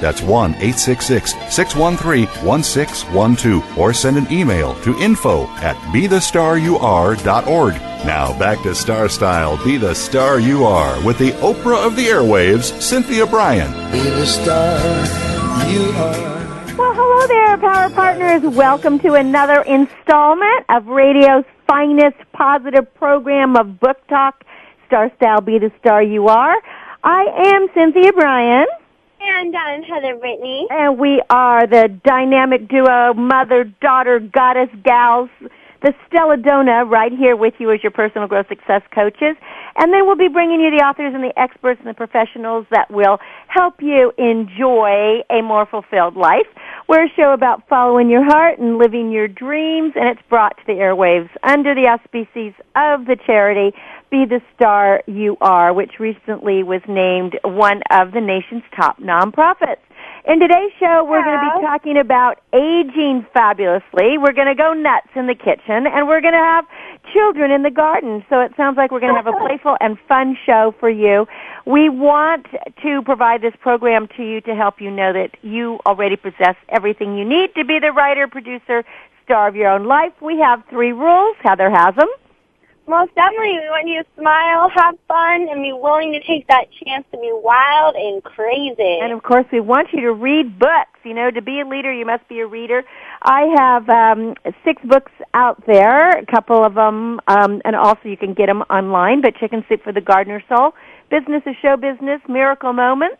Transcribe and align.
That's 0.00 0.22
1 0.22 0.54
866 0.54 1.32
613 1.54 2.26
1612 2.44 3.78
or 3.78 3.92
send 3.92 4.16
an 4.16 4.30
email 4.30 4.74
to 4.82 4.98
info 4.98 5.46
at 5.56 5.76
bethestaryouare.org. 5.92 7.74
Now 8.04 8.38
back 8.38 8.62
to 8.62 8.74
Star 8.74 9.08
Style 9.08 9.62
Be 9.64 9.78
the 9.78 9.94
Star 9.94 10.38
You 10.38 10.64
Are 10.64 11.04
with 11.04 11.18
the 11.18 11.32
Oprah 11.32 11.86
of 11.86 11.96
the 11.96 12.06
Airwaves, 12.06 12.80
Cynthia 12.80 13.26
Brian. 13.26 13.72
Be 13.90 13.98
the 13.98 14.26
star 14.26 14.78
you 15.68 15.90
are. 15.90 16.36
Well, 16.76 16.94
hello 16.94 17.26
there, 17.26 17.58
Power 17.58 17.90
Partners. 17.90 18.42
Welcome 18.42 18.98
to 19.00 19.14
another 19.14 19.62
installment 19.62 20.66
of 20.68 20.86
radio's 20.86 21.44
finest 21.66 22.18
positive 22.32 22.92
program 22.94 23.56
of 23.56 23.80
Book 23.80 23.96
Talk, 24.08 24.44
Star 24.86 25.10
Style 25.16 25.40
Be 25.40 25.58
the 25.58 25.72
Star 25.80 26.02
You 26.02 26.28
Are. 26.28 26.54
I 27.02 27.24
am 27.46 27.66
Cynthia 27.74 28.12
Brian. 28.12 28.66
And 29.28 29.56
I'm 29.56 29.82
Heather 29.82 30.16
Brittany. 30.16 30.66
And 30.70 30.98
we 30.98 31.20
are 31.30 31.66
the 31.66 31.88
dynamic 32.04 32.68
duo, 32.68 33.12
mother, 33.14 33.64
daughter, 33.64 34.20
goddess, 34.20 34.68
gals, 34.84 35.30
the 35.82 35.94
Stella 36.06 36.36
Dona 36.36 36.84
right 36.84 37.12
here 37.12 37.36
with 37.36 37.54
you 37.58 37.70
as 37.72 37.82
your 37.82 37.92
personal 37.92 38.26
growth 38.28 38.48
success 38.48 38.82
coaches. 38.94 39.36
And 39.76 39.92
then 39.92 40.06
we'll 40.06 40.16
be 40.16 40.28
bringing 40.28 40.60
you 40.60 40.70
the 40.70 40.82
authors 40.84 41.14
and 41.14 41.22
the 41.22 41.38
experts 41.38 41.80
and 41.80 41.88
the 41.88 41.94
professionals 41.94 42.66
that 42.70 42.90
will 42.90 43.18
help 43.48 43.82
you 43.82 44.12
enjoy 44.16 45.22
a 45.30 45.42
more 45.42 45.66
fulfilled 45.66 46.16
life. 46.16 46.46
We're 46.88 47.04
a 47.04 47.10
show 47.16 47.32
about 47.32 47.68
following 47.68 48.08
your 48.08 48.24
heart 48.24 48.58
and 48.58 48.78
living 48.78 49.10
your 49.10 49.28
dreams, 49.28 49.92
and 49.96 50.08
it's 50.08 50.22
brought 50.28 50.56
to 50.56 50.62
the 50.66 50.74
airwaves 50.74 51.28
under 51.42 51.74
the 51.74 51.88
auspices 51.88 52.54
of 52.74 53.06
the 53.06 53.16
charity 53.26 53.76
Be 54.10 54.24
the 54.24 54.40
Star 54.54 55.02
You 55.06 55.36
Are, 55.40 55.74
which 55.74 55.98
recently 55.98 56.62
was 56.62 56.80
named 56.88 57.38
one 57.44 57.82
of 57.90 58.12
the 58.12 58.20
nation's 58.20 58.62
top 58.74 58.98
nonprofits. 59.00 59.85
In 60.26 60.40
today's 60.40 60.72
show, 60.80 61.06
we're 61.08 61.22
going 61.22 61.38
to 61.38 61.54
be 61.54 61.62
talking 61.62 61.96
about 61.96 62.40
aging 62.52 63.24
fabulously. 63.32 64.18
We're 64.18 64.32
going 64.32 64.48
to 64.48 64.56
go 64.56 64.74
nuts 64.74 65.06
in 65.14 65.28
the 65.28 65.36
kitchen, 65.36 65.86
and 65.86 66.08
we're 66.08 66.20
going 66.20 66.34
to 66.34 66.40
have 66.42 66.64
children 67.14 67.52
in 67.52 67.62
the 67.62 67.70
garden. 67.70 68.24
So 68.28 68.40
it 68.40 68.50
sounds 68.56 68.76
like 68.76 68.90
we're 68.90 68.98
going 68.98 69.14
to 69.14 69.22
have 69.22 69.32
a 69.32 69.38
playful 69.46 69.76
and 69.80 69.96
fun 70.08 70.36
show 70.44 70.74
for 70.80 70.90
you. 70.90 71.28
We 71.64 71.88
want 71.88 72.46
to 72.82 73.02
provide 73.02 73.40
this 73.40 73.54
program 73.60 74.08
to 74.16 74.24
you 74.24 74.40
to 74.40 74.56
help 74.56 74.80
you 74.80 74.90
know 74.90 75.12
that 75.12 75.36
you 75.42 75.78
already 75.86 76.16
possess 76.16 76.56
everything 76.70 77.16
you 77.16 77.24
need 77.24 77.54
to 77.54 77.64
be 77.64 77.78
the 77.78 77.92
writer, 77.92 78.26
producer, 78.26 78.82
star 79.22 79.46
of 79.46 79.54
your 79.54 79.70
own 79.70 79.86
life. 79.86 80.12
We 80.20 80.40
have 80.40 80.64
three 80.68 80.90
rules. 80.90 81.36
Heather 81.44 81.70
has 81.70 81.94
them. 81.94 82.08
Most 82.88 83.12
definitely, 83.16 83.58
we 83.58 83.68
want 83.68 83.88
you 83.88 84.02
to 84.02 84.08
smile, 84.16 84.70
have 84.70 84.94
fun, 85.08 85.48
and 85.50 85.60
be 85.60 85.72
willing 85.72 86.12
to 86.12 86.20
take 86.20 86.46
that 86.46 86.66
chance 86.70 87.04
to 87.10 87.18
be 87.18 87.30
wild 87.32 87.96
and 87.96 88.22
crazy. 88.22 89.00
And 89.02 89.12
of 89.12 89.24
course, 89.24 89.44
we 89.50 89.58
want 89.58 89.88
you 89.92 90.02
to 90.02 90.12
read 90.12 90.56
books. 90.56 91.00
You 91.02 91.14
know, 91.14 91.30
to 91.32 91.42
be 91.42 91.60
a 91.60 91.66
leader, 91.66 91.92
you 91.92 92.06
must 92.06 92.28
be 92.28 92.38
a 92.40 92.46
reader. 92.46 92.84
I 93.22 93.50
have 93.58 93.88
um, 93.88 94.34
six 94.64 94.80
books 94.84 95.10
out 95.34 95.66
there, 95.66 96.10
a 96.10 96.26
couple 96.26 96.64
of 96.64 96.74
them, 96.74 97.20
um, 97.26 97.60
and 97.64 97.74
also 97.74 98.08
you 98.08 98.16
can 98.16 98.34
get 98.34 98.46
them 98.46 98.62
online. 98.62 99.20
But 99.20 99.34
Chicken 99.34 99.64
Soup 99.68 99.82
for 99.82 99.92
the 99.92 100.00
Gardener 100.00 100.42
Soul, 100.48 100.72
Business 101.10 101.42
is 101.44 101.56
Show 101.60 101.76
Business, 101.76 102.20
Miracle 102.28 102.72
Moments, 102.72 103.18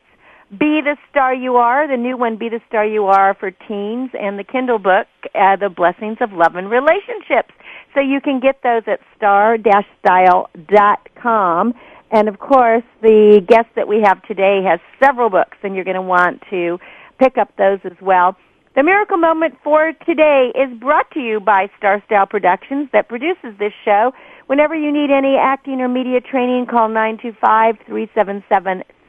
Be 0.50 0.80
the 0.80 0.96
Star 1.10 1.34
You 1.34 1.56
Are, 1.56 1.88
the 1.88 1.96
new 1.96 2.16
one, 2.16 2.36
Be 2.36 2.48
the 2.48 2.60
Star 2.68 2.86
You 2.86 3.06
Are 3.06 3.34
for 3.34 3.50
teens, 3.50 4.10
and 4.14 4.38
the 4.38 4.44
Kindle 4.44 4.78
book, 4.78 5.08
uh, 5.34 5.56
The 5.56 5.68
Blessings 5.68 6.18
of 6.20 6.32
Love 6.32 6.54
and 6.54 6.70
Relationships. 6.70 7.50
So 7.96 8.02
you 8.02 8.20
can 8.20 8.40
get 8.40 8.62
those 8.62 8.82
at 8.86 9.00
star-style.com. 9.16 11.74
And 12.10 12.28
of 12.28 12.38
course, 12.38 12.82
the 13.00 13.40
guest 13.48 13.68
that 13.74 13.88
we 13.88 14.02
have 14.04 14.22
today 14.24 14.62
has 14.68 14.80
several 15.02 15.30
books, 15.30 15.56
and 15.62 15.74
you're 15.74 15.84
going 15.84 15.96
to 15.96 16.02
want 16.02 16.42
to 16.50 16.78
pick 17.18 17.38
up 17.38 17.56
those 17.56 17.78
as 17.84 17.98
well. 18.02 18.36
The 18.76 18.82
miracle 18.82 19.16
moment 19.16 19.54
for 19.64 19.92
today 20.04 20.52
is 20.54 20.78
brought 20.78 21.10
to 21.12 21.20
you 21.20 21.40
by 21.40 21.70
Star 21.78 22.02
Style 22.04 22.26
Productions 22.26 22.90
that 22.92 23.08
produces 23.08 23.56
this 23.58 23.72
show. 23.82 24.12
Whenever 24.46 24.74
you 24.74 24.92
need 24.92 25.10
any 25.10 25.38
acting 25.40 25.80
or 25.80 25.88
media 25.88 26.20
training, 26.20 26.66
call 26.66 26.90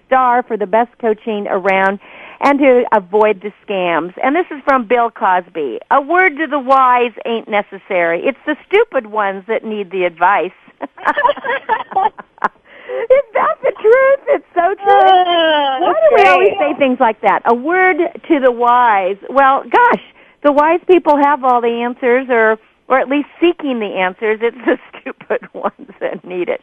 925-377-STAR 0.10 0.44
for 0.44 0.58
the 0.58 0.68
best 0.68 0.98
coaching 1.00 1.48
around 1.48 2.00
and 2.42 2.60
to 2.60 2.84
avoid 2.96 3.42
the 3.42 3.52
scams. 3.66 4.14
And 4.24 4.36
this 4.36 4.46
is 4.52 4.62
from 4.64 4.88
Bill 4.88 5.10
Cosby. 5.10 5.80
A 5.92 6.02
word 6.02 6.38
to 6.38 6.48
the 6.48 6.60
wise 6.60 7.14
ain't 7.26 7.48
necessary. 7.48 8.22
It's 8.26 8.38
the 8.46 8.56
stupid 8.68 9.08
ones 9.08 9.44
that 9.48 9.64
need 9.64 9.92
the 9.92 10.04
advice. 10.04 10.52
is 10.82 10.88
that 13.34 13.58
the 13.64 13.74
truth? 13.82 14.20
It's 14.28 14.46
so 14.54 14.76
true. 14.76 14.94
Uh, 14.94 15.80
Why 15.80 15.94
do 15.94 16.16
we 16.16 16.24
always 16.28 16.54
say 16.60 16.74
things 16.78 17.00
like 17.00 17.22
that? 17.22 17.42
A 17.46 17.56
word 17.56 17.98
to 18.28 18.40
the 18.40 18.52
wise. 18.52 19.18
Well, 19.30 19.64
gosh, 19.64 20.04
the 20.44 20.52
wise 20.52 20.82
people 20.88 21.18
have 21.18 21.44
all 21.44 21.62
the 21.62 21.82
answers 21.84 22.28
or 22.30 22.60
or 22.90 22.98
at 22.98 23.10
least 23.10 23.28
seeking 23.42 23.80
the 23.80 23.98
answers. 23.98 24.40
It's 24.42 24.56
the 24.66 24.78
stupid 25.02 25.54
ones 25.54 25.92
that 26.00 26.24
need 26.24 26.48
it. 26.48 26.62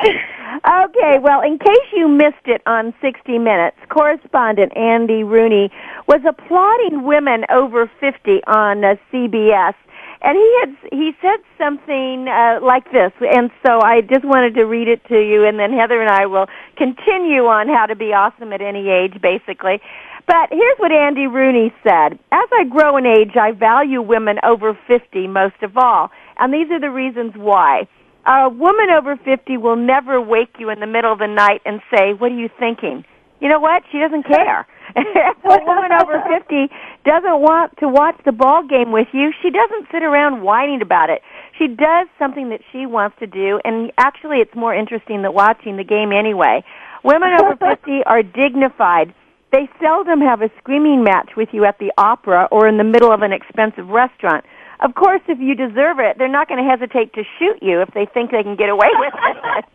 Okay, 0.00 1.18
well, 1.20 1.42
in 1.42 1.58
case 1.58 1.86
you 1.94 2.08
missed 2.08 2.46
it 2.46 2.62
on 2.66 2.92
60 3.00 3.38
Minutes, 3.38 3.76
correspondent 3.88 4.76
Andy 4.76 5.22
Rooney 5.22 5.70
was 6.08 6.20
applauding 6.26 7.04
women 7.04 7.44
over 7.50 7.90
50 8.00 8.42
on 8.46 8.84
uh, 8.84 8.96
CBS. 9.12 9.74
And 10.22 10.36
he 10.36 10.60
had 10.60 10.76
he 10.92 11.12
said 11.22 11.40
something 11.56 12.28
uh, 12.28 12.60
like 12.62 12.90
this, 12.92 13.10
and 13.20 13.50
so 13.64 13.80
I 13.80 14.02
just 14.02 14.22
wanted 14.22 14.54
to 14.56 14.64
read 14.64 14.86
it 14.86 15.02
to 15.06 15.18
you, 15.18 15.46
and 15.46 15.58
then 15.58 15.72
Heather 15.72 15.98
and 16.02 16.10
I 16.10 16.26
will 16.26 16.46
continue 16.76 17.46
on 17.46 17.68
how 17.68 17.86
to 17.86 17.96
be 17.96 18.12
awesome 18.12 18.52
at 18.52 18.60
any 18.60 18.90
age, 18.90 19.18
basically. 19.22 19.80
But 20.26 20.50
here's 20.50 20.76
what 20.76 20.92
Andy 20.92 21.26
Rooney 21.26 21.72
said: 21.82 22.18
As 22.32 22.48
I 22.52 22.64
grow 22.68 22.98
in 22.98 23.06
age, 23.06 23.34
I 23.40 23.52
value 23.52 24.02
women 24.02 24.38
over 24.44 24.78
50 24.86 25.26
most 25.26 25.62
of 25.62 25.78
all, 25.78 26.10
and 26.38 26.52
these 26.52 26.70
are 26.70 26.80
the 26.80 26.90
reasons 26.90 27.32
why 27.34 27.88
a 28.26 28.48
woman 28.48 28.90
over 28.90 29.16
50 29.16 29.56
will 29.56 29.76
never 29.76 30.20
wake 30.20 30.56
you 30.58 30.70
in 30.70 30.80
the 30.80 30.86
middle 30.86 31.12
of 31.12 31.18
the 31.18 31.26
night 31.26 31.62
and 31.64 31.80
say, 31.94 32.12
what 32.12 32.32
are 32.32 32.38
you 32.38 32.48
thinking? 32.58 33.04
You 33.40 33.48
know 33.48 33.60
what? 33.60 33.82
She 33.90 33.98
doesn't 33.98 34.24
care. 34.24 34.66
if 34.96 35.36
a 35.44 35.64
woman 35.64 35.92
over 35.92 36.22
50 36.28 36.68
doesn't 37.04 37.40
want 37.40 37.76
to 37.78 37.88
watch 37.88 38.20
the 38.24 38.32
ball 38.32 38.66
game 38.66 38.92
with 38.92 39.08
you, 39.12 39.32
she 39.40 39.50
doesn't 39.50 39.86
sit 39.90 40.02
around 40.02 40.42
whining 40.42 40.82
about 40.82 41.08
it. 41.08 41.22
She 41.58 41.66
does 41.68 42.08
something 42.18 42.50
that 42.50 42.60
she 42.72 42.86
wants 42.86 43.16
to 43.20 43.26
do, 43.26 43.60
and 43.64 43.92
actually 43.96 44.38
it's 44.38 44.54
more 44.54 44.74
interesting 44.74 45.22
than 45.22 45.32
watching 45.32 45.76
the 45.76 45.84
game 45.84 46.12
anyway. 46.12 46.62
Women 47.02 47.30
over 47.40 47.56
50 47.76 48.04
are 48.04 48.22
dignified. 48.22 49.14
They 49.52 49.68
seldom 49.80 50.20
have 50.20 50.42
a 50.42 50.50
screaming 50.58 51.02
match 51.02 51.30
with 51.36 51.48
you 51.52 51.64
at 51.64 51.78
the 51.78 51.92
opera 51.96 52.48
or 52.50 52.68
in 52.68 52.76
the 52.76 52.84
middle 52.84 53.12
of 53.12 53.22
an 53.22 53.32
expensive 53.32 53.88
restaurant. 53.88 54.44
Of 54.80 54.94
course, 54.94 55.20
if 55.28 55.38
you 55.38 55.54
deserve 55.54 55.98
it, 55.98 56.16
they're 56.18 56.28
not 56.28 56.48
going 56.48 56.62
to 56.62 56.68
hesitate 56.68 57.12
to 57.14 57.22
shoot 57.38 57.58
you 57.62 57.82
if 57.82 57.92
they 57.92 58.06
think 58.06 58.30
they 58.30 58.42
can 58.42 58.56
get 58.56 58.70
away 58.70 58.88
with 58.94 59.14
it. 59.14 59.64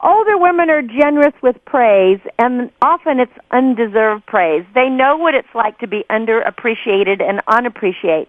Older 0.00 0.36
women 0.36 0.70
are 0.70 0.82
generous 0.82 1.34
with 1.42 1.56
praise, 1.64 2.20
and 2.38 2.70
often 2.82 3.20
it's 3.20 3.32
undeserved 3.50 4.26
praise. 4.26 4.64
They 4.74 4.88
know 4.88 5.16
what 5.16 5.34
it's 5.34 5.54
like 5.54 5.78
to 5.78 5.86
be 5.86 6.04
underappreciated 6.10 7.22
and 7.22 7.40
unappreciated. 7.48 8.28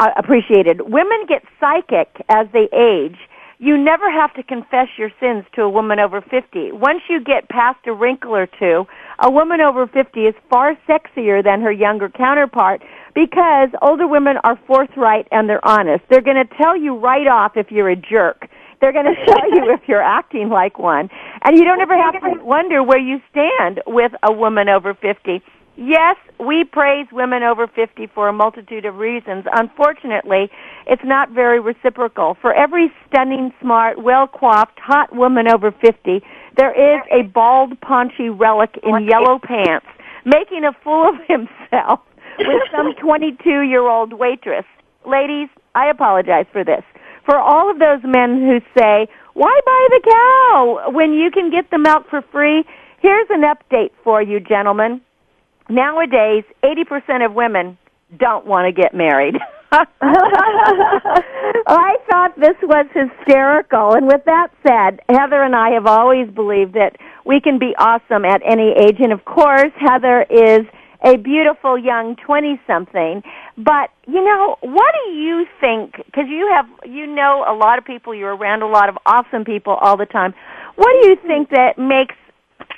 Uh, 0.00 0.10
appreciated. 0.16 0.80
Women 0.80 1.26
get 1.28 1.44
psychic 1.60 2.08
as 2.28 2.46
they 2.52 2.68
age. 2.72 3.16
You 3.58 3.78
never 3.78 4.10
have 4.10 4.34
to 4.34 4.42
confess 4.42 4.88
your 4.96 5.10
sins 5.20 5.44
to 5.54 5.62
a 5.62 5.70
woman 5.70 6.00
over 6.00 6.20
50. 6.20 6.72
Once 6.72 7.02
you 7.08 7.22
get 7.22 7.48
past 7.48 7.78
a 7.86 7.92
wrinkle 7.92 8.34
or 8.34 8.46
two, 8.46 8.86
a 9.20 9.30
woman 9.30 9.60
over 9.60 9.86
50 9.86 10.20
is 10.20 10.34
far 10.50 10.76
sexier 10.88 11.44
than 11.44 11.60
her 11.60 11.70
younger 11.70 12.08
counterpart 12.08 12.82
because 13.14 13.68
older 13.82 14.06
women 14.06 14.36
are 14.44 14.58
forthright 14.66 15.28
and 15.30 15.48
they're 15.48 15.66
honest. 15.66 16.04
They're 16.08 16.22
going 16.22 16.36
to 16.36 16.56
tell 16.56 16.76
you 16.76 16.96
right 16.96 17.26
off 17.26 17.56
if 17.56 17.70
you're 17.70 17.90
a 17.90 17.96
jerk. 17.96 18.48
They're 18.80 18.92
going 18.92 19.06
to 19.14 19.26
tell 19.26 19.50
you 19.50 19.72
if 19.72 19.80
you're 19.86 20.02
acting 20.02 20.48
like 20.48 20.78
one. 20.78 21.10
And 21.44 21.58
you 21.58 21.64
don't 21.64 21.80
ever 21.80 21.96
have 21.96 22.14
to 22.14 22.44
wonder 22.44 22.82
where 22.82 22.98
you 22.98 23.20
stand 23.30 23.80
with 23.86 24.12
a 24.22 24.32
woman 24.32 24.68
over 24.68 24.94
50. 24.94 25.42
Yes, 25.74 26.16
we 26.38 26.64
praise 26.64 27.06
women 27.12 27.42
over 27.42 27.66
50 27.66 28.06
for 28.14 28.28
a 28.28 28.32
multitude 28.32 28.84
of 28.84 28.96
reasons. 28.96 29.46
Unfortunately, 29.54 30.50
it's 30.86 31.02
not 31.02 31.30
very 31.30 31.60
reciprocal. 31.60 32.36
For 32.42 32.52
every 32.52 32.92
stunning, 33.08 33.54
smart, 33.60 34.02
well-coiffed, 34.02 34.78
hot 34.78 35.14
woman 35.16 35.46
over 35.50 35.72
50, 35.72 36.22
there 36.58 36.72
is 36.72 37.02
a 37.10 37.22
bald, 37.22 37.80
paunchy 37.80 38.28
relic 38.28 38.78
in 38.82 39.08
yellow 39.08 39.38
pants 39.42 39.86
making 40.24 40.64
a 40.64 40.72
fool 40.84 41.08
of 41.08 41.14
himself 41.28 42.00
with 42.38 42.62
some 42.70 42.92
22-year-old 43.02 44.12
waitress. 44.12 44.64
Ladies, 45.06 45.48
I 45.74 45.90
apologize 45.90 46.46
for 46.52 46.64
this. 46.64 46.84
For 47.24 47.36
all 47.36 47.70
of 47.70 47.78
those 47.78 48.02
men 48.04 48.40
who 48.40 48.60
say, 48.78 49.08
why 49.34 49.60
buy 49.64 49.86
the 49.90 50.00
cow 50.04 50.90
when 50.92 51.12
you 51.12 51.30
can 51.30 51.50
get 51.50 51.70
the 51.70 51.78
milk 51.78 52.08
for 52.10 52.22
free? 52.32 52.64
Here's 53.00 53.28
an 53.30 53.42
update 53.42 53.90
for 54.04 54.22
you, 54.22 54.40
gentlemen. 54.40 55.00
Nowadays, 55.68 56.44
80% 56.62 57.24
of 57.24 57.34
women 57.34 57.78
don't 58.18 58.46
want 58.46 58.66
to 58.66 58.82
get 58.82 58.94
married. 58.94 59.36
I 59.72 59.86
thought 62.10 62.34
this 62.36 62.56
was 62.62 62.86
hysterical. 62.92 63.94
And 63.94 64.06
with 64.06 64.22
that 64.26 64.48
said, 64.66 65.00
Heather 65.08 65.42
and 65.42 65.56
I 65.56 65.70
have 65.70 65.86
always 65.86 66.28
believed 66.28 66.74
that 66.74 66.96
we 67.24 67.40
can 67.40 67.58
be 67.58 67.74
awesome 67.78 68.26
at 68.26 68.42
any 68.44 68.74
age. 68.78 68.96
And 68.98 69.12
of 69.12 69.24
course, 69.24 69.72
Heather 69.78 70.26
is 70.28 70.66
a 71.04 71.16
beautiful 71.16 71.76
young 71.76 72.16
20 72.16 72.60
something. 72.66 73.22
But, 73.56 73.90
you 74.06 74.24
know, 74.24 74.56
what 74.60 74.94
do 75.04 75.10
you 75.10 75.46
think? 75.60 75.96
Because 75.96 76.26
you 76.28 76.48
have, 76.52 76.66
you 76.84 77.06
know 77.06 77.44
a 77.46 77.54
lot 77.54 77.78
of 77.78 77.84
people, 77.84 78.14
you're 78.14 78.34
around 78.34 78.62
a 78.62 78.68
lot 78.68 78.88
of 78.88 78.96
awesome 79.04 79.44
people 79.44 79.74
all 79.74 79.96
the 79.96 80.06
time. 80.06 80.34
What 80.76 80.92
do 81.00 81.08
you 81.08 81.16
mm-hmm. 81.16 81.26
think 81.26 81.50
that 81.50 81.78
makes 81.78 82.14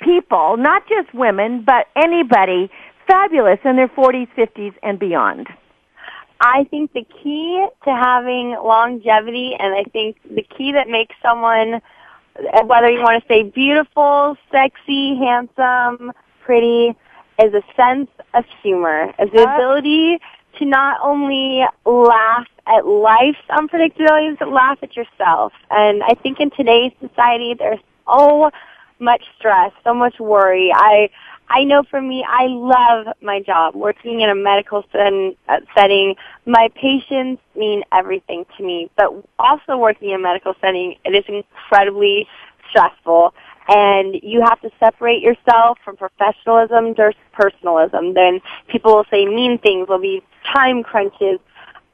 people, 0.01 0.57
not 0.57 0.83
just 0.87 1.13
women, 1.13 1.63
but 1.63 1.87
anybody, 1.95 2.69
fabulous 3.07 3.59
in 3.63 3.75
their 3.75 3.89
40s, 3.89 4.27
50s, 4.35 4.73
and 4.81 4.99
beyond? 4.99 5.47
I 6.41 6.65
think 6.65 6.91
the 6.93 7.05
key 7.23 7.65
to 7.85 7.89
having 7.89 8.51
longevity, 8.51 9.55
and 9.57 9.73
I 9.73 9.83
think 9.83 10.17
the 10.29 10.43
key 10.43 10.73
that 10.73 10.89
makes 10.89 11.15
someone, 11.21 11.81
whether 12.65 12.89
you 12.89 12.99
want 12.99 13.23
to 13.23 13.27
say 13.27 13.43
beautiful, 13.43 14.35
sexy, 14.51 15.15
handsome, 15.15 16.11
pretty, 16.43 16.95
is 17.43 17.53
a 17.53 17.61
sense 17.75 18.09
of 18.33 18.45
humor, 18.61 19.13
is 19.19 19.29
the 19.31 19.43
ability 19.43 20.19
to 20.59 20.65
not 20.65 20.99
only 21.03 21.63
laugh 21.85 22.47
at 22.67 22.85
life's 22.85 23.37
unpredictabilities, 23.49 24.39
but 24.39 24.49
laugh 24.49 24.79
at 24.81 24.95
yourself. 24.95 25.53
And 25.69 26.01
I 26.03 26.15
think 26.15 26.39
in 26.39 26.49
today's 26.51 26.93
society, 26.99 27.55
there's 27.57 27.79
so 28.07 28.51
much 28.99 29.23
stress, 29.37 29.71
so 29.83 29.93
much 29.93 30.19
worry. 30.19 30.71
I 30.73 31.09
I 31.47 31.63
know 31.63 31.83
for 31.83 32.01
me, 32.01 32.25
I 32.27 32.47
love 32.47 33.13
my 33.21 33.39
job. 33.39 33.75
Working 33.75 34.21
in 34.21 34.29
a 34.29 34.35
medical 34.35 34.83
uh, 34.93 35.59
setting, 35.75 36.15
my 36.45 36.69
patients 36.73 37.41
mean 37.55 37.83
everything 37.91 38.45
to 38.57 38.63
me. 38.63 38.89
But 38.97 39.11
also 39.37 39.77
working 39.77 40.09
in 40.09 40.15
a 40.15 40.23
medical 40.23 40.55
setting, 40.59 40.95
it 41.03 41.11
is 41.11 41.23
incredibly 41.27 42.27
stressful. 42.69 43.35
And 43.67 44.15
you 44.21 44.41
have 44.41 44.61
to 44.61 44.69
separate 44.79 45.21
yourself 45.21 45.79
from 45.83 45.97
professionalism 45.97 46.93
versus 46.93 47.19
personalism. 47.33 48.13
Then 48.13 48.41
people 48.67 48.95
will 48.95 49.05
say 49.09 49.25
mean 49.25 49.57
things, 49.57 49.87
there'll 49.87 50.01
be 50.01 50.21
time 50.53 50.83
crunches 50.83 51.39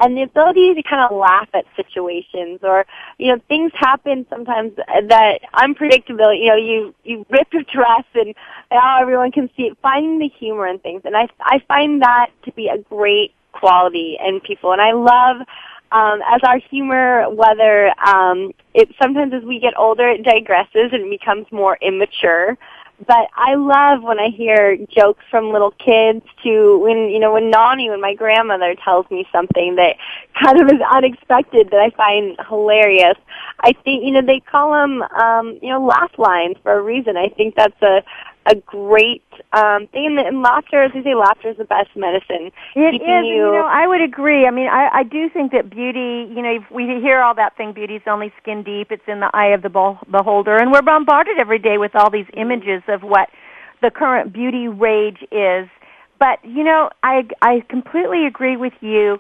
and 0.02 0.18
the 0.18 0.24
ability 0.24 0.74
to 0.74 0.84
kind 0.84 1.02
of 1.02 1.16
laugh 1.16 1.48
at 1.54 1.66
situations 1.76 2.60
or 2.64 2.86
you 3.18 3.28
know 3.28 3.40
things 3.48 3.72
happen 3.76 4.26
sometimes 4.30 4.74
that 4.76 5.40
unpredictability, 5.54 6.42
you 6.42 6.48
know 6.48 6.56
you 6.56 6.94
you 7.04 7.26
rip 7.30 7.48
your 7.54 7.64
dress 7.64 8.04
and 8.16 8.34
now 8.72 9.00
everyone 9.00 9.32
can 9.32 9.50
see 9.56 9.64
it. 9.64 9.78
Finding 9.82 10.20
the 10.20 10.28
humor 10.28 10.68
in 10.68 10.80
things. 10.80 11.04
And 11.06 11.16
i 11.16 11.28
i 11.42 11.60
find 11.68 12.02
that 12.02 12.32
to 12.46 12.52
be 12.54 12.68
a 12.68 12.78
great 12.78 13.34
quality 13.54 14.18
in 14.26 14.40
people. 14.42 14.72
And 14.74 14.82
i 14.82 14.92
love 14.92 15.46
um, 15.92 16.22
as 16.28 16.42
our 16.44 16.58
humor, 16.58 17.30
whether 17.30 17.90
um, 18.00 18.52
it 18.74 18.90
sometimes 19.02 19.34
as 19.34 19.44
we 19.44 19.60
get 19.60 19.78
older, 19.78 20.10
it 20.10 20.24
digresses 20.24 20.94
and 20.94 21.10
becomes 21.10 21.46
more 21.52 21.78
immature 21.82 22.58
but 23.06 23.30
I 23.36 23.56
love 23.56 24.04
when 24.04 24.20
I 24.20 24.30
hear 24.30 24.78
jokes 24.78 25.24
from 25.32 25.52
little 25.52 25.72
kids 25.72 26.24
to 26.44 26.78
when 26.80 27.10
you 27.10 27.20
know 27.20 27.34
when 27.34 27.50
Nani, 27.50 27.90
when 27.90 28.02
my 28.02 28.14
grandmother 28.14 28.76
tells 28.84 29.10
me 29.10 29.28
something 29.32 29.76
that 29.76 29.96
kind 30.40 30.62
of 30.62 30.68
is 30.68 30.82
unexpected 30.92 31.72
that 31.72 31.80
I 31.80 31.90
find 31.92 32.38
hilarious. 32.48 33.18
I 33.60 33.74
think 33.74 34.04
you 34.04 34.12
know 34.12 34.22
they 34.22 34.40
call 34.40 34.72
them 34.72 35.02
um, 35.02 35.58
you 35.62 35.70
know 35.70 35.84
laugh 35.84 36.12
lines 36.18 36.58
for 36.62 36.74
a 36.74 36.82
reason. 36.82 37.18
I 37.18 37.30
think 37.30 37.56
that's 37.56 37.82
a 37.82 38.04
a 38.46 38.56
great 38.56 39.24
um, 39.54 39.88
thing. 39.88 40.18
And, 40.20 40.42
laughter, 40.42 40.84
as 40.84 40.92
they 40.94 41.04
say, 41.04 41.16
laughter 41.16 41.50
is 41.50 41.58
the 41.58 41.66
best 41.66 41.90
medicine. 41.96 42.52
It 42.76 42.92
Keeping 42.92 43.08
is, 43.08 43.26
You, 43.26 43.36
you 43.36 43.52
know, 43.52 43.68
I 43.70 43.88
would 43.88 44.02
agree. 44.02 44.46
I 44.46 44.52
mean, 44.52 44.68
I, 44.68 44.90
I 44.92 45.04
do 45.04 45.30
think 45.30 45.52
that 45.52 45.70
beauty, 45.70 46.32
you 46.34 46.42
know, 46.42 46.60
we 46.72 46.86
hear 47.02 47.22
all 47.22 47.36
that 47.36 47.56
thing, 47.58 47.74
beauty's 47.74 48.02
only 48.08 48.34
skin 48.42 48.64
deep, 48.64 48.92
it's 48.92 49.08
in 49.08 49.20
the 49.20 49.30
eye 49.34 49.54
of 49.54 49.62
the 49.62 49.70
beholder, 49.70 50.58
and 50.58 50.72
we're 50.72 50.82
bombarded 50.82 51.38
every 51.40 51.60
day 51.60 51.78
with 51.78 51.96
all 51.96 52.10
these 52.10 52.28
images 52.36 52.82
of 52.88 53.02
what 53.02 53.30
the 53.82 53.92
current 53.92 54.34
beauty 54.34 54.68
rage 54.68 55.24
is. 55.32 55.68
But, 56.20 56.38
you 56.44 56.64
know, 56.64 56.90
I, 57.04 57.28
I 57.42 57.64
completely 57.70 58.28
agree 58.28 58.56
with 58.58 58.74
you 58.82 59.20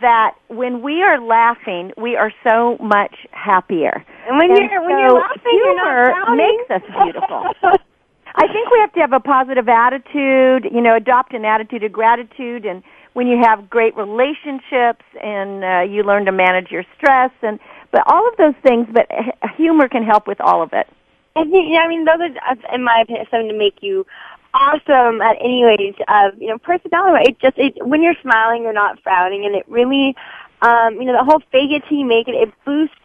that 0.00 0.34
when 0.48 0.82
we 0.82 1.02
are 1.02 1.20
laughing, 1.20 1.92
we 1.96 2.16
are 2.16 2.32
so 2.44 2.76
much 2.78 3.14
happier. 3.32 4.04
And 4.26 4.36
when 4.38 4.50
and 4.50 4.58
you're 4.58 4.68
so 4.68 4.86
when 4.86 4.98
you're 4.98 5.12
laughing, 5.12 5.42
humor 5.44 6.04
you're 6.04 6.26
not 6.26 6.36
makes 6.36 6.70
us 6.70 6.82
beautiful. 7.04 7.44
I 8.34 8.46
think 8.46 8.70
we 8.70 8.78
have 8.80 8.92
to 8.92 9.00
have 9.00 9.12
a 9.12 9.20
positive 9.20 9.68
attitude, 9.68 10.70
you 10.72 10.80
know, 10.80 10.94
adopt 10.96 11.32
an 11.34 11.44
attitude 11.44 11.82
of 11.84 11.92
gratitude 11.92 12.64
and 12.66 12.82
when 13.14 13.26
you 13.26 13.40
have 13.42 13.68
great 13.68 13.96
relationships 13.96 15.04
and 15.22 15.64
uh, 15.64 15.80
you 15.80 16.02
learn 16.02 16.24
to 16.26 16.32
manage 16.32 16.70
your 16.70 16.84
stress 16.96 17.32
and 17.42 17.58
but 17.90 18.02
all 18.06 18.28
of 18.28 18.36
those 18.36 18.54
things 18.62 18.86
but 18.92 19.08
humor 19.56 19.88
can 19.88 20.04
help 20.04 20.26
with 20.26 20.40
all 20.40 20.62
of 20.62 20.72
it. 20.72 20.86
I 21.34 21.44
think 21.44 21.72
yeah, 21.72 21.80
I 21.80 21.88
mean 21.88 22.04
those 22.04 22.20
are 22.20 22.74
in 22.74 22.84
my 22.84 23.00
opinion 23.02 23.26
something 23.30 23.48
to 23.48 23.58
make 23.58 23.78
you 23.80 24.06
awesome 24.54 25.20
at 25.20 25.36
any 25.40 25.64
age 25.64 25.96
of, 26.08 26.40
you 26.40 26.48
know, 26.48 26.58
personality. 26.58 27.30
It 27.30 27.40
just 27.40 27.58
it 27.58 27.86
when 27.86 28.02
you're 28.02 28.18
smiling 28.22 28.62
you're 28.62 28.72
not 28.72 29.02
frowning 29.02 29.44
and 29.46 29.54
it 29.54 29.64
really 29.68 30.14
um, 30.60 30.94
you 30.94 31.04
know, 31.04 31.12
the 31.12 31.24
whole 31.24 31.40
fake 31.52 31.70
it 31.70 31.84
till 31.88 31.98
you 31.98 32.04
make 32.04 32.28
it, 32.28 32.34
it 32.34 32.52
boosts 32.64 32.96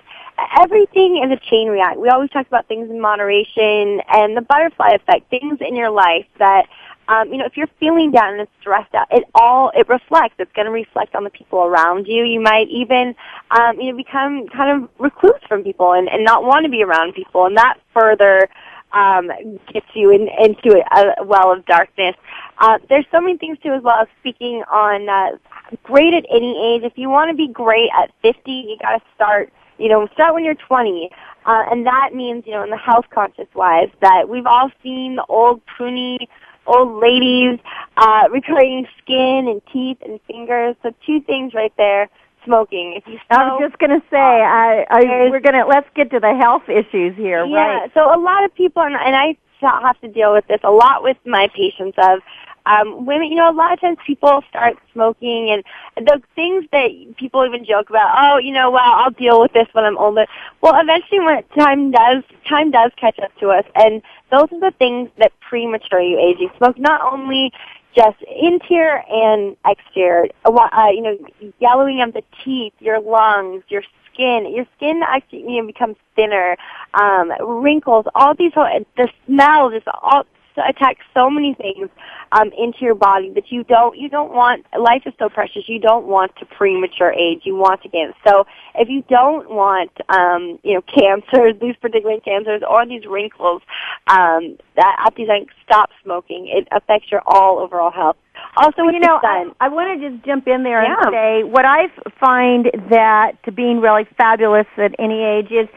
everything 0.61 1.21
is 1.23 1.31
a 1.31 1.49
chain 1.49 1.67
react. 1.67 1.99
We 1.99 2.09
always 2.09 2.29
talk 2.29 2.47
about 2.47 2.67
things 2.67 2.89
in 2.89 2.99
moderation 2.99 4.01
and 4.09 4.35
the 4.35 4.41
butterfly 4.41 4.91
effect, 4.95 5.29
things 5.29 5.59
in 5.61 5.75
your 5.75 5.89
life 5.89 6.25
that 6.39 6.65
um, 7.07 7.31
you 7.31 7.37
know, 7.37 7.45
if 7.45 7.57
you're 7.57 7.69
feeling 7.79 8.11
down 8.11 8.39
and 8.39 8.47
stressed 8.61 8.93
out, 8.95 9.07
it 9.11 9.25
all 9.35 9.71
it 9.75 9.89
reflects. 9.89 10.35
It's 10.39 10.51
going 10.53 10.67
to 10.67 10.71
reflect 10.71 11.15
on 11.15 11.25
the 11.25 11.29
people 11.29 11.59
around 11.59 12.07
you. 12.07 12.23
You 12.23 12.39
might 12.39 12.69
even, 12.69 13.13
um, 13.51 13.79
you 13.79 13.91
know, 13.91 13.97
become 13.97 14.47
kind 14.47 14.83
of 14.83 14.89
recluse 14.99 15.41
from 15.47 15.63
people 15.63 15.91
and, 15.91 16.07
and 16.07 16.23
not 16.23 16.43
want 16.43 16.63
to 16.65 16.71
be 16.71 16.81
around 16.81 17.13
people, 17.13 17.45
and 17.45 17.57
that 17.57 17.77
further 17.93 18.47
um, 18.93 19.29
gets 19.73 19.87
you 19.93 20.11
in, 20.11 20.29
into 20.39 20.81
a, 20.95 21.25
well 21.25 21.51
of 21.51 21.65
darkness. 21.65 22.15
Uh, 22.59 22.77
there's 22.87 23.05
so 23.11 23.19
many 23.19 23.37
things 23.37 23.57
too, 23.61 23.73
as 23.73 23.83
well 23.83 24.01
as 24.01 24.07
speaking 24.19 24.63
on 24.71 25.09
uh, 25.09 25.37
great 25.83 26.13
at 26.13 26.25
any 26.33 26.75
age. 26.75 26.83
If 26.83 26.93
you 26.95 27.09
want 27.09 27.31
to 27.31 27.35
be 27.35 27.51
great 27.51 27.89
at 27.97 28.11
50, 28.21 28.51
you 28.51 28.77
got 28.81 28.99
to 28.99 29.03
start 29.15 29.51
you 29.77 29.89
know, 29.89 30.07
start 30.13 30.33
when 30.33 30.43
you're 30.43 30.55
20. 30.55 31.09
Uh, 31.45 31.63
and 31.69 31.85
that 31.85 32.11
means, 32.13 32.43
you 32.45 32.53
know, 32.53 32.63
in 32.63 32.69
the 32.69 32.77
health 32.77 33.05
conscious 33.13 33.47
wise, 33.53 33.89
that 34.01 34.29
we've 34.29 34.45
all 34.45 34.69
seen 34.81 35.15
the 35.15 35.25
old 35.27 35.61
pruny 35.65 36.27
old 36.65 37.01
ladies 37.01 37.59
uh, 37.97 38.29
recreating 38.31 38.87
skin 39.01 39.47
and 39.49 39.61
teeth 39.71 39.97
and 40.01 40.19
fingers. 40.27 40.75
So 40.81 40.93
two 41.05 41.21
things 41.21 41.53
right 41.53 41.73
there. 41.77 42.09
Smoking. 42.45 42.95
If 42.97 43.07
you 43.07 43.19
smoke, 43.27 43.39
I 43.39 43.47
was 43.53 43.69
just 43.69 43.79
going 43.79 44.01
to 44.01 44.05
say, 44.11 44.17
I, 44.19 44.85
I 44.89 45.29
we're 45.31 45.39
going 45.39 45.55
to 45.55 45.65
let's 45.65 45.87
get 45.95 46.11
to 46.11 46.19
the 46.19 46.35
health 46.35 46.63
issues 46.67 47.15
here, 47.15 47.45
yeah, 47.45 47.55
right? 47.55 47.91
So 47.93 48.01
a 48.01 48.19
lot 48.19 48.43
of 48.43 48.53
people, 48.53 48.81
and, 48.83 48.95
and 48.95 49.15
I 49.15 49.37
have 49.61 49.99
to 50.01 50.09
deal 50.09 50.33
with 50.33 50.45
this 50.47 50.59
a 50.63 50.71
lot 50.71 51.03
with 51.03 51.15
my 51.25 51.47
patients 51.55 51.97
of 51.97 52.19
um, 52.65 53.05
women, 53.05 53.27
you 53.27 53.35
know, 53.35 53.49
a 53.49 53.53
lot 53.53 53.73
of 53.73 53.81
times 53.81 53.97
people 54.05 54.41
start 54.49 54.77
smoking 54.93 55.49
and 55.51 56.07
the 56.07 56.21
things 56.35 56.65
that 56.71 56.89
people 57.17 57.45
even 57.45 57.65
joke 57.65 57.89
about, 57.89 58.15
oh, 58.17 58.37
you 58.37 58.53
know, 58.53 58.71
well, 58.71 58.83
I'll 58.83 59.11
deal 59.11 59.41
with 59.41 59.53
this 59.53 59.67
when 59.73 59.83
I'm 59.83 59.97
older. 59.97 60.25
Well, 60.61 60.73
eventually 60.79 61.19
when 61.19 61.43
time 61.57 61.91
does, 61.91 62.23
time 62.47 62.71
does 62.71 62.91
catch 62.97 63.19
up 63.19 63.35
to 63.39 63.49
us 63.49 63.65
and 63.75 64.01
those 64.31 64.47
are 64.51 64.71
the 64.71 64.73
things 64.77 65.09
that 65.17 65.31
premature 65.41 66.01
you. 66.01 66.17
You 66.39 66.49
smoke 66.57 66.79
not 66.79 67.01
only 67.01 67.51
just 67.95 68.17
interior 68.23 69.03
and 69.09 69.55
exterior, 69.65 70.29
uh, 70.45 70.87
you 70.91 71.01
know, 71.01 71.17
yellowing 71.59 72.01
of 72.01 72.13
the 72.13 72.23
teeth, 72.43 72.73
your 72.79 72.99
lungs, 72.99 73.63
your 73.67 73.83
skin. 74.13 74.51
Your 74.53 74.65
skin 74.77 75.01
actually 75.05 75.41
you 75.41 75.61
know, 75.61 75.67
becomes 75.67 75.97
thinner, 76.15 76.55
um, 76.93 77.31
wrinkles, 77.61 78.05
all 78.15 78.33
these, 78.35 78.53
the 78.53 79.09
smell, 79.25 79.69
just 79.69 79.87
all 79.87 80.25
attack 80.61 80.97
so 81.13 81.29
many 81.29 81.53
things 81.55 81.89
um, 82.31 82.51
into 82.57 82.79
your 82.81 82.95
body 82.95 83.31
that 83.35 83.51
you 83.51 83.63
don't 83.63 83.97
you 83.97 84.09
don't 84.09 84.31
want. 84.31 84.65
Life 84.77 85.03
is 85.05 85.13
so 85.19 85.29
precious. 85.29 85.63
You 85.67 85.79
don't 85.79 86.05
want 86.05 86.35
to 86.37 86.45
premature 86.45 87.11
age. 87.11 87.41
You 87.43 87.55
want 87.55 87.81
to 87.83 87.89
gain. 87.89 88.13
So 88.25 88.45
if 88.75 88.89
you 88.89 89.03
don't 89.09 89.49
want 89.49 89.91
um, 90.09 90.59
you 90.63 90.75
know 90.75 90.81
cancers, 90.93 91.55
these 91.61 91.75
particular 91.77 92.19
cancers 92.19 92.61
or 92.67 92.85
these 92.85 93.05
wrinkles, 93.05 93.61
um, 94.07 94.57
that 94.75 94.97
like 95.27 95.47
stop 95.65 95.89
smoking. 96.03 96.47
It 96.49 96.67
affects 96.71 97.11
your 97.11 97.21
all 97.25 97.59
overall 97.59 97.91
health. 97.91 98.17
Also, 98.57 98.83
you 98.83 98.99
know. 98.99 99.19
I, 99.23 99.45
I 99.61 99.69
want 99.69 99.99
to 99.99 100.09
just 100.09 100.25
jump 100.25 100.47
in 100.47 100.63
there 100.63 100.83
Yeah. 100.83 100.95
and 101.01 101.13
say 101.13 101.43
what 101.43 101.65
I 101.65 101.87
find 102.19 102.69
that 102.89 103.41
to 103.45 103.51
being 103.51 103.79
really 103.79 104.05
fabulous 104.17 104.67
at 104.77 104.93
any 104.99 105.23
age 105.23 105.51
is 105.51 105.67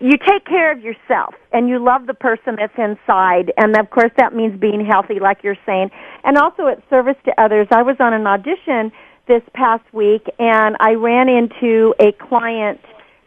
you 0.00 0.16
take 0.16 0.44
care 0.44 0.72
of 0.72 0.80
yourself 0.80 1.34
and 1.52 1.68
you 1.68 1.78
love 1.78 2.06
the 2.06 2.14
person 2.14 2.56
that's 2.56 2.76
inside. 2.78 3.52
And 3.56 3.76
of 3.76 3.90
course 3.90 4.12
that 4.16 4.34
means 4.34 4.58
being 4.58 4.84
healthy 4.84 5.20
like 5.20 5.42
you're 5.42 5.58
saying. 5.66 5.90
And 6.24 6.38
also 6.38 6.66
it's 6.66 6.82
service 6.88 7.16
to 7.24 7.40
others. 7.40 7.68
I 7.70 7.82
was 7.82 7.96
on 8.00 8.14
an 8.14 8.26
audition 8.26 8.92
this 9.28 9.42
past 9.54 9.84
week 9.92 10.26
and 10.38 10.76
i 10.80 10.94
ran 10.94 11.28
into 11.28 11.94
a 12.00 12.12
client 12.12 12.80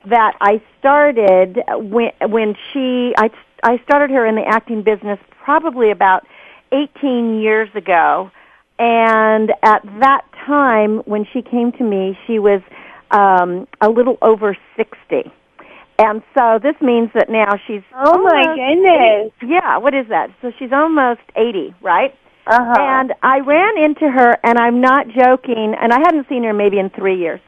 that 0.06 0.36
i 0.42 0.62
started 0.80 1.58
when 1.78 2.12
when 2.30 2.54
she 2.72 3.14
i 3.18 3.30
i 3.64 3.82
started 3.84 4.10
her 4.10 4.26
in 4.26 4.36
the 4.36 4.46
acting 4.46 4.84
business 4.84 5.20
probably 5.44 5.92
about 5.92 6.26
18 6.72 7.40
years 7.40 7.70
ago. 7.76 8.32
And 8.78 9.52
at 9.64 9.84
that 10.02 10.26
time 10.46 10.98
when 11.06 11.26
she 11.32 11.42
came 11.42 11.72
to 11.74 11.84
me 11.84 12.18
she 12.28 12.40
was 12.40 12.62
um 13.12 13.68
a 13.80 13.90
little 13.90 14.18
over 14.22 14.58
60 14.76 15.32
and 15.98 16.22
so 16.38 16.60
this 16.62 16.76
means 16.82 17.10
that 17.14 17.30
now 17.30 17.56
she's 17.68 17.82
Oh 17.94 18.18
my 18.22 18.44
goodness. 18.56 19.32
yeah 19.42 19.78
what 19.78 19.94
is 19.94 20.08
that 20.10 20.30
so 20.42 20.52
she's 20.60 20.72
almost 20.72 21.22
80 21.36 21.74
right 21.82 22.14
Uh-huh. 22.48 22.76
and 22.80 23.14
I 23.24 23.40
ran 23.40 23.78
into 23.78 24.08
her, 24.10 24.38
and 24.44 24.60
I'm 24.60 24.80
not 24.82 25.08
joking, 25.08 25.74
and 25.82 25.92
I 25.92 26.00
hadn't 26.00 26.28
seen 26.30 26.44
her 26.44 26.54
maybe 26.54 26.78
in 26.78 26.90
three 26.92 27.18
years. 27.18 27.40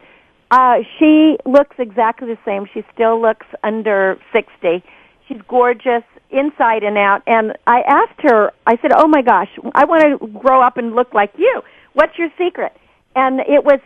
Uh, 0.50 0.78
she 0.98 1.38
looks 1.46 1.76
exactly 1.78 2.28
the 2.30 2.40
same. 2.46 2.66
She 2.74 2.82
still 2.96 3.22
looks 3.22 3.46
under 3.64 4.18
60. 4.34 4.82
She's 5.28 5.42
gorgeous 5.48 6.04
inside 6.32 6.82
and 6.84 6.98
out. 6.98 7.22
And 7.28 7.54
I 7.68 7.82
asked 7.82 8.22
her, 8.24 8.52
I 8.66 8.78
said, 8.82 8.92
oh 8.96 9.08
my 9.08 9.22
gosh, 9.22 9.50
I 9.76 9.86
want 9.86 10.02
to 10.04 10.28
grow 10.40 10.62
up 10.64 10.78
and 10.78 10.96
look 10.96 11.14
like 11.14 11.32
you. 11.38 11.62
What's 11.94 12.18
your 12.18 12.30
secret? 12.38 12.72
And 13.16 13.42
it 13.42 13.64
was, 13.64 13.80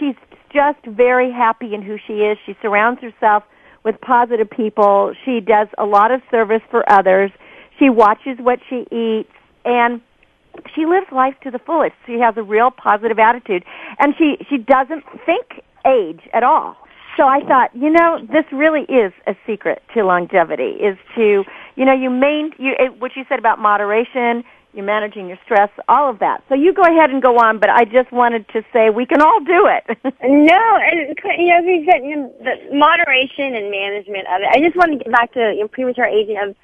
she's 0.00 0.16
just 0.52 0.82
very 0.86 1.30
happy 1.30 1.72
in 1.74 1.82
who 1.82 1.98
she 2.06 2.14
is. 2.14 2.36
She 2.46 2.56
surrounds 2.62 3.00
herself 3.00 3.44
with 3.84 4.00
positive 4.00 4.50
people. 4.50 5.14
She 5.24 5.40
does 5.40 5.68
a 5.78 5.84
lot 5.84 6.10
of 6.10 6.20
service 6.30 6.62
for 6.70 6.90
others. 6.90 7.30
She 7.78 7.90
watches 7.90 8.38
what 8.38 8.58
she 8.68 8.86
eats. 8.90 9.30
And 9.64 10.00
she 10.74 10.86
lives 10.86 11.06
life 11.12 11.34
to 11.42 11.50
the 11.50 11.58
fullest. 11.58 11.94
She 12.06 12.18
has 12.20 12.36
a 12.36 12.42
real 12.42 12.70
positive 12.70 13.18
attitude, 13.18 13.64
and 13.98 14.14
she 14.18 14.36
she 14.48 14.58
doesn't 14.58 15.04
think 15.24 15.62
age 15.86 16.20
at 16.32 16.42
all. 16.42 16.76
So 17.16 17.24
I 17.24 17.40
thought, 17.40 17.74
you 17.74 17.90
know, 17.90 18.20
this 18.20 18.44
really 18.52 18.82
is 18.82 19.12
a 19.26 19.34
secret 19.46 19.82
to 19.94 20.04
longevity. 20.04 20.76
Is 20.80 20.96
to 21.16 21.44
you 21.76 21.84
know 21.84 21.92
you 21.92 22.10
main 22.10 22.52
you 22.58 22.72
it, 22.78 23.00
what 23.00 23.12
you 23.16 23.24
said 23.28 23.38
about 23.38 23.58
moderation. 23.58 24.44
You're 24.74 24.86
managing 24.86 25.28
your 25.28 25.38
stress, 25.44 25.68
all 25.86 26.08
of 26.08 26.18
that. 26.20 26.42
So 26.48 26.54
you 26.54 26.72
go 26.72 26.82
ahead 26.82 27.10
and 27.10 27.20
go 27.20 27.36
on, 27.36 27.58
but 27.58 27.68
I 27.68 27.84
just 27.84 28.10
wanted 28.10 28.48
to 28.56 28.64
say 28.72 28.88
we 28.88 29.04
can 29.04 29.20
all 29.20 29.40
do 29.40 29.68
it. 29.68 29.98
No, 30.22 30.78
and 30.80 31.16
you 31.38 31.48
know, 31.48 31.90
said, 31.90 32.04
you 32.04 32.16
know, 32.16 32.34
the 32.40 32.74
moderation 32.74 33.54
and 33.54 33.70
management 33.70 34.26
of 34.28 34.40
it. 34.40 34.48
I 34.50 34.60
just 34.64 34.76
want 34.76 34.92
to 34.92 34.98
get 34.98 35.12
back 35.12 35.32
to 35.34 35.52
you 35.54 35.60
know, 35.60 35.68
premature 35.68 36.06
aging 36.06 36.38
of 36.38 36.56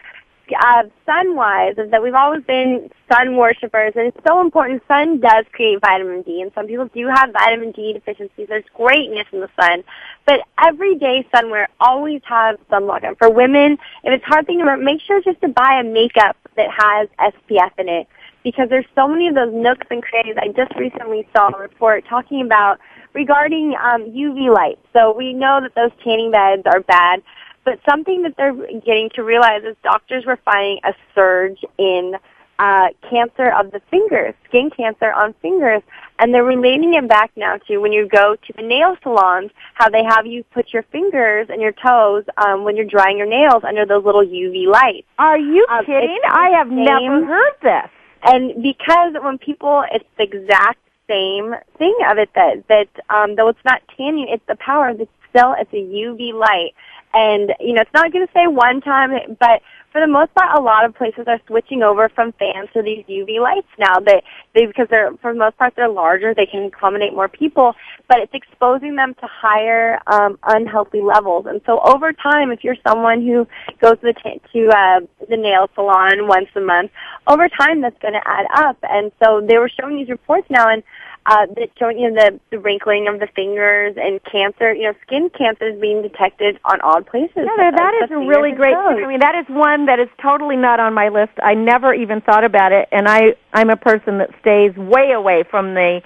uh, 0.53 0.85
sun-wise, 1.07 1.75
is 1.79 1.91
that 1.91 2.03
we've 2.03 2.15
always 2.15 2.43
been 2.45 2.91
sun 3.11 3.37
worshippers, 3.37 3.93
and 3.97 4.09
it's 4.09 4.27
so 4.27 4.41
important. 4.41 4.83
Sun 4.89 5.21
does 5.21 5.45
create 5.53 5.81
vitamin 5.81 6.23
D, 6.23 6.41
and 6.41 6.51
some 6.55 6.67
people 6.67 6.87
do 6.95 7.07
have 7.09 7.33
vitamin 7.33 7.73
D 7.73 7.93
deficiencies. 7.93 8.49
There's 8.49 8.65
greatness 8.75 9.27
in 9.33 9.41
the 9.41 9.51
sun, 9.61 9.85
but 10.27 10.41
everyday 10.63 11.27
sunwear 11.35 11.67
always 11.81 12.23
has 12.25 12.57
sunblock. 12.71 13.05
And 13.05 13.17
for 13.19 13.31
women, 13.31 13.79
if 14.05 14.13
it's 14.13 14.25
hard 14.25 14.47
thing 14.47 14.59
to 14.59 14.65
remember, 14.65 14.85
make 14.85 15.01
sure 15.01 15.21
just 15.23 15.41
to 15.41 15.49
buy 15.49 15.81
a 15.81 15.85
makeup 15.85 16.37
that 16.57 16.69
has 16.71 17.09
SPF 17.19 17.71
in 17.79 17.89
it 17.89 18.09
because 18.45 18.69
there's 18.69 18.87
so 18.95 19.09
many 19.09 19.29
of 19.29 19.35
those 19.35 19.53
nooks 19.53 19.87
and 19.91 20.03
crannies. 20.03 20.37
I 20.39 20.49
just 20.49 20.75
recently 20.77 21.29
saw 21.37 21.49
a 21.55 21.59
report 21.59 22.05
talking 22.09 22.43
about 22.43 22.79
regarding 23.15 23.75
um, 23.83 24.05
UV 24.11 24.55
light. 24.55 24.79
So 24.93 25.15
we 25.17 25.33
know 25.33 25.61
that 25.61 25.75
those 25.75 25.91
tanning 26.05 26.31
beds 26.31 26.63
are 26.67 26.81
bad, 26.81 27.23
but 27.69 27.79
something 27.87 28.23
that 28.23 28.35
they're 28.39 28.55
getting 28.81 29.11
to 29.15 29.23
realize 29.23 29.63
is 29.63 29.77
doctors 29.83 30.25
were 30.25 30.39
finding 30.43 30.81
a 30.85 30.95
surge 31.15 31.59
in 31.77 32.15
uh, 32.59 32.89
cancer 33.11 33.53
of 33.53 33.71
the 33.73 33.81
fingers, 33.91 34.33
skin 34.49 34.71
cancer 34.71 35.13
on 35.13 35.35
fingers, 35.43 35.83
and 36.19 36.33
they're 36.33 36.45
relating 36.45 36.95
it 36.95 37.07
back 37.07 37.31
now 37.37 37.59
to 37.59 37.77
when 37.77 37.93
you 37.93 38.09
go 38.09 38.37
to 38.37 38.53
the 38.57 38.63
nail 38.63 38.97
salons, 39.03 39.51
how 39.75 39.91
they 39.91 40.03
have 40.03 40.25
you 40.25 40.43
put 40.45 40.73
your 40.73 40.83
fingers 40.85 41.47
and 41.51 41.61
your 41.61 41.73
toes 41.73 42.25
um, 42.39 42.65
when 42.65 42.75
you're 42.75 42.87
drying 42.87 43.19
your 43.19 43.29
nails 43.29 43.63
under 43.65 43.85
those 43.85 44.03
little 44.03 44.25
UV 44.25 44.67
lights. 44.67 45.07
Are 45.19 45.39
you 45.39 45.67
Um, 45.71 45.85
kidding? 45.85 46.21
I 46.27 46.49
have 46.57 46.71
the 46.71 46.75
never 46.75 47.27
heard 47.27 47.55
this. 47.63 47.91
And 48.23 48.63
because 48.63 49.13
when 49.23 49.37
people, 49.37 49.85
it's 49.93 50.09
the 50.17 50.25
exact 50.25 50.81
same 51.07 51.55
thing 51.77 51.97
of 52.11 52.17
it 52.17 52.31
that 52.35 52.67
that 52.69 52.89
um, 53.11 53.37
though 53.37 53.49
it's 53.49 53.65
not 53.65 53.83
tanning, 53.95 54.27
it's 54.29 54.45
the 54.49 54.57
power. 54.57 54.89
It's 54.89 55.11
still 55.31 55.55
it's 55.59 55.73
a 55.73 55.77
UV 55.77 56.33
light, 56.35 56.73
and 57.15 57.53
you 57.61 57.75
know 57.75 57.83
it's 57.83 57.95
not 57.95 58.13
going 58.13 58.27
to 58.27 58.33
say 58.33 58.47
one 58.47 58.81
time, 58.81 59.11
but 59.39 59.63
for 59.93 60.03
the 60.03 60.07
most 60.07 60.35
part, 60.35 60.57
a 60.57 60.61
lot 60.61 60.85
of 60.85 60.95
places 60.95 61.25
are 61.27 61.41
switching 61.47 61.83
over 61.83 62.09
from 62.11 62.33
fans 62.33 62.69
to 62.75 62.83
these 62.83 63.05
UV 63.09 63.41
lights 63.41 63.69
now. 63.79 63.99
That 63.99 64.23
they 64.55 64.67
because 64.67 64.87
they're 64.91 65.13
for 65.23 65.33
the 65.33 65.39
most 65.39 65.57
part 65.57 65.75
they're 65.77 65.89
larger, 65.89 66.35
they 66.35 66.47
can 66.47 66.67
accommodate 66.67 67.15
more 67.15 67.29
people, 67.29 67.75
but 68.07 68.19
it's 68.19 68.35
exposing 68.35 68.97
them 68.97 69.15
to 69.15 69.27
higher 69.27 69.99
um, 70.07 70.39
unhealthy 70.45 71.01
levels. 71.01 71.47
And 71.47 71.63
so 71.65 71.81
over 71.81 72.13
time, 72.13 72.51
if 72.51 72.63
you're 72.63 72.77
someone 72.87 73.27
who 73.27 73.47
goes 73.81 73.99
to 74.01 74.13
the 74.13 74.15
t- 74.15 74.41
to 74.53 74.69
uh, 74.69 75.01
the 75.29 75.37
nail 75.37 75.71
salon 75.75 76.29
once 76.29 76.49
a 76.55 76.61
month, 76.61 76.91
over 77.27 77.49
time 77.49 77.81
that's 77.81 77.99
going 78.01 78.15
to 78.15 78.29
add 78.29 78.47
up. 78.55 78.77
And 78.83 79.11
so 79.23 79.41
they 79.41 79.57
were 79.57 79.71
showing 79.71 79.97
these 79.97 80.11
reports 80.11 80.47
now, 80.51 80.69
and 80.69 80.83
uh, 81.29 81.45
that 81.57 81.69
showing 81.79 81.99
you 81.99 82.11
know, 82.11 82.31
the, 82.31 82.41
the 82.51 82.59
wrinkling 82.59 83.07
of 83.07 83.21
the 83.21 83.29
fingers 83.37 83.95
and 84.01 84.19
cancer. 84.25 84.73
You 84.73 84.85
know, 84.85 84.95
skin 85.07 85.29
cancer 85.37 85.69
is 85.69 85.81
being 85.81 86.01
detected 86.01 86.59
on 86.65 86.81
odd 86.81 87.07
places. 87.07 87.37
No, 87.37 87.57
that 87.57 87.95
as 88.03 88.11
is 88.11 88.17
a 88.17 88.19
really 88.19 88.53
great 88.53 88.73
tip. 88.73 89.05
I 89.05 89.07
mean, 89.07 89.21
that 89.21 89.35
is 89.35 89.45
one 89.49 89.87
that 89.87 90.01
is 90.01 90.09
totally 90.23 90.57
not 90.57 90.81
on 90.81 90.95
my 90.95 91.11
list. 91.11 91.33
I 91.43 91.53
never 91.53 91.93
even 91.93 92.23
thought 92.23 92.45
about 92.45 92.73
it, 92.73 92.89
and 92.91 93.07
I 93.07 93.37
I'm 93.53 93.69
a 93.69 93.77
person 93.77 94.19
that 94.19 94.31
stays 94.41 94.75
way 94.77 95.13
away 95.13 95.45
from 95.51 95.75
the 95.75 96.01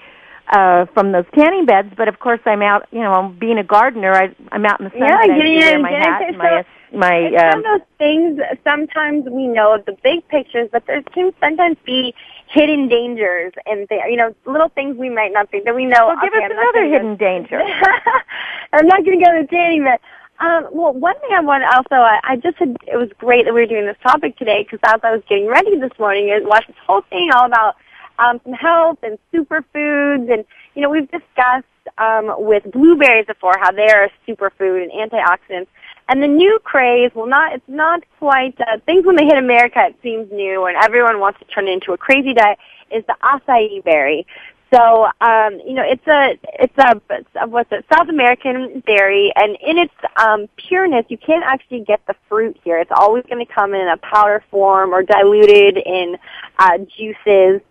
uh 0.51 0.85
from 0.93 1.13
those 1.13 1.25
tanning 1.33 1.65
beds. 1.65 1.93
But 1.95 2.09
of 2.09 2.19
course, 2.19 2.41
I'm 2.45 2.61
out. 2.61 2.87
You 2.91 3.01
know, 3.01 3.33
being 3.39 3.57
a 3.57 3.63
gardener, 3.63 4.11
I 4.13 4.35
I'm 4.51 4.65
out 4.65 4.81
in 4.81 4.85
the 4.85 4.91
sun. 4.91 5.07
Yeah, 5.07 5.25
getting 5.25 5.61
in, 5.61 5.81
my 5.81 5.91
hat, 5.91 6.21
in. 6.21 6.27
and 6.29 6.37
my 6.37 6.65
my 6.91 7.15
It's 7.15 7.41
um, 7.41 7.63
one 7.63 7.73
of 7.75 7.79
those 7.79 7.87
things. 7.97 8.39
Sometimes 8.65 9.25
we 9.29 9.47
know 9.47 9.81
the 9.85 9.95
big 10.03 10.27
pictures, 10.27 10.67
but 10.69 10.85
there 10.85 11.01
can 11.01 11.31
sometimes 11.39 11.77
be 11.85 12.13
hidden 12.53 12.87
dangers 12.87 13.53
and 13.65 13.87
there. 13.89 14.07
You 14.09 14.17
know, 14.17 14.35
little 14.45 14.69
things 14.69 14.95
we 14.97 15.09
might 15.09 15.33
not 15.33 15.49
think 15.49 15.65
that 15.65 15.75
we 15.75 15.85
know. 15.85 16.07
Well, 16.07 16.17
give 16.21 16.33
okay, 16.33 16.45
us 16.45 16.51
I'm 16.53 16.59
another 16.59 16.85
hidden 16.85 17.15
danger. 17.17 17.59
I'm 18.73 18.87
not 18.87 19.03
going 19.03 19.19
to 19.19 19.25
go 19.25 19.31
to 19.31 19.47
tanning, 19.47 19.83
but 19.83 19.99
um, 20.43 20.67
well, 20.71 20.93
one 20.93 21.19
thing 21.19 21.31
I 21.33 21.41
want 21.41 21.63
to 21.63 21.75
also, 21.75 21.95
I, 21.95 22.19
I 22.23 22.35
just 22.37 22.57
had, 22.57 22.75
it 22.87 22.97
was 22.97 23.09
great 23.17 23.45
that 23.45 23.53
we 23.53 23.61
were 23.61 23.67
doing 23.67 23.85
this 23.85 23.97
topic 24.03 24.37
today 24.37 24.63
because 24.63 24.79
as 24.83 24.99
I 25.03 25.11
was 25.11 25.21
getting 25.27 25.47
ready 25.47 25.79
this 25.79 25.97
morning, 25.97 26.31
I 26.31 26.45
watched 26.45 26.67
this 26.67 26.77
whole 26.85 27.01
thing 27.09 27.29
all 27.33 27.45
about 27.45 27.75
um, 28.19 28.39
some 28.43 28.53
health 28.53 28.99
and 29.03 29.17
superfoods, 29.33 30.31
and 30.31 30.45
you 30.75 30.81
know 30.81 30.89
we've 30.89 31.09
discussed 31.09 31.65
um, 31.97 32.33
with 32.37 32.63
blueberries 32.71 33.25
before 33.25 33.53
how 33.59 33.71
they 33.71 33.87
are 33.89 34.05
a 34.05 34.11
superfood 34.27 34.83
and 34.83 34.91
antioxidants. 34.91 35.67
And 36.09 36.21
the 36.21 36.27
new 36.27 36.59
craze, 36.63 37.11
well, 37.15 37.27
not 37.27 37.53
it's 37.53 37.67
not 37.67 38.03
quite 38.19 38.59
uh, 38.59 38.79
things 38.85 39.05
when 39.05 39.15
they 39.15 39.25
hit 39.25 39.37
America. 39.37 39.85
It 39.87 39.95
seems 40.03 40.31
new, 40.31 40.65
and 40.65 40.75
everyone 40.77 41.19
wants 41.19 41.39
to 41.39 41.45
turn 41.45 41.67
it 41.67 41.71
into 41.71 41.93
a 41.93 41.97
crazy 41.97 42.33
diet. 42.33 42.59
Is 42.91 43.03
the 43.07 43.15
acai 43.23 43.83
berry? 43.83 44.27
So, 44.73 45.05
um, 45.21 45.61
you 45.65 45.73
know, 45.73 45.83
it's 45.85 46.05
a 46.07 46.37
it's 46.59 46.77
a, 46.77 46.99
it's 47.11 47.29
a 47.39 47.47
what's 47.47 47.71
it 47.71 47.85
South 47.93 48.09
American 48.09 48.81
berry, 48.85 49.31
and 49.35 49.55
in 49.61 49.77
its 49.77 49.93
um, 50.17 50.47
pureness, 50.57 51.05
you 51.09 51.17
can't 51.17 51.43
actually 51.43 51.81
get 51.81 52.01
the 52.07 52.15
fruit 52.27 52.59
here. 52.63 52.79
It's 52.79 52.91
always 52.91 53.23
going 53.25 53.45
to 53.45 53.53
come 53.53 53.73
in 53.73 53.87
a 53.87 53.97
powder 53.97 54.43
form 54.49 54.91
or 54.93 55.03
diluted 55.03 55.77
in 55.77 56.17
uh, 56.57 56.79
juices. 56.97 57.61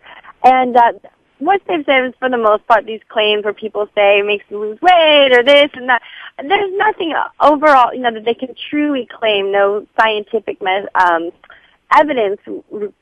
And 0.45 0.77
uh, 0.77 0.93
what 1.45 1.61
they've 1.67 1.85
said 1.85 2.07
is, 2.07 2.15
for 2.19 2.29
the 2.29 2.39
most 2.39 2.67
part, 2.67 2.87
these 2.87 3.01
claims 3.09 3.45
where 3.45 3.55
people 3.55 3.87
say 3.95 4.21
it 4.21 4.27
makes 4.27 4.45
you 4.49 4.59
lose 4.59 4.81
weight 4.81 5.33
or 5.33 5.43
this 5.43 5.71
and 5.75 5.89
that. 5.89 6.03
There's 6.39 6.73
nothing 6.75 7.15
overall, 7.41 7.95
you 7.95 8.01
know, 8.01 8.13
that 8.13 8.25
they 8.25 8.35
can 8.35 8.55
truly 8.71 9.07
claim. 9.07 9.53
No 9.53 9.87
scientific 9.99 10.61
me- 10.63 10.89
um, 10.95 11.31
evidence 11.95 12.41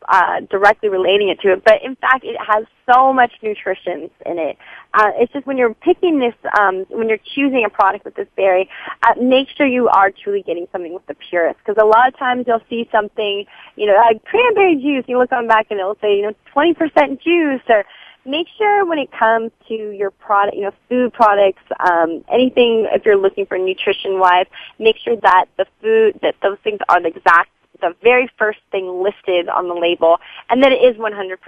uh, 0.09 0.40
directly 0.50 0.88
relating 0.88 1.28
it 1.28 1.40
to 1.40 1.52
it, 1.52 1.64
but 1.64 1.82
in 1.82 1.97
fact, 1.97 2.25
it 2.25 2.37
has 2.38 2.64
so 2.90 3.12
much 3.12 3.32
nutrition 3.42 4.11
in 4.26 4.38
it. 4.38 4.56
Uh, 4.94 5.11
it's 5.16 5.32
just 5.32 5.47
when 5.47 5.56
you're 5.56 5.75
picking 5.75 6.18
this, 6.18 6.35
um, 6.59 6.85
when 6.88 7.09
you're 7.09 7.23
choosing 7.35 7.64
a 7.64 7.70
product 7.70 8.04
with 8.04 8.14
this 8.16 8.26
berry, 8.37 8.68
uh, 9.02 9.14
make 9.20 9.49
sure 9.56 9.66
you 9.66 9.88
are 9.88 10.11
truly 10.11 10.42
getting 10.42 10.66
something 10.73 10.92
with 10.92 11.06
the 11.06 11.14
purest. 11.14 11.59
Because 11.64 11.80
a 11.80 11.87
lot 11.87 12.09
of 12.09 12.18
times 12.18 12.44
you'll 12.47 12.62
see 12.68 12.88
something, 12.90 13.44
you 13.76 13.87
know, 13.87 13.94
like 13.94 14.25
cranberry 14.25 14.76
juice. 14.76 15.04
You 15.06 15.18
look 15.18 15.32
on 15.32 15.47
back 15.47 15.66
and 15.70 15.78
it'll 15.78 15.99
say, 16.00 16.16
you 16.16 16.23
know, 16.23 16.35
20% 16.54 17.23
juice 17.23 17.62
or 17.68 17.85
make 18.30 18.46
sure 18.56 18.87
when 18.87 18.99
it 18.99 19.10
comes 19.12 19.50
to 19.68 19.75
your 19.75 20.10
product, 20.10 20.56
you 20.56 20.62
know, 20.62 20.72
food 20.88 21.12
products, 21.12 21.62
um, 21.80 22.25
anything 22.32 22.87
if 22.92 23.04
you're 23.04 23.16
looking 23.16 23.46
for 23.46 23.58
nutrition 23.58 24.18
wise, 24.18 24.46
make 24.78 24.96
sure 24.99 25.16
that 25.16 25.46
the 25.58 25.66
food 25.82 26.18
that 26.22 26.37
those 26.42 26.58
things 26.62 26.78
are 26.88 27.02
the 27.02 27.08
exact 27.08 27.50
the 27.80 27.94
very 28.02 28.30
first 28.38 28.58
thing 28.70 29.02
listed 29.02 29.49
on 29.49 29.68
the 29.68 29.75
label, 29.75 30.18
and 30.49 30.62
that 30.62 30.72
it 30.72 30.82
is 30.82 30.96
100%, 30.96 31.38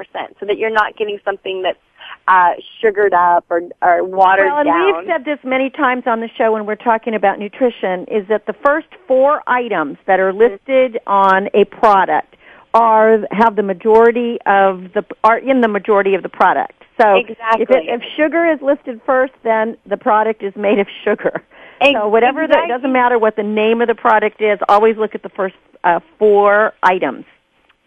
so 0.41 0.47
that 0.47 0.57
you're 0.57 0.71
not 0.71 0.97
getting 0.97 1.19
something 1.25 1.63
that's 1.63 1.79
uh, 2.27 2.53
sugared 2.81 3.13
up 3.13 3.45
or, 3.51 3.63
or 3.83 4.05
watered 4.05 4.47
well, 4.47 4.59
and 4.59 4.67
down. 4.67 4.97
we've 4.97 5.07
said 5.07 5.25
this 5.25 5.39
many 5.45 5.71
times 5.71 6.05
on 6.07 6.21
the 6.21 6.29
show 6.37 6.53
when 6.53 6.67
we're 6.67 6.75
talking 6.75 7.15
about 7.15 7.39
nutrition, 7.39 8.05
is 8.07 8.27
that 8.29 8.47
the 8.47 8.55
first 8.65 8.89
four 9.07 9.43
items 9.47 9.99
that 10.07 10.21
are 10.21 10.33
listed 10.33 10.99
on 11.07 11.49
a 11.55 11.65
product 11.67 12.37
are 12.75 13.19
have 13.31 13.57
the 13.57 13.63
majority 13.63 14.39
of 14.47 14.93
the 14.95 15.05
are 15.25 15.39
in 15.39 15.61
the 15.61 15.69
majority 15.69 16.15
of 16.15 16.23
the 16.23 16.29
product. 16.29 16.83
So 17.01 17.17
exactly. 17.17 17.63
if, 17.63 17.71
it, 17.71 17.89
if 17.89 18.03
sugar 18.17 18.51
is 18.51 18.61
listed 18.61 19.01
first, 19.05 19.33
then 19.43 19.77
the 19.87 19.97
product 19.97 20.43
is 20.43 20.55
made 20.57 20.79
of 20.79 20.87
sugar. 21.05 21.43
So 21.83 22.09
whatever 22.09 22.47
that 22.47 22.69
doesn't 22.69 22.93
matter 22.93 23.19
what 23.19 23.35
the 23.35 23.43
name 23.43 23.81
of 23.81 23.89
the 23.89 23.95
product 23.95 24.41
is. 24.41 24.59
Always 24.69 24.97
look 24.97 25.15
at 25.15 25.23
the 25.23 25.29
first 25.31 25.57
uh, 25.83 26.01
four 26.19 26.75
items. 26.83 27.25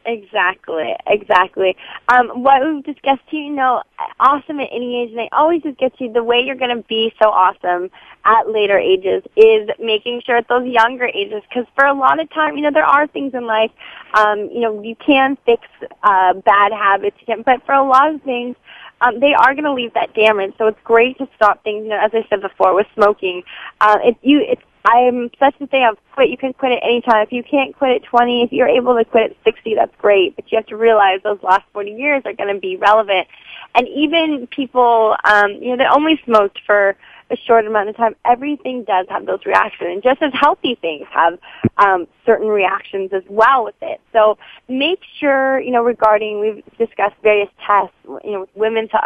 Exactly, 0.07 0.93
exactly. 1.07 1.75
Um, 2.09 2.43
what 2.43 2.61
we've 2.63 2.83
discussed 2.83 3.23
you 3.31 3.49
know, 3.51 3.81
awesome 4.19 4.59
at 4.59 4.69
any 4.71 5.01
age, 5.01 5.11
and 5.11 5.19
I 5.21 5.29
always 5.31 5.63
just 5.63 5.79
get 5.79 5.99
you, 5.99 6.13
the 6.13 6.23
way 6.23 6.41
you're 6.45 6.55
going 6.55 6.75
to 6.77 6.83
be 6.87 7.11
so 7.19 7.29
awesome 7.29 7.89
at 8.23 8.47
later 8.47 8.77
ages 8.77 9.23
is 9.35 9.67
making 9.79 10.21
sure 10.23 10.37
at 10.37 10.47
those 10.47 10.67
younger 10.67 11.05
ages, 11.07 11.41
because 11.49 11.65
for 11.73 11.85
a 11.85 11.93
lot 11.93 12.19
of 12.19 12.29
time, 12.29 12.55
you 12.55 12.61
know, 12.61 12.71
there 12.71 12.85
are 12.85 13.07
things 13.07 13.33
in 13.33 13.47
life, 13.47 13.71
um, 14.13 14.47
you 14.53 14.59
know, 14.59 14.79
you 14.83 14.95
can 14.95 15.37
fix 15.43 15.63
uh, 16.03 16.33
bad 16.33 16.71
habits, 16.71 17.17
but 17.43 17.65
for 17.65 17.73
a 17.73 17.83
lot 17.83 18.13
of 18.13 18.21
things, 18.21 18.55
um, 19.01 19.19
they 19.19 19.33
are 19.33 19.53
going 19.53 19.65
to 19.65 19.73
leave 19.73 19.93
that 19.93 20.13
damage. 20.13 20.53
So 20.57 20.67
it's 20.67 20.79
great 20.83 21.17
to 21.17 21.27
stop 21.35 21.63
things. 21.63 21.83
You 21.83 21.89
know, 21.89 21.99
as 21.99 22.11
I 22.13 22.25
said 22.29 22.41
before, 22.41 22.73
with 22.73 22.87
smoking, 22.93 23.43
uh, 23.81 23.97
it, 24.03 24.17
you 24.21 24.41
it's 24.47 24.61
I'm 24.85 25.31
such 25.39 25.55
a 25.59 25.67
thing 25.67 25.83
of 25.83 25.97
quit. 26.13 26.29
You 26.29 26.37
can 26.37 26.53
quit 26.53 26.73
at 26.73 26.83
any 26.83 27.01
time. 27.01 27.23
If 27.23 27.31
you 27.31 27.43
can't 27.43 27.75
quit 27.75 28.03
at 28.03 28.03
20, 28.03 28.43
if 28.43 28.51
you're 28.51 28.67
able 28.67 28.95
to 28.95 29.03
quit 29.03 29.31
at 29.31 29.37
60, 29.43 29.73
that's 29.73 29.95
great. 29.97 30.35
But 30.35 30.51
you 30.51 30.57
have 30.57 30.67
to 30.67 30.77
realize 30.77 31.21
those 31.23 31.41
last 31.41 31.63
40 31.73 31.91
years 31.91 32.21
are 32.25 32.33
going 32.33 32.53
to 32.53 32.61
be 32.61 32.77
relevant. 32.77 33.27
And 33.73 33.87
even 33.87 34.47
people, 34.47 35.15
um, 35.23 35.53
you 35.53 35.69
know, 35.69 35.77
that 35.77 35.91
only 35.91 36.21
smoked 36.23 36.59
for 36.67 36.95
a 37.35 37.45
short 37.45 37.65
amount 37.65 37.89
of 37.89 37.95
time, 37.97 38.15
everything 38.25 38.83
does 38.83 39.05
have 39.09 39.25
those 39.25 39.45
reactions. 39.45 39.89
And 39.93 40.03
just 40.03 40.21
as 40.21 40.31
healthy 40.33 40.75
things 40.75 41.05
have 41.11 41.37
um, 41.77 42.07
certain 42.25 42.47
reactions 42.47 43.11
as 43.13 43.23
well 43.29 43.65
with 43.65 43.75
it. 43.81 43.99
So 44.13 44.37
make 44.67 44.99
sure, 45.19 45.59
you 45.59 45.71
know, 45.71 45.83
regarding, 45.83 46.39
we've 46.39 46.63
discussed 46.77 47.15
various 47.21 47.49
tests, 47.65 47.95
you 48.23 48.31
know, 48.31 48.39
with 48.41 48.55
women 48.55 48.87
to 48.89 48.97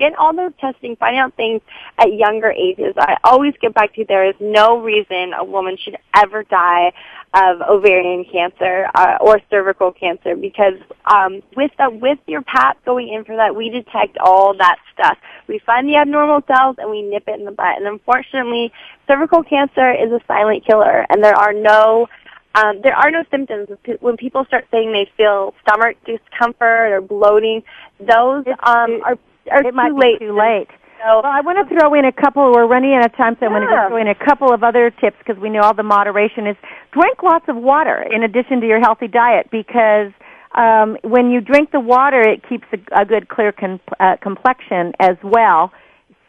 get 0.00 0.18
all 0.18 0.34
those 0.34 0.52
testing, 0.58 0.96
find 0.96 1.16
out 1.16 1.34
things 1.34 1.60
at 1.98 2.12
younger 2.12 2.50
ages. 2.50 2.94
I 2.98 3.18
always 3.22 3.54
get 3.60 3.74
back 3.74 3.94
to 3.94 4.04
there 4.08 4.28
is 4.28 4.34
no 4.40 4.80
reason 4.80 5.32
a 5.38 5.44
woman 5.44 5.76
should 5.76 5.96
ever 6.16 6.42
die 6.42 6.92
of 7.32 7.60
ovarian 7.60 8.24
cancer 8.24 8.88
uh, 8.92 9.18
or 9.20 9.40
cervical 9.50 9.92
cancer 9.92 10.34
because 10.34 10.74
um, 11.04 11.40
with 11.56 11.70
the, 11.78 11.88
with 11.88 12.18
your 12.26 12.42
PAP 12.42 12.84
going 12.84 13.08
in 13.08 13.24
for 13.24 13.36
that, 13.36 13.54
we 13.54 13.70
detect 13.70 14.18
all 14.18 14.56
that 14.56 14.78
stuff. 14.92 15.16
We 15.46 15.60
find 15.60 15.88
the 15.88 15.96
abnormal 15.96 16.42
cells 16.48 16.76
and 16.78 16.90
we 16.90 17.02
nip 17.02 17.24
it 17.28 17.38
in 17.38 17.44
the 17.44 17.52
butt. 17.52 17.76
And 17.76 17.86
unfortunately, 17.86 18.72
cervical 19.06 19.44
cancer 19.44 19.92
is 19.92 20.10
a 20.10 20.20
silent 20.26 20.66
killer, 20.66 21.06
and 21.08 21.22
there 21.22 21.36
are 21.36 21.52
no 21.52 22.08
um, 22.52 22.80
there 22.82 22.96
are 22.96 23.12
no 23.12 23.22
symptoms. 23.30 23.68
When 24.00 24.16
people 24.16 24.44
start 24.44 24.66
saying 24.72 24.90
they 24.90 25.08
feel 25.16 25.54
stomach 25.62 25.96
discomfort 26.04 26.90
or 26.90 27.00
bloating, 27.00 27.62
those 28.00 28.44
um, 28.64 29.02
are 29.04 29.16
are 29.50 29.66
it 29.66 29.74
might 29.74 29.88
too 29.90 29.98
late. 29.98 30.18
Be 30.18 30.26
too 30.26 30.36
late. 30.36 30.68
So, 31.00 31.22
well, 31.24 31.32
I 31.32 31.40
want 31.40 31.56
to 31.56 31.74
throw 31.74 31.94
in 31.94 32.04
a 32.04 32.12
couple. 32.12 32.52
We're 32.52 32.66
running 32.66 32.92
out 32.94 33.06
of 33.06 33.16
time, 33.16 33.36
so 33.40 33.46
I'm 33.46 33.52
going 33.52 33.62
to 33.62 33.72
Yeah. 33.72 33.88
throw 33.88 33.96
in 33.96 34.08
a 34.08 34.14
couple 34.14 34.52
of 34.52 34.62
other 34.62 34.90
tips 34.90 35.16
because 35.18 35.40
we 35.40 35.48
know 35.48 35.60
all 35.60 35.72
the 35.74 35.82
moderation 35.82 36.46
is 36.46 36.56
drink 36.92 37.22
lots 37.22 37.48
of 37.48 37.56
water 37.56 38.02
in 38.02 38.22
addition 38.22 38.60
to 38.60 38.66
your 38.66 38.80
healthy 38.80 39.08
diet 39.08 39.48
because 39.50 40.12
um, 40.54 40.98
when 41.02 41.30
you 41.30 41.40
drink 41.40 41.70
the 41.72 41.80
water, 41.80 42.20
it 42.20 42.46
keeps 42.46 42.66
a, 42.72 43.02
a 43.02 43.04
good 43.06 43.28
clear 43.28 43.52
com- 43.52 43.80
uh, 43.98 44.16
complexion 44.20 44.92
as 45.00 45.16
well. 45.22 45.72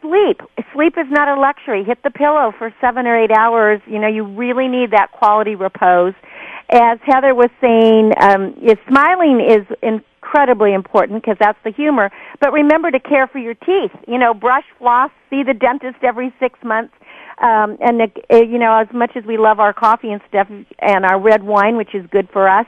Sleep. 0.00 0.40
Sleep 0.72 0.94
is 0.96 1.06
not 1.10 1.28
a 1.28 1.38
luxury. 1.38 1.84
Hit 1.84 1.98
the 2.02 2.10
pillow 2.10 2.52
for 2.56 2.72
seven 2.80 3.06
or 3.06 3.16
eight 3.16 3.30
hours. 3.30 3.80
You 3.86 3.98
know, 3.98 4.08
you 4.08 4.24
really 4.24 4.68
need 4.68 4.92
that 4.92 5.12
quality 5.12 5.54
repose. 5.54 6.14
As 6.70 6.98
Heather 7.04 7.34
was 7.34 7.50
saying, 7.60 8.12
um, 8.20 8.54
is 8.62 8.78
smiling 8.88 9.40
is 9.46 9.66
incredibly 10.32 10.72
important 10.72 11.22
because 11.22 11.36
that's 11.38 11.58
the 11.64 11.70
humor. 11.70 12.10
But 12.40 12.52
remember 12.52 12.90
to 12.90 13.00
care 13.00 13.26
for 13.26 13.38
your 13.38 13.54
teeth. 13.54 13.92
You 14.08 14.18
know, 14.18 14.34
brush, 14.34 14.64
floss, 14.78 15.10
see 15.30 15.42
the 15.42 15.54
dentist 15.54 16.02
every 16.02 16.32
six 16.40 16.58
months. 16.64 16.94
Um, 17.42 17.76
and 17.80 18.00
uh, 18.00 18.36
you 18.36 18.58
know, 18.58 18.78
as 18.78 18.88
much 18.94 19.12
as 19.16 19.24
we 19.24 19.36
love 19.36 19.58
our 19.58 19.72
coffee 19.72 20.10
and 20.10 20.20
stuff, 20.28 20.48
and 20.78 21.04
our 21.04 21.20
red 21.20 21.42
wine, 21.42 21.76
which 21.76 21.94
is 21.94 22.06
good 22.10 22.28
for 22.32 22.48
us, 22.48 22.66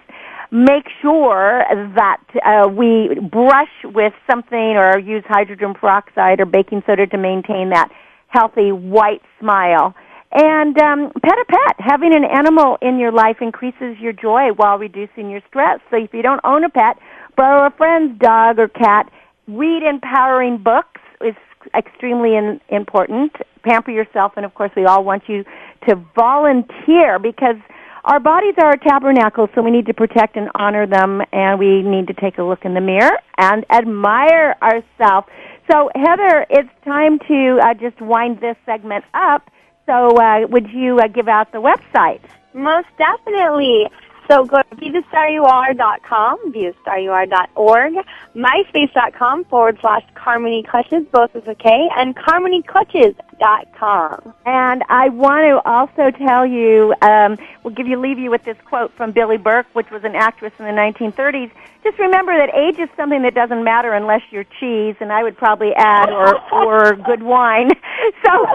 make 0.51 0.85
sure 1.01 1.63
that 1.97 2.23
uh, 2.45 2.69
we 2.69 3.19
brush 3.31 3.73
with 3.85 4.13
something 4.31 4.77
or 4.77 4.99
use 4.99 5.25
hydrogen 5.27 5.75
peroxide 5.75 6.41
or 6.41 6.47
baking 6.47 6.83
soda 6.87 7.07
to 7.07 7.19
maintain 7.19 7.71
that 7.71 7.89
healthy 8.29 8.73
white 8.73 9.23
smile. 9.41 9.95
And 10.33 10.77
um, 10.83 11.13
pet 11.23 11.39
a 11.39 11.45
pet. 11.47 11.77
Having 11.79 12.17
an 12.17 12.25
animal 12.25 12.77
in 12.83 12.99
your 12.99 13.13
life 13.13 13.37
increases 13.41 13.97
your 14.01 14.13
joy 14.13 14.51
while 14.57 14.79
reducing 14.79 15.31
your 15.31 15.41
stress. 15.47 15.79
So 15.91 15.97
if 16.03 16.13
you 16.13 16.23
don't 16.23 16.41
own 16.43 16.65
a 16.65 16.71
pet, 16.71 16.99
borrow 17.37 17.67
a 17.67 17.71
friend's 17.71 18.19
dog 18.19 18.59
or 18.59 18.69
cat. 18.69 19.11
Read 19.47 19.83
empowering 19.83 20.59
books 20.59 21.01
is 21.21 21.35
extremely 21.77 22.37
in, 22.37 22.61
important. 22.69 23.33
Pamper 23.63 23.91
yourself, 23.91 24.33
and 24.37 24.45
of 24.45 24.55
course, 24.55 24.71
we 24.77 24.85
all 24.85 25.05
want 25.05 25.25
you 25.29 25.45
to 25.89 25.97
volunteer 26.15 27.19
because 27.19 27.57
our 28.05 28.21
bodies 28.21 28.55
are 28.59 28.73
a 28.73 28.79
tabernacle, 28.79 29.49
so 29.55 29.63
we 29.63 29.71
need 29.71 29.87
to 29.87 29.95
protect 29.95 30.37
and 30.37 30.51
honor 30.55 30.87
them, 30.87 31.23
and 31.33 31.59
we 31.59 31.83
need 31.83 32.07
to 32.09 32.15
take 32.15 32.37
a 32.37 32.43
look 32.43 32.65
in 32.65 32.75
the 32.75 32.81
mirror 32.81 33.17
and 33.39 33.65
admire 33.71 34.57
ourselves. 34.61 35.27
So, 35.71 35.91
Heather, 35.95 36.47
it's 36.51 36.69
time 36.85 37.19
to 37.21 37.59
uh, 37.63 37.75
just 37.75 37.99
wind 38.03 38.41
this 38.41 38.57
segment 38.67 39.05
up. 39.15 39.51
So, 39.87 40.17
uh, 40.19 40.47
would 40.49 40.69
you 40.71 40.99
uh, 40.99 41.09
give 41.09 41.29
out 41.29 41.53
the 41.53 41.63
website? 41.63 42.21
Most 42.53 42.89
definitely. 42.99 43.89
So 44.29 44.45
go 44.45 44.61
to 44.63 44.77
BeTheStarYouAre.com, 44.77 46.53
BeTheStarYouAre.org, 46.53 47.95
MySpace.com 48.35 49.45
forward 49.45 49.79
slash 49.81 50.03
Carmony 50.15 50.67
Clutches, 50.67 51.05
both 51.13 51.37
is 51.37 51.47
okay, 51.47 51.89
and 51.97 52.17
CarmonyClutches.com. 52.17 54.35
And 54.47 54.83
I 54.89 55.11
want 55.11 55.45
to 55.45 55.61
also 55.69 56.11
tell 56.17 56.47
you, 56.47 56.95
um, 57.03 57.37
we'll 57.63 57.75
give 57.75 57.87
you 57.87 58.01
leave 58.01 58.19
you 58.19 58.31
with 58.31 58.45
this 58.45 58.57
quote 58.65 58.97
from 58.97 59.13
Billie 59.13 59.37
Burke, 59.37 59.67
which 59.75 59.91
was 59.91 60.05
an 60.05 60.15
actress 60.15 60.55
in 60.59 60.65
the 60.65 60.73
1930s. 60.73 61.51
Just 61.85 61.99
remember 61.99 62.33
that 62.33 62.49
age 62.55 62.79
is 62.79 62.89
something 62.97 63.21
that 63.23 63.35
doesn't 63.35 63.63
matter 63.63 63.93
unless 63.93 64.23
you're 64.31 64.47
cheese, 64.59 64.97
and 65.01 65.13
I 65.13 65.23
would 65.23 65.37
probably 65.37 65.75
add 65.77 66.09
or 66.09 66.41
or 66.51 66.97
good 66.97 67.23
wine. 67.23 67.71
So 68.25 68.47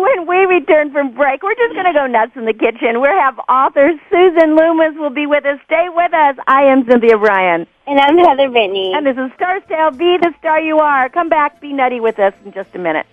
when 0.00 0.26
we 0.26 0.36
return 0.46 0.92
from 0.92 1.14
break, 1.14 1.42
we're 1.42 1.54
just 1.54 1.74
going 1.74 1.86
to 1.86 1.92
go 1.92 2.06
nuts 2.06 2.32
in 2.36 2.44
the 2.44 2.52
kitchen. 2.52 3.00
We 3.00 3.08
have 3.08 3.38
author 3.48 3.92
Susan 4.10 4.56
Loomis 4.56 4.96
will 4.96 5.10
be 5.14 5.26
with 5.26 5.46
us. 5.46 5.60
Stay 5.64 5.86
with 5.90 6.12
us. 6.12 6.36
I 6.46 6.64
am 6.64 6.84
Cynthia 6.88 7.16
Brian. 7.16 7.66
And 7.86 8.00
I'm 8.00 8.18
Heather 8.18 8.50
Brittany. 8.50 8.92
And 8.94 9.06
this 9.06 9.16
is 9.16 9.30
Star 9.36 9.62
Style. 9.64 9.92
Be 9.92 10.18
the 10.20 10.34
star 10.38 10.60
you 10.60 10.78
are. 10.78 11.08
Come 11.08 11.28
back. 11.28 11.60
Be 11.60 11.72
nutty 11.72 12.00
with 12.00 12.18
us 12.18 12.34
in 12.44 12.52
just 12.52 12.74
a 12.74 12.78
minute. 12.78 13.06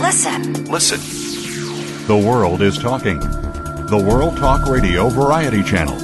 Listen. 0.00 0.64
Listen. 0.64 2.06
The 2.06 2.16
world 2.16 2.62
is 2.62 2.78
talking. 2.78 3.39
The 3.90 3.98
World 3.98 4.36
Talk 4.36 4.68
Radio 4.68 5.08
Variety 5.08 5.64
Channel. 5.64 5.96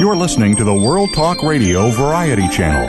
You're 0.00 0.16
listening 0.16 0.56
to 0.56 0.64
the 0.64 0.74
World 0.74 1.10
Talk 1.14 1.42
Radio 1.42 1.90
Variety 1.90 2.48
Channel. 2.48 2.88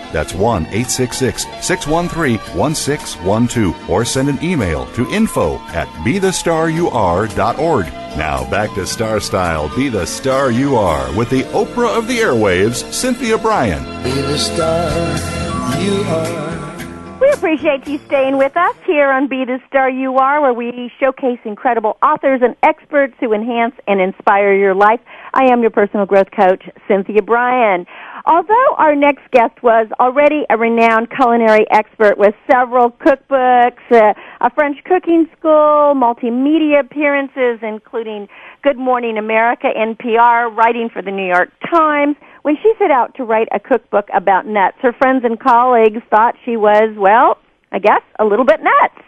That's 0.11 0.33
1 0.33 0.63
866 0.65 1.43
613 1.61 2.37
1612. 2.57 3.89
Or 3.89 4.05
send 4.05 4.29
an 4.29 4.43
email 4.43 4.85
to 4.93 5.09
info 5.11 5.57
at 5.69 5.87
bethestarur.org. 6.05 7.85
Now 8.17 8.49
back 8.49 8.73
to 8.75 8.85
Star 8.85 9.19
Style 9.21 9.73
Be 9.75 9.87
the 9.89 10.05
Star 10.05 10.51
You 10.51 10.75
Are 10.75 11.15
with 11.15 11.29
the 11.29 11.43
Oprah 11.43 11.97
of 11.97 12.07
the 12.07 12.17
Airwaves, 12.19 12.91
Cynthia 12.91 13.37
Brian. 13.37 13.83
Be 14.03 14.11
the 14.21 14.37
star 14.37 15.79
you 15.81 16.01
are. 16.03 16.50
Appreciate 17.41 17.87
you 17.87 17.97
staying 18.05 18.37
with 18.37 18.55
us 18.55 18.75
here 18.85 19.09
on 19.09 19.27
Be 19.27 19.45
the 19.45 19.59
Star 19.67 19.89
You 19.89 20.17
Are, 20.17 20.41
where 20.41 20.53
we 20.53 20.91
showcase 20.99 21.39
incredible 21.43 21.97
authors 22.03 22.41
and 22.43 22.55
experts 22.61 23.15
who 23.19 23.33
enhance 23.33 23.73
and 23.87 23.99
inspire 23.99 24.53
your 24.53 24.75
life. 24.75 24.99
I 25.33 25.51
am 25.51 25.61
your 25.61 25.71
personal 25.71 26.05
growth 26.05 26.29
coach, 26.29 26.63
Cynthia 26.87 27.23
Brian. 27.23 27.87
Although 28.27 28.75
our 28.77 28.95
next 28.95 29.23
guest 29.31 29.63
was 29.63 29.87
already 29.99 30.45
a 30.51 30.55
renowned 30.55 31.09
culinary 31.09 31.65
expert 31.71 32.15
with 32.19 32.35
several 32.49 32.91
cookbooks, 32.91 33.81
uh, 33.89 34.13
a 34.39 34.49
French 34.51 34.77
cooking 34.83 35.27
school, 35.35 35.95
multimedia 35.97 36.81
appearances, 36.81 37.57
including 37.63 38.27
Good 38.61 38.77
Morning 38.77 39.17
America, 39.17 39.65
NPR, 39.75 40.55
writing 40.55 40.89
for 40.93 41.01
the 41.01 41.09
New 41.09 41.25
York 41.25 41.49
Times, 41.73 42.17
when 42.43 42.57
she 42.61 42.73
set 42.79 42.91
out 42.91 43.15
to 43.15 43.23
write 43.23 43.47
a 43.51 43.59
cookbook 43.59 44.07
about 44.13 44.45
nuts, 44.45 44.77
her 44.81 44.93
friends 44.93 45.23
and 45.23 45.39
colleagues 45.39 46.01
thought 46.09 46.35
she 46.43 46.57
was, 46.57 46.95
well, 46.97 47.37
I 47.71 47.79
guess, 47.79 48.01
a 48.19 48.25
little 48.25 48.45
bit 48.45 48.61
nuts. 48.61 49.01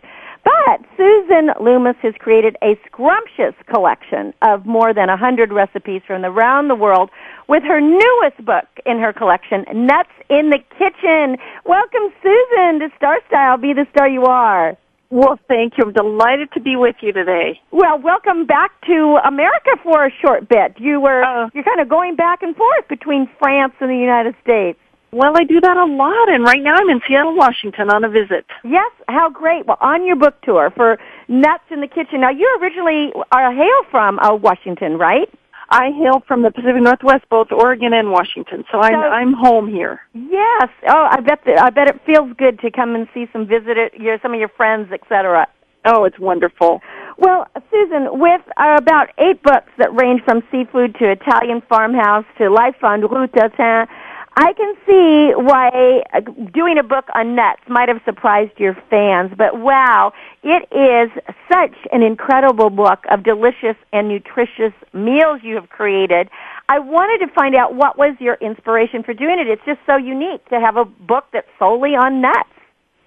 But 0.43 0.81
Susan 0.97 1.51
Loomis 1.61 1.95
has 2.01 2.13
created 2.19 2.57
a 2.61 2.77
scrumptious 2.85 3.55
collection 3.67 4.33
of 4.41 4.65
more 4.65 4.93
than 4.93 5.09
a 5.09 5.15
hundred 5.15 5.53
recipes 5.53 6.01
from 6.05 6.25
around 6.25 6.67
the 6.67 6.75
world 6.75 7.09
with 7.47 7.63
her 7.63 7.79
newest 7.79 8.43
book 8.45 8.67
in 8.85 8.99
her 8.99 9.13
collection, 9.13 9.65
Nuts 9.73 10.09
in 10.29 10.49
the 10.49 10.59
Kitchen. 10.77 11.37
Welcome, 11.65 12.13
Susan, 12.21 12.79
to 12.79 12.89
Star 12.97 13.19
Style. 13.27 13.57
Be 13.57 13.73
the 13.73 13.87
star 13.91 14.09
you 14.09 14.23
are. 14.23 14.77
Well, 15.13 15.37
thank 15.47 15.73
you. 15.77 15.83
I'm 15.85 15.93
delighted 15.93 16.51
to 16.53 16.59
be 16.59 16.75
with 16.75 16.95
you 17.01 17.13
today. 17.13 17.61
Well, 17.69 17.99
welcome 18.01 18.47
back 18.47 18.71
to 18.87 19.19
America 19.23 19.69
for 19.83 20.07
a 20.07 20.11
short 20.25 20.49
bit. 20.49 20.73
You 20.79 20.99
were 20.99 21.21
Uh. 21.23 21.49
you're 21.53 21.63
kind 21.63 21.79
of 21.79 21.87
going 21.87 22.15
back 22.15 22.41
and 22.41 22.55
forth 22.55 22.87
between 22.87 23.29
France 23.37 23.73
and 23.79 23.91
the 23.91 23.95
United 23.95 24.33
States. 24.43 24.79
Well, 25.11 25.33
I 25.37 25.43
do 25.43 25.61
that 25.61 25.77
a 25.77 25.85
lot, 25.85 26.29
and 26.33 26.43
right 26.43 26.63
now 26.63 26.73
I'm 26.75 26.89
in 26.89 26.99
Seattle, 27.07 27.35
Washington 27.35 27.91
on 27.91 28.03
a 28.03 28.09
visit. 28.09 28.43
Yes, 28.63 28.91
how 29.07 29.29
great! 29.29 29.67
Well, 29.67 29.77
on 29.81 30.03
your 30.03 30.15
book 30.15 30.41
tour 30.41 30.71
for 30.75 30.97
Nuts 31.27 31.65
in 31.69 31.81
the 31.81 31.87
Kitchen. 31.87 32.21
Now, 32.21 32.31
you 32.31 32.47
originally 32.59 33.13
are 33.31 33.53
hail 33.53 33.83
from 33.91 34.17
uh, 34.17 34.33
Washington, 34.33 34.97
right? 34.97 35.29
I 35.73 35.89
hail 35.91 36.21
from 36.27 36.43
the 36.43 36.51
Pacific 36.51 36.81
Northwest, 36.83 37.23
both 37.31 37.51
Oregon 37.51 37.93
and 37.93 38.11
Washington, 38.11 38.63
so 38.71 38.79
I'm 38.79 38.93
So- 38.93 39.09
I'm 39.19 39.33
home 39.33 39.67
here. 39.67 40.01
Yes. 40.13 40.69
Oh, 40.87 41.07
I 41.09 41.19
bet 41.21 41.39
that, 41.45 41.59
I 41.59 41.69
bet 41.71 41.87
it 41.89 41.99
feels 42.05 42.31
good 42.37 42.59
to 42.59 42.69
come 42.69 42.93
and 42.93 43.07
see 43.13 43.27
some 43.33 43.47
visit 43.47 43.75
your 43.99 44.19
some 44.21 44.33
of 44.35 44.39
your 44.39 44.49
friends, 44.49 44.91
etc. 44.91 45.47
Oh, 45.85 46.03
it's 46.05 46.19
wonderful. 46.19 46.81
Well, 47.17 47.47
Susan, 47.71 48.19
with 48.19 48.41
uh, 48.57 48.75
about 48.77 49.09
eight 49.17 49.41
books 49.43 49.71
that 49.79 49.89
range 49.99 50.21
from 50.23 50.43
seafood 50.51 50.95
to 50.99 51.09
Italian 51.11 51.61
farmhouse 51.67 52.25
to 52.37 52.49
life 52.49 52.83
on 52.83 53.01
Rue 53.01 53.27
Tatin, 53.27 53.87
I 54.35 54.53
can 54.53 54.73
see 54.87 55.33
why 55.35 56.03
uh, 56.13 56.21
doing 56.53 56.77
a 56.79 56.83
book 56.83 57.05
on 57.13 57.35
nuts 57.35 57.61
might 57.67 57.87
have 57.87 58.01
surprised 58.03 58.59
your 58.59 58.75
fans. 58.89 59.31
But 59.37 59.59
wow, 59.59 60.11
it 60.41 60.67
is 60.71 61.11
such 61.51 61.75
an 61.91 62.01
incredible 62.01 62.71
book 62.71 63.03
of 63.11 63.23
delicious 63.23 63.75
and 63.91 64.07
nutritious 64.07 64.73
meals 64.91 65.41
you 65.43 65.55
have 65.55 65.69
created. 65.69 66.29
I 66.67 66.79
wanted 66.79 67.25
to 67.25 67.31
find 67.33 67.55
out 67.55 67.75
what 67.75 67.97
was 67.97 68.15
your 68.19 68.35
inspiration 68.35 69.03
for 69.03 69.13
doing 69.13 69.37
it. 69.37 69.47
It's 69.47 69.63
just 69.65 69.79
so 69.85 69.97
unique 69.97 70.43
to 70.49 70.59
have 70.59 70.77
a 70.77 70.85
book 70.85 71.25
that's 71.31 71.47
solely 71.59 71.95
on 71.95 72.21
nuts. 72.21 72.49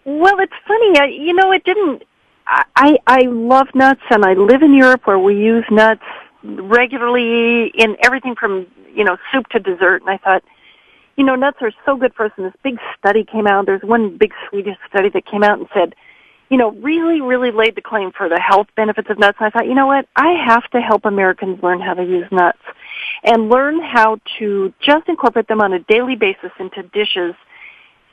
Well, 0.04 0.38
it's 0.38 0.52
funny. 0.68 0.98
I, 0.98 1.06
you 1.06 1.34
know, 1.34 1.50
it 1.50 1.64
didn't. 1.64 2.04
I 2.46 2.98
I 3.08 3.22
love 3.22 3.66
nuts, 3.74 4.02
and 4.10 4.24
I 4.24 4.34
live 4.34 4.62
in 4.62 4.72
Europe 4.72 5.04
where 5.04 5.18
we 5.18 5.34
use 5.34 5.64
nuts 5.68 6.04
regularly 6.44 7.72
in 7.74 7.96
everything 8.04 8.36
from 8.38 8.68
you 8.94 9.02
know 9.02 9.16
soup 9.32 9.48
to 9.48 9.58
dessert. 9.58 10.02
And 10.02 10.10
I 10.10 10.18
thought, 10.18 10.44
you 11.16 11.24
know, 11.24 11.34
nuts 11.34 11.58
are 11.60 11.72
so 11.84 11.96
good 11.96 12.14
for 12.14 12.26
us. 12.26 12.32
And 12.36 12.46
this 12.46 12.54
big 12.62 12.78
study 12.98 13.24
came 13.24 13.46
out. 13.46 13.66
There's 13.66 13.82
one 13.82 14.16
big 14.16 14.32
Swedish 14.48 14.76
study 14.88 15.08
that 15.10 15.26
came 15.26 15.42
out 15.42 15.58
and 15.58 15.68
said, 15.74 15.94
you 16.50 16.58
know, 16.58 16.70
really, 16.72 17.20
really 17.20 17.50
laid 17.50 17.74
the 17.74 17.82
claim 17.82 18.12
for 18.12 18.28
the 18.28 18.38
health 18.38 18.68
benefits 18.76 19.10
of 19.10 19.18
nuts. 19.18 19.38
And 19.40 19.46
I 19.46 19.50
thought, 19.50 19.66
you 19.66 19.74
know 19.74 19.86
what? 19.86 20.06
I 20.14 20.34
have 20.46 20.68
to 20.70 20.80
help 20.80 21.04
Americans 21.04 21.62
learn 21.62 21.80
how 21.80 21.94
to 21.94 22.04
use 22.04 22.26
nuts 22.30 22.58
and 23.24 23.48
learn 23.48 23.80
how 23.82 24.20
to 24.38 24.72
just 24.80 25.08
incorporate 25.08 25.48
them 25.48 25.60
on 25.60 25.72
a 25.72 25.80
daily 25.80 26.14
basis 26.14 26.52
into 26.60 26.82
dishes 26.84 27.34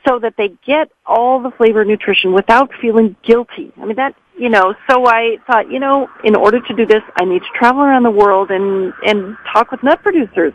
so 0.06 0.18
that 0.18 0.34
they 0.36 0.52
get 0.66 0.90
all 1.06 1.40
the 1.40 1.50
flavor 1.52 1.82
and 1.82 1.90
nutrition 1.90 2.32
without 2.32 2.70
feeling 2.80 3.16
guilty. 3.22 3.72
I 3.80 3.84
mean 3.84 3.96
that 3.96 4.14
you 4.36 4.48
know, 4.48 4.74
so 4.90 5.06
I 5.06 5.38
thought, 5.46 5.70
you 5.70 5.78
know, 5.78 6.08
in 6.24 6.34
order 6.34 6.60
to 6.60 6.74
do 6.74 6.84
this 6.84 7.02
I 7.16 7.24
need 7.24 7.40
to 7.40 7.48
travel 7.54 7.82
around 7.82 8.02
the 8.02 8.10
world 8.10 8.50
and 8.50 8.92
and 9.06 9.36
talk 9.52 9.70
with 9.70 9.82
nut 9.82 10.02
producers. 10.02 10.52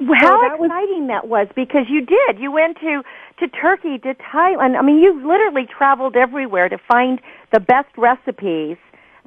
How 0.00 0.40
that 0.40 0.58
was- 0.58 0.70
exciting 0.70 1.06
that 1.08 1.28
was 1.28 1.48
because 1.54 1.86
you 1.88 2.00
did. 2.04 2.38
You 2.38 2.52
went 2.52 2.78
to 2.80 3.02
to 3.38 3.48
Turkey, 3.48 3.98
to 3.98 4.14
Thailand. 4.14 4.76
I 4.78 4.82
mean, 4.82 4.98
you 4.98 5.26
literally 5.26 5.66
traveled 5.66 6.16
everywhere 6.16 6.68
to 6.68 6.78
find 6.78 7.20
the 7.52 7.60
best 7.60 7.88
recipes 7.96 8.76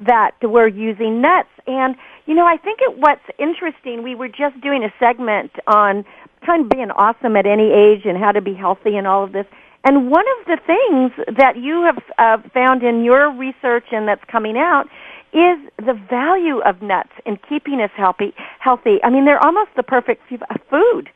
that 0.00 0.32
were 0.42 0.68
using 0.68 1.20
nuts. 1.20 1.48
And 1.66 1.96
you 2.26 2.34
know, 2.34 2.46
I 2.46 2.56
think 2.56 2.80
it, 2.82 2.98
what's 2.98 3.24
interesting. 3.38 4.02
We 4.02 4.14
were 4.14 4.28
just 4.28 4.60
doing 4.60 4.84
a 4.84 4.92
segment 4.98 5.52
on 5.66 6.04
kind 6.44 6.64
of 6.64 6.68
being 6.68 6.90
awesome 6.90 7.36
at 7.36 7.46
any 7.46 7.70
age 7.72 8.02
and 8.04 8.18
how 8.18 8.32
to 8.32 8.40
be 8.40 8.54
healthy 8.54 8.96
and 8.96 9.06
all 9.06 9.24
of 9.24 9.32
this. 9.32 9.46
And 9.84 10.10
one 10.10 10.24
of 10.40 10.46
the 10.46 10.58
things 10.66 11.36
that 11.36 11.56
you 11.58 11.82
have 11.82 11.98
uh, 12.18 12.48
found 12.54 12.82
in 12.82 13.04
your 13.04 13.30
research 13.30 13.84
and 13.92 14.08
that's 14.08 14.24
coming 14.30 14.56
out 14.56 14.88
is 15.34 15.58
the 15.78 16.00
value 16.08 16.60
of 16.60 16.80
nuts 16.80 17.10
in 17.26 17.38
keeping 17.48 17.80
us 17.80 17.90
healthy. 17.96 18.32
Healthy. 18.60 18.98
I 19.02 19.10
mean, 19.10 19.24
they're 19.24 19.44
almost 19.44 19.70
the 19.76 19.82
perfect 19.82 20.22
uh, 20.32 20.54
food. 20.70 21.10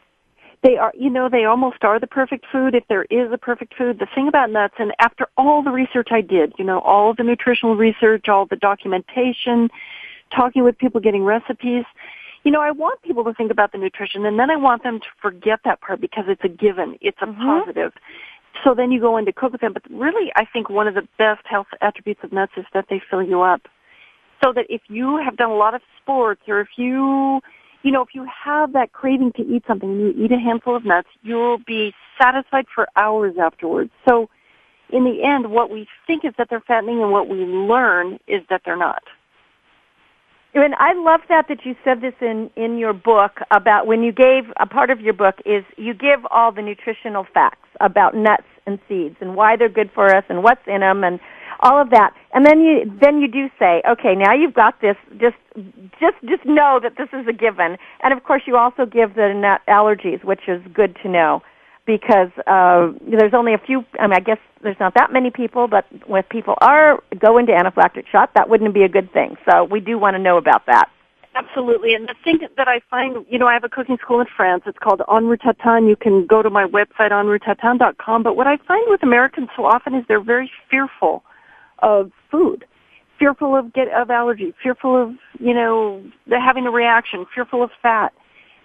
They 0.65 0.77
are, 0.77 0.93
you 0.99 1.09
know, 1.09 1.29
they 1.29 1.45
almost 1.45 1.85
are 1.85 2.01
the 2.01 2.09
perfect 2.09 2.45
food 2.51 2.75
if 2.75 2.83
there 2.89 3.05
is 3.05 3.31
a 3.33 3.39
perfect 3.39 3.75
food. 3.77 4.01
The 4.01 4.09
thing 4.13 4.27
about 4.27 4.51
nuts, 4.51 4.75
and 4.79 4.93
after 4.99 5.29
all 5.37 5.63
the 5.63 5.71
research 5.71 6.09
I 6.11 6.21
did, 6.21 6.53
you 6.59 6.65
know, 6.65 6.81
all 6.81 7.15
the 7.15 7.23
nutritional 7.23 7.77
research, 7.77 8.29
all 8.29 8.45
the 8.45 8.57
documentation, 8.57 9.71
talking 10.35 10.65
with 10.65 10.77
people, 10.77 11.01
getting 11.01 11.23
recipes, 11.23 11.85
you 12.43 12.51
know, 12.51 12.61
I 12.61 12.73
want 12.73 13.03
people 13.03 13.23
to 13.25 13.35
think 13.35 13.53
about 13.53 13.71
the 13.71 13.79
nutrition 13.79 14.25
and 14.27 14.39
then 14.39 14.51
I 14.51 14.57
want 14.57 14.83
them 14.83 14.99
to 14.99 15.07
forget 15.23 15.61
that 15.65 15.81
part 15.81 16.01
because 16.01 16.25
it's 16.27 16.43
a 16.43 16.49
given. 16.49 16.99
It's 17.01 17.19
a 17.23 17.27
mm-hmm. 17.27 17.41
positive. 17.41 17.93
So 18.65 18.75
then 18.75 18.91
you 18.91 19.01
go 19.01 19.17
in 19.17 19.27
to 19.27 19.33
cook 19.33 19.53
with 19.53 19.61
them. 19.61 19.73
But 19.73 19.83
really, 19.91 20.33
I 20.35 20.45
think 20.45 20.69
one 20.69 20.89
of 20.89 20.95
the 20.95 21.07
best 21.19 21.47
health 21.47 21.69
attributes 21.81 22.21
of 22.25 22.33
nuts 22.33 22.53
is 22.57 22.65
that 22.75 22.87
they 22.91 23.01
fill 23.11 23.23
you 23.23 23.43
up. 23.43 23.63
So 24.43 24.53
that 24.53 24.67
if 24.69 24.83
you 24.89 25.21
have 25.25 25.37
done 25.37 25.51
a 25.51 25.57
lot 25.57 25.75
of 25.75 25.81
sports 26.01 26.43
or 26.47 26.61
if 26.61 26.69
you, 26.77 27.41
you 27.83 27.91
know, 27.91 28.03
if 28.03 28.09
you 28.15 28.27
have 28.45 28.73
that 28.73 28.93
craving 28.93 29.33
to 29.37 29.43
eat 29.43 29.65
something 29.67 29.89
and 29.91 30.01
you 30.01 30.25
eat 30.25 30.33
a 30.33 30.39
handful 30.39 30.77
of 30.77 30.85
nuts, 30.85 31.09
you'll 31.23 31.59
be 31.59 31.93
satisfied 32.21 32.67
for 32.73 32.89
hours 32.97 33.35
afterwards. 33.41 33.91
So, 34.09 34.29
in 34.91 35.05
the 35.05 35.23
end, 35.23 35.51
what 35.51 35.71
we 35.71 35.87
think 36.07 36.25
is 36.25 36.33
that 36.39 36.49
they're 36.49 36.63
fattening 36.67 37.03
and 37.03 37.13
what 37.13 37.29
we 37.29 37.37
learn 37.45 38.19
is 38.27 38.43
that 38.49 38.63
they're 38.65 38.77
not. 38.77 39.03
And 40.55 40.75
I 40.77 40.95
love 40.95 41.21
that 41.29 41.47
that 41.49 41.65
you 41.65 41.77
said 41.85 42.01
this 42.01 42.15
in 42.21 42.51
in 42.57 42.79
your 42.79 42.95
book 42.95 43.41
about 43.51 43.87
when 43.87 44.03
you 44.03 44.13
gave 44.13 44.45
a 44.59 44.67
part 44.67 44.91
of 44.91 45.01
your 45.01 45.13
book 45.13 45.37
is 45.45 45.63
you 45.77 45.93
give 45.93 46.21
all 46.31 46.53
the 46.53 46.63
nutritional 46.63 47.27
facts 47.33 47.69
about 47.81 48.15
nuts 48.15 48.47
and 48.67 48.79
seeds 48.89 49.17
and 49.21 49.37
why 49.37 49.57
they're 49.57 49.69
good 49.69 49.91
for 49.95 50.15
us 50.15 50.25
and 50.29 50.43
what's 50.43 50.67
in 50.67 50.81
them 50.81 51.05
and 51.05 51.21
all 51.61 51.81
of 51.81 51.91
that. 51.91 52.15
And 52.33 52.47
then 52.47 52.61
you 52.61 52.91
then 53.01 53.21
you 53.21 53.29
do 53.29 53.49
say, 53.59 53.83
okay, 53.89 54.15
now 54.15 54.35
you've 54.35 54.55
got 54.55 54.81
this. 54.81 54.97
Just 55.19 55.37
just 56.01 56.17
just 56.29 56.45
know 56.45 56.81
that 56.83 56.97
this 56.97 57.09
is 57.13 57.27
a 57.27 57.33
given. 57.33 57.77
And 58.03 58.13
of 58.13 58.23
course, 58.25 58.43
you 58.47 58.57
also 58.57 58.87
give 58.87 59.15
the 59.15 59.33
nut 59.35 59.63
allergies, 59.69 60.23
which 60.25 60.49
is 60.49 60.63
good 60.73 60.97
to 61.03 61.09
know 61.09 61.43
because 61.87 62.31
uh, 62.47 62.93
there's 63.11 63.35
only 63.35 63.55
a 63.55 63.59
few. 63.59 63.85
I 63.99 64.07
mean, 64.07 64.17
I 64.17 64.21
guess 64.21 64.39
there's 64.63 64.79
not 64.79 64.95
that 64.95 65.13
many 65.13 65.31
people, 65.31 65.69
but 65.69 65.87
if 65.91 66.29
people 66.29 66.55
are 66.61 67.03
going 67.19 67.47
to 67.47 67.53
anaphylactic 67.53 68.07
shock, 68.07 68.35
that 68.35 68.49
wouldn't 68.49 68.75
be 68.75 68.83
a 68.83 68.89
good 68.89 69.13
thing. 69.13 69.37
So 69.49 69.65
we 69.65 69.81
do 69.81 69.99
want 69.99 70.15
to 70.15 70.19
know 70.19 70.37
about 70.37 70.67
that. 70.67 70.91
Absolutely. 71.35 71.95
And 71.95 72.09
the 72.09 72.15
thing 72.25 72.41
that 72.57 72.69
I 72.69 72.81
find, 72.91 73.25
you 73.29 73.39
know, 73.39 73.47
I 73.47 73.53
have 73.53 73.65
a 73.65 73.69
cooking 73.69 73.97
school 74.03 74.21
in 74.21 74.27
France. 74.37 74.65
It's 74.67 74.79
called 74.79 75.03
En 75.09 75.27
Route 75.27 75.41
You 75.87 75.97
can 75.97 76.27
go 76.27 76.43
to 76.43 76.51
my 76.51 76.67
website, 76.67 77.13
onruetatin.com. 77.13 78.23
But 78.23 78.37
what 78.37 78.47
I 78.47 78.57
find 78.67 78.85
with 78.89 79.03
Americans 79.03 79.49
so 79.57 79.65
often 79.65 79.95
is 79.95 80.05
they're 80.09 80.21
very 80.21 80.51
fearful 80.69 81.23
of 81.81 82.13
food, 82.31 82.65
fearful 83.19 83.57
of 83.57 83.73
get 83.73 83.89
of 83.89 84.11
allergy, 84.11 84.55
fearful 84.63 85.01
of, 85.01 85.15
you 85.41 85.55
know, 85.55 86.03
having 86.31 86.67
a 86.67 86.71
reaction, 86.71 87.27
fearful 87.35 87.63
of 87.63 87.71
fat. 87.83 88.13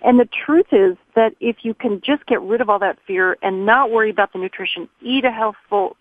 And 0.02 0.20
the 0.20 0.28
truth 0.46 0.68
is 0.72 0.98
that 1.16 1.34
if 1.40 1.58
you 1.64 1.74
can 1.74 2.02
just 2.02 2.26
get 2.26 2.42
rid 2.42 2.60
of 2.60 2.70
all 2.70 2.80
that 2.80 3.00
fear 3.08 3.38
and 3.42 3.66
not 3.66 3.90
worry 3.90 4.10
about 4.10 4.34
the 4.34 4.40
nutrition, 4.40 4.90
eat 5.02 5.24
a 5.24 5.32
healthful, 5.32 5.96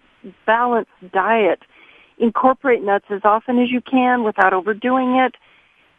balanced 0.44 0.90
diet, 1.12 1.60
incorporate 2.18 2.82
nuts 2.82 3.06
as 3.10 3.20
often 3.24 3.58
as 3.58 3.70
you 3.70 3.80
can 3.80 4.24
without 4.24 4.52
overdoing 4.52 5.16
it, 5.16 5.36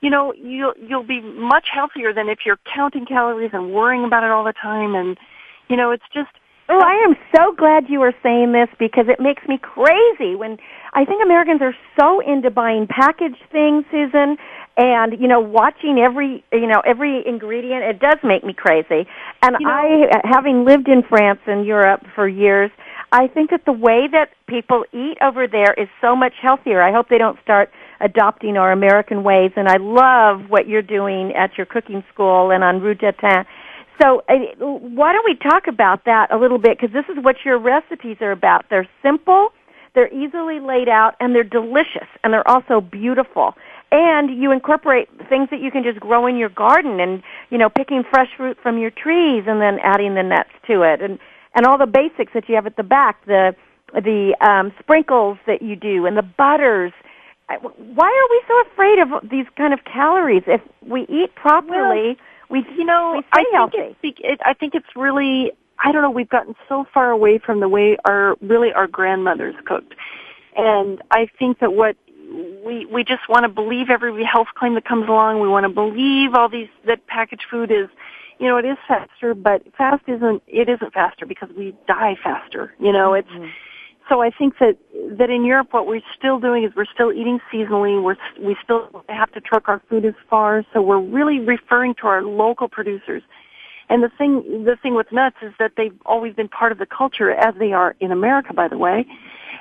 you 0.02 0.10
know, 0.10 0.34
you'll, 0.34 0.74
you'll 0.78 1.04
be 1.04 1.22
much 1.22 1.70
healthier 1.72 2.12
than 2.12 2.28
if 2.28 2.40
you're 2.46 2.60
counting 2.76 3.06
calories 3.06 3.52
and 3.54 3.74
worrying 3.74 4.04
about 4.04 4.24
it 4.24 4.32
all 4.32 4.44
the 4.44 4.54
time. 4.54 4.96
And, 4.96 5.18
you 5.70 5.78
know, 5.78 5.92
it's 5.92 6.04
just, 6.14 6.32
Oh, 6.74 6.80
I 6.80 7.06
am 7.08 7.16
so 7.36 7.54
glad 7.54 7.88
you 7.88 8.02
are 8.02 8.16
saying 8.24 8.52
this 8.52 8.68
because 8.80 9.06
it 9.08 9.20
makes 9.20 9.48
me 9.48 9.60
crazy 9.62 10.34
when 10.34 10.58
I 10.94 11.06
think 11.06 11.22
Americans 11.22 11.62
are 11.62 11.76
so 12.00 12.20
into 12.20 12.50
buying 12.50 12.88
packaged 12.88 13.44
things, 13.52 13.86
Susan, 13.92 14.38
and 14.76 15.14
you 15.22 15.28
know 15.28 15.40
watching 15.40 16.00
every 16.00 16.44
you 16.52 16.66
know 16.66 16.82
every 16.84 17.22
ingredient. 17.28 17.84
It 17.84 18.00
does 18.00 18.18
make 18.24 18.44
me 18.44 18.54
crazy. 18.54 19.06
And 19.44 19.56
You 19.60 19.68
know- 19.68 19.72
i 19.72 20.22
having 20.24 20.66
lived 20.66 20.88
in 20.88 21.04
france 21.04 21.42
and 21.46 21.64
europe 21.64 22.02
for 22.16 22.28
years 22.28 22.72
i 23.12 23.28
think 23.28 23.52
that 23.52 23.66
the 23.66 23.72
way 23.72 24.08
that 24.12 24.30
people 24.48 24.84
eat 24.92 25.20
over 25.22 25.46
there 25.46 25.74
is 25.78 25.88
so 26.02 26.16
much 26.16 26.34
healthier. 26.42 26.82
I 26.82 26.92
hope 26.92 27.08
they 27.10 27.20
don't 27.20 27.40
start 27.44 27.70
adopting 28.00 28.58
our 28.58 28.72
american 28.72 29.22
ways. 29.24 29.52
And 29.56 29.68
i 29.68 29.78
love 29.78 30.50
what 30.50 30.68
you're 30.68 30.82
doing 30.82 31.34
at 31.36 31.56
your 31.56 31.68
cooking 31.68 32.04
school 32.12 32.50
and 32.50 32.64
on 32.64 32.82
rue 32.82 32.96
Tatin. 32.96 33.46
So 34.02 34.24
uh, 34.30 34.34
why 34.60 35.14
don't 35.14 35.26
we 35.26 35.36
talk 35.36 35.68
about 35.68 36.06
that 36.06 36.32
a 36.32 36.38
little 36.38 36.58
bit? 36.58 36.78
Because 36.80 36.94
this 36.94 37.06
is 37.10 37.24
what 37.24 37.38
your 37.46 37.58
recipes 37.60 38.18
are 38.22 38.32
about. 38.32 38.66
They're 38.70 38.88
simple 39.02 39.50
they're 39.96 40.14
easily 40.14 40.60
laid 40.60 40.90
out 40.90 41.16
and 41.20 41.36
they're 41.36 41.44
delicious 41.44 42.08
and 42.24 42.34
they're 42.34 42.48
also 42.48 42.82
beautiful. 42.82 43.54
And 43.92 44.42
you 44.42 44.52
incorporate 44.52 45.08
things 45.30 45.50
that 45.52 45.62
you 45.62 45.70
can 45.70 45.84
just 45.84 46.00
grow 46.00 46.26
in 46.26 46.36
your 46.36 46.50
garden 46.50 47.00
and 47.00 47.22
you 47.52 47.58
know 47.58 47.70
picking 47.70 48.04
fresh 48.10 48.30
fruit 48.36 48.58
from 48.62 48.80
your 48.80 48.90
trees 48.90 49.44
and 49.48 49.62
then 49.62 49.78
adding 49.84 50.16
the 50.16 50.24
nuts 50.24 50.50
to 50.68 50.82
it. 50.82 51.02
And 51.02 51.20
and 51.54 51.66
all 51.68 51.78
the 51.78 51.86
basics 51.86 52.34
that 52.34 52.50
you 52.50 52.56
have 52.56 52.66
at 52.66 52.76
the 52.76 52.84
back 52.84 53.24
the 53.26 53.56
the 53.94 54.36
um 54.42 54.74
sprinkles 54.80 55.38
that 55.46 55.62
you 55.62 55.76
do 55.76 56.06
and 56.08 56.18
the 56.18 56.24
butters. 56.24 56.92
I- 57.50 57.58
why 57.58 58.08
are 58.08 58.30
we 58.32 58.42
so 58.48 58.72
afraid 58.72 59.00
of 59.00 59.30
these 59.30 59.46
kind 59.56 59.74
of 59.74 59.82
calories 59.86 60.44
if 60.48 60.62
we 60.82 61.02
eat 61.04 61.36
properly 61.36 62.18
we 62.54 62.64
you 62.78 62.86
know, 62.86 63.16
we 63.16 63.24
I 63.34 63.44
think 63.72 63.74
it's, 64.04 64.20
it, 64.24 64.40
I 64.46 64.54
think 64.54 64.76
it's 64.76 64.96
really, 64.96 65.52
I 65.84 65.92
don't 65.92 66.04
know, 66.04 66.12
we've 66.12 66.30
gotten 66.30 66.56
so 66.70 66.86
far 66.94 67.10
away 67.10 67.40
from 67.40 67.60
the 67.60 67.68
way 67.68 67.98
our, 68.06 68.36
really 68.42 68.72
our 68.72 68.86
grandmothers 68.86 69.56
cooked. 69.66 69.96
And 70.56 71.02
I 71.10 71.28
think 71.40 71.60
that 71.60 71.74
what 71.74 71.98
we, 72.64 72.86
we 72.86 73.04
just 73.04 73.28
want 73.28 73.44
to 73.44 73.50
believe 73.50 73.90
every 73.90 74.24
health 74.24 74.50
claim 74.56 74.76
that 74.76 74.86
comes 74.86 75.10
along. 75.10 75.42
We 75.42 75.48
want 75.48 75.64
to 75.64 75.70
believe 75.70 76.36
all 76.36 76.48
these, 76.48 76.70
that 76.86 77.08
packaged 77.08 77.46
food 77.50 77.72
is, 77.72 77.90
you 78.40 78.48
know, 78.48 78.58
it 78.58 78.66
is 78.66 78.78
faster, 78.88 79.34
but 79.34 79.64
fast 79.76 80.04
isn't, 80.08 80.44
it 80.46 80.70
isn't 80.70 80.94
faster 80.94 81.26
because 81.26 81.50
we 81.58 81.76
die 81.88 82.16
faster. 82.24 82.72
You 82.80 82.92
know, 82.92 83.16
it's, 83.16 83.28
mm-hmm. 83.30 83.50
So 84.10 84.22
I 84.22 84.30
think 84.30 84.58
that 84.60 84.78
that 85.18 85.30
in 85.30 85.46
Europe, 85.46 85.70
what 85.72 85.88
we're 85.88 86.02
still 86.18 86.40
doing 86.40 86.64
is 86.64 86.72
we're 86.76 86.86
still 86.86 87.12
eating 87.12 87.40
seasonally. 87.52 88.02
We're 88.02 88.18
we 88.40 88.56
still 88.64 89.04
have 89.10 89.32
to 89.34 89.42
truck 89.42 89.70
our 89.70 89.82
food 89.90 90.06
as 90.06 90.14
far, 90.30 90.66
so 90.74 90.82
we're 90.82 91.00
really 91.00 91.40
referring 91.40 91.96
to 91.96 92.08
our 92.08 92.22
local 92.22 92.68
producers. 92.68 93.24
And 93.90 94.04
the 94.04 94.10
thing 94.10 94.64
the 94.66 94.76
thing 94.82 94.96
with 94.96 95.12
nuts 95.12 95.38
is 95.42 95.54
that 95.60 95.74
they've 95.78 95.96
always 96.06 96.34
been 96.34 96.50
part 96.50 96.72
of 96.72 96.78
the 96.78 96.86
culture, 96.86 97.32
as 97.32 97.56
they 97.56 97.74
are 97.74 97.96
in 98.00 98.12
America, 98.12 98.54
by 98.54 98.68
the 98.68 98.78
way. 98.78 99.06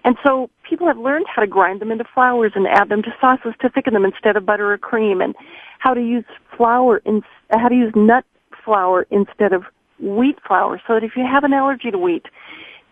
And 0.05 0.17
so 0.25 0.51
people 0.69 0.87
have 0.89 0.99
learned 0.99 1.27
how 1.29 1.43
to 1.43 1.47
grind 1.47 1.81
them 1.81 1.93
into 1.93 2.05
flours 2.05 2.53
and 2.57 2.67
add 2.67 2.89
them 2.89 3.03
to 3.03 3.15
sauces 3.21 3.55
to 3.61 3.69
thicken 3.69 3.95
them 3.95 4.05
instead 4.05 4.37
of 4.37 4.45
butter 4.45 4.73
or 4.73 4.79
cream, 4.79 5.21
and 5.21 5.37
how 5.79 5.95
to 5.95 6.01
use 6.01 6.25
flour 6.57 6.99
in 7.05 7.23
how 7.51 7.69
to 7.69 7.75
use 7.75 7.93
nut 7.95 8.25
flour 8.65 9.07
instead 9.11 9.53
of 9.53 9.65
wheat 10.01 10.39
flour, 10.47 10.81
so 10.87 10.95
that 10.95 11.05
if 11.05 11.13
you 11.17 11.25
have 11.25 11.45
an 11.45 11.53
allergy 11.53 11.91
to 11.91 11.99
wheat, 11.99 12.27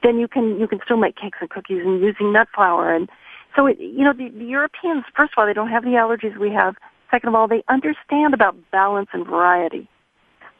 then 0.02 0.18
you 0.18 0.28
can 0.28 0.58
you 0.58 0.66
can 0.66 0.80
still 0.84 0.96
make 0.96 1.16
cakes 1.16 1.38
and 1.40 1.50
cookies 1.50 1.82
and 1.84 2.00
using 2.00 2.32
nut 2.32 2.48
flour 2.54 2.94
and 2.94 3.08
so 3.56 3.66
it, 3.66 3.78
you 3.78 4.04
know 4.04 4.12
the, 4.12 4.28
the 4.30 4.44
Europeans 4.44 5.04
first 5.16 5.32
of 5.32 5.38
all 5.38 5.46
they 5.46 5.52
don't 5.52 5.70
have 5.70 5.84
the 5.84 5.90
allergies 5.90 6.36
we 6.38 6.50
have 6.50 6.74
second 7.10 7.28
of 7.28 7.34
all 7.34 7.48
they 7.48 7.62
understand 7.68 8.34
about 8.34 8.54
balance 8.70 9.08
and 9.12 9.26
variety 9.26 9.88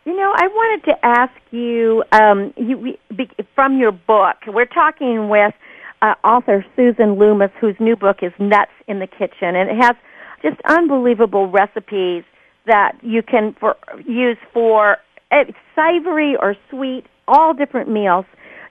You 0.05 0.17
know, 0.17 0.33
I 0.35 0.47
wanted 0.49 0.91
to 0.91 1.05
ask 1.05 1.33
you, 1.51 2.03
um, 2.13 2.55
you 2.57 2.79
we, 2.79 2.99
be, 3.15 3.29
from 3.55 3.79
your 3.79 3.93
book. 3.93 4.37
We're 4.47 4.65
talking 4.65 5.29
with 5.29 5.53
uh, 6.01 6.15
author 6.25 6.65
Susan 6.75 7.19
Loomis, 7.19 7.51
whose 7.61 7.77
new 7.79 7.97
book 7.97 8.19
is 8.23 8.33
Nuts 8.39 8.71
in 8.89 8.99
the 8.99 9.07
Kitchen, 9.07 9.55
and 9.57 9.69
it 9.69 9.77
has 9.77 9.95
just 10.43 10.59
unbelievable 10.65 11.49
recipes 11.51 12.25
that 12.67 12.93
you 13.03 13.23
can 13.23 13.55
for, 13.61 13.77
use 14.07 14.39
for 14.55 14.97
uh, 15.31 15.45
savory 15.77 16.35
or 16.37 16.57
sweet, 16.71 17.05
all 17.29 17.53
different 17.53 17.91
meals. 17.91 18.25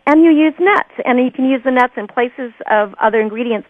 And 0.09 0.23
you 0.23 0.31
use 0.31 0.55
nuts, 0.59 0.89
and 1.05 1.19
you 1.19 1.29
can 1.29 1.45
use 1.45 1.61
the 1.63 1.69
nuts 1.69 1.93
in 1.95 2.07
places 2.07 2.51
of 2.65 2.95
other 2.99 3.21
ingredients. 3.21 3.67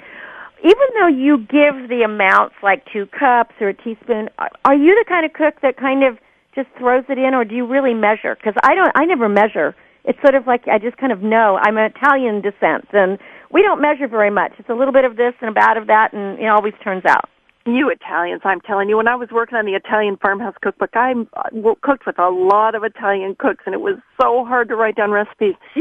Even 0.63 0.87
though 0.97 1.07
you 1.07 1.39
give 1.39 1.89
the 1.89 2.03
amounts 2.05 2.55
like 2.63 2.85
two 2.93 3.07
cups 3.07 3.55
or 3.59 3.67
a 3.67 3.73
teaspoon, 3.73 4.29
are- 4.39 4.73
you 4.73 4.95
the 4.95 5.03
kind 5.05 5.25
of 5.25 5.33
cook 5.33 5.59
that 5.59 5.75
kind 5.75 6.01
of 6.01 6.17
just 6.55 6.69
throws 6.77 7.03
it 7.09 7.17
in, 7.17 7.35
or 7.35 7.43
do 7.43 7.55
you 7.55 7.65
really 7.65 7.93
measure? 7.93 8.35
Because 8.35 8.53
I 8.63 8.73
don't, 8.73 8.89
I 8.95 9.03
never 9.03 9.27
measure. 9.27 9.75
It's 10.05 10.21
sort 10.21 10.33
of 10.33 10.47
like 10.47 10.65
I 10.69 10.77
just 10.79 10.95
kind 10.95 11.11
of 11.11 11.21
know. 11.21 11.59
I'm 11.61 11.75
an 11.77 11.91
Italian 11.93 12.39
descent, 12.39 12.87
and 12.93 13.19
we 13.51 13.61
don't 13.61 13.81
measure 13.81 14.07
very 14.07 14.29
much. 14.29 14.53
It's 14.59 14.69
a 14.69 14.73
little 14.73 14.93
bit 14.93 15.03
of 15.03 15.17
this 15.17 15.33
and 15.41 15.49
a 15.49 15.53
bit 15.53 15.75
of 15.75 15.87
that, 15.87 16.13
and 16.13 16.39
it 16.39 16.47
always 16.47 16.73
turns 16.81 17.03
out. 17.05 17.27
You 17.75 17.89
Italians 17.89 18.41
I'm 18.43 18.61
telling 18.61 18.89
you 18.89 18.97
when 18.97 19.07
I 19.07 19.15
was 19.15 19.29
working 19.31 19.57
on 19.57 19.65
the 19.65 19.73
Italian 19.73 20.17
farmhouse 20.17 20.55
cookbook 20.61 20.91
I 20.93 21.13
uh, 21.35 21.73
cooked 21.81 22.05
with 22.05 22.17
a 22.19 22.29
lot 22.29 22.75
of 22.75 22.83
Italian 22.83 23.35
cooks 23.37 23.63
and 23.65 23.73
it 23.75 23.81
was 23.81 23.95
so 24.21 24.45
hard 24.45 24.67
to 24.69 24.75
write 24.75 24.95
down 24.95 25.11
recipes 25.11 25.55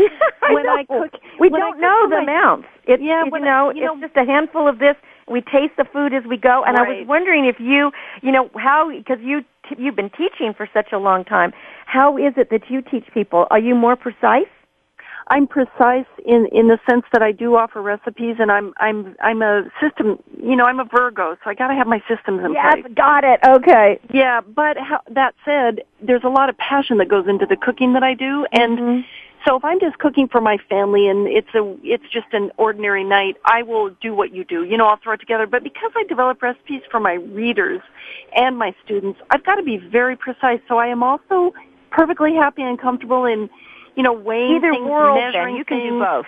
When 0.50 0.68
I 0.68 0.84
know. 0.88 1.02
cook- 1.10 1.20
we 1.38 1.48
don't 1.50 1.72
cook 1.72 1.80
know 1.80 2.06
the 2.08 2.16
my- 2.16 2.22
amounts. 2.22 2.68
It's 2.84 3.02
Yeah, 3.02 3.24
you 3.24 3.30
when 3.30 3.42
I- 3.44 3.46
know, 3.46 3.72
you 3.74 3.84
know- 3.84 3.92
it's 3.94 4.02
just 4.02 4.16
a 4.16 4.24
handful 4.24 4.66
of 4.68 4.78
this. 4.78 4.96
We 5.28 5.42
taste 5.42 5.76
the 5.76 5.84
food 5.84 6.14
as 6.14 6.24
we 6.24 6.38
go, 6.38 6.64
and 6.64 6.78
I 6.78 6.82
was 6.88 7.06
wondering 7.06 7.44
if 7.44 7.56
you, 7.60 7.92
you 8.22 8.32
know, 8.32 8.48
how 8.56 8.90
because 8.90 9.18
you 9.20 9.42
t- 9.68 9.76
you've 9.76 9.94
been 9.94 10.08
teaching 10.08 10.54
for 10.56 10.66
such 10.72 10.90
a 10.92 10.96
long 10.98 11.22
time. 11.22 11.52
How 11.84 12.16
is 12.16 12.32
it 12.38 12.48
that 12.50 12.70
you 12.70 12.80
teach 12.80 13.04
people? 13.12 13.46
Are 13.50 13.58
you 13.58 13.74
more 13.74 13.94
precise? 13.94 14.48
I'm 15.30 15.46
precise 15.46 16.06
in 16.24 16.46
in 16.52 16.68
the 16.68 16.78
sense 16.88 17.04
that 17.12 17.22
I 17.22 17.32
do 17.32 17.56
offer 17.56 17.82
recipes 17.82 18.36
and 18.38 18.50
I'm 18.50 18.72
I'm 18.78 19.14
I'm 19.22 19.42
a 19.42 19.64
system 19.80 20.18
you 20.36 20.56
know 20.56 20.64
I'm 20.64 20.80
a 20.80 20.84
Virgo 20.84 21.36
so 21.42 21.50
I 21.50 21.54
got 21.54 21.68
to 21.68 21.74
have 21.74 21.86
my 21.86 22.00
systems 22.08 22.40
in 22.44 22.52
place. 22.52 22.54
Yes, 22.54 22.82
place 22.82 22.94
got 22.94 23.24
it. 23.24 23.40
Okay. 23.46 24.00
Yeah, 24.12 24.40
but 24.40 24.76
how, 24.78 25.00
that 25.10 25.34
said, 25.44 25.82
there's 26.00 26.24
a 26.24 26.28
lot 26.28 26.48
of 26.48 26.56
passion 26.58 26.98
that 26.98 27.08
goes 27.08 27.26
into 27.28 27.46
the 27.46 27.56
cooking 27.56 27.92
that 27.94 28.02
I 28.02 28.14
do, 28.14 28.46
and 28.52 28.78
Mhm. 28.78 29.04
so 29.46 29.56
if 29.56 29.64
I'm 29.64 29.80
just 29.80 29.98
cooking 29.98 30.28
for 30.28 30.40
my 30.40 30.58
family 30.68 31.08
and 31.08 31.28
it's 31.28 31.54
a 31.54 31.76
it's 31.82 32.08
just 32.10 32.26
an 32.32 32.50
ordinary 32.56 33.04
night, 33.04 33.36
I 33.44 33.62
will 33.62 33.90
do 34.00 34.14
what 34.14 34.34
you 34.34 34.44
do. 34.44 34.64
You 34.64 34.76
know, 34.76 34.86
I'll 34.86 34.96
throw 34.96 35.14
it 35.14 35.20
together. 35.20 35.46
But 35.46 35.62
because 35.62 35.92
I 35.96 36.04
develop 36.04 36.42
recipes 36.42 36.82
for 36.90 37.00
my 37.00 37.14
readers 37.14 37.80
and 38.36 38.58
my 38.58 38.74
students, 38.84 39.20
I've 39.30 39.44
got 39.44 39.56
to 39.56 39.62
be 39.62 39.76
very 39.76 40.16
precise. 40.16 40.60
So 40.68 40.78
I 40.78 40.88
am 40.88 41.02
also 41.02 41.54
perfectly 41.90 42.34
happy 42.34 42.62
and 42.62 42.78
comfortable 42.78 43.24
in, 43.24 43.48
you 43.98 44.04
know, 44.04 44.14
weighing 44.14 44.56
Either 44.56 44.72
things, 44.72 44.88
world, 44.88 45.18
then 45.18 45.32
measuring 45.32 45.56
you 45.56 45.64
can 45.64 45.78
do 45.78 45.90
things. 45.90 46.00
both. 46.00 46.26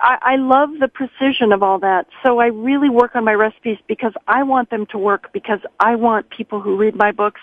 I, 0.00 0.18
I 0.20 0.36
love 0.36 0.70
the 0.80 0.88
precision 0.88 1.52
of 1.52 1.62
all 1.62 1.78
that. 1.78 2.08
So 2.24 2.40
I 2.40 2.46
really 2.46 2.90
work 2.90 3.14
on 3.14 3.24
my 3.24 3.32
recipes 3.32 3.78
because 3.86 4.12
I 4.26 4.42
want 4.42 4.68
them 4.70 4.86
to 4.90 4.98
work 4.98 5.32
because 5.32 5.60
I 5.78 5.94
want 5.94 6.28
people 6.30 6.60
who 6.60 6.76
read 6.76 6.96
my 6.96 7.12
books 7.12 7.40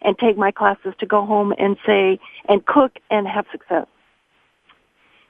and 0.00 0.16
take 0.18 0.38
my 0.38 0.52
classes 0.52 0.94
to 1.00 1.06
go 1.06 1.26
home 1.26 1.52
and 1.58 1.76
say, 1.84 2.20
and 2.48 2.64
cook 2.64 2.92
and 3.10 3.26
have 3.26 3.46
success. 3.50 3.86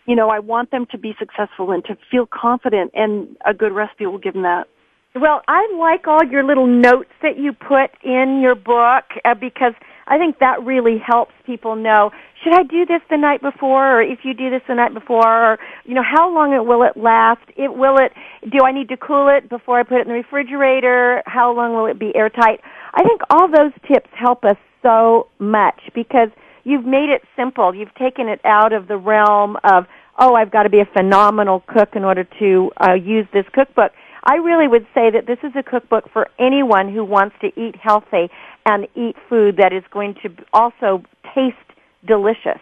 you 0.08 0.16
know, 0.16 0.30
I 0.30 0.38
want 0.38 0.70
them 0.70 0.86
to 0.92 0.98
be 0.98 1.14
successful 1.18 1.70
and 1.72 1.84
to 1.84 1.96
feel 2.10 2.26
confident 2.26 2.92
and 2.94 3.36
a 3.44 3.52
good 3.52 3.72
recipe 3.72 4.06
will 4.06 4.18
give 4.18 4.34
them 4.34 4.42
that. 4.42 4.66
Well, 5.14 5.42
I 5.48 5.70
like 5.78 6.06
all 6.06 6.24
your 6.24 6.44
little 6.44 6.66
notes 6.66 7.10
that 7.22 7.38
you 7.38 7.52
put 7.52 7.90
in 8.02 8.40
your 8.40 8.54
book 8.54 9.04
uh, 9.24 9.34
because 9.34 9.74
I 10.06 10.16
think 10.18 10.38
that 10.38 10.62
really 10.64 10.98
helps 10.98 11.32
people 11.44 11.76
know 11.76 12.10
should 12.42 12.54
I 12.54 12.62
do 12.62 12.86
this 12.86 13.00
the 13.10 13.16
night 13.16 13.42
before 13.42 13.98
or 13.98 14.02
if 14.02 14.20
you 14.22 14.34
do 14.34 14.50
this 14.50 14.62
the 14.68 14.74
night 14.74 14.94
before 14.94 15.26
or 15.26 15.58
you 15.84 15.94
know 15.94 16.04
how 16.04 16.32
long 16.32 16.52
it 16.52 16.64
will 16.64 16.82
it 16.82 16.96
last? 16.96 17.42
It 17.56 17.74
will 17.74 17.96
it 17.98 18.12
do 18.50 18.64
I 18.64 18.72
need 18.72 18.88
to 18.90 18.96
cool 18.96 19.28
it 19.28 19.48
before 19.48 19.80
I 19.80 19.82
put 19.82 19.98
it 19.98 20.02
in 20.02 20.08
the 20.08 20.14
refrigerator? 20.14 21.22
How 21.26 21.54
long 21.54 21.74
will 21.74 21.86
it 21.86 21.98
be 21.98 22.14
airtight? 22.14 22.60
I 22.94 23.02
think 23.02 23.22
all 23.30 23.48
those 23.48 23.72
tips 23.86 24.08
help 24.14 24.44
us 24.44 24.56
so 24.82 25.28
much 25.38 25.80
because 25.94 26.28
you've 26.64 26.84
made 26.84 27.10
it 27.10 27.22
simple. 27.36 27.74
You've 27.74 27.94
taken 27.94 28.28
it 28.28 28.40
out 28.44 28.72
of 28.72 28.88
the 28.88 28.96
realm 28.96 29.56
of 29.64 29.86
oh, 30.20 30.34
I've 30.34 30.50
got 30.50 30.64
to 30.64 30.68
be 30.68 30.80
a 30.80 30.88
phenomenal 30.92 31.62
cook 31.68 31.90
in 31.94 32.04
order 32.04 32.26
to 32.40 32.70
uh, 32.80 32.94
use 32.94 33.26
this 33.32 33.44
cookbook. 33.52 33.92
I 34.24 34.36
really 34.36 34.66
would 34.66 34.86
say 34.92 35.10
that 35.10 35.26
this 35.26 35.38
is 35.42 35.52
a 35.56 35.62
cookbook 35.62 36.10
for 36.12 36.28
anyone 36.38 36.92
who 36.92 37.04
wants 37.04 37.36
to 37.40 37.46
eat 37.56 37.76
healthy 37.76 38.28
and 38.66 38.86
eat 38.94 39.16
food 39.28 39.56
that 39.58 39.72
is 39.72 39.84
going 39.90 40.14
to 40.22 40.30
also 40.52 41.02
taste 41.34 41.56
delicious. 42.06 42.60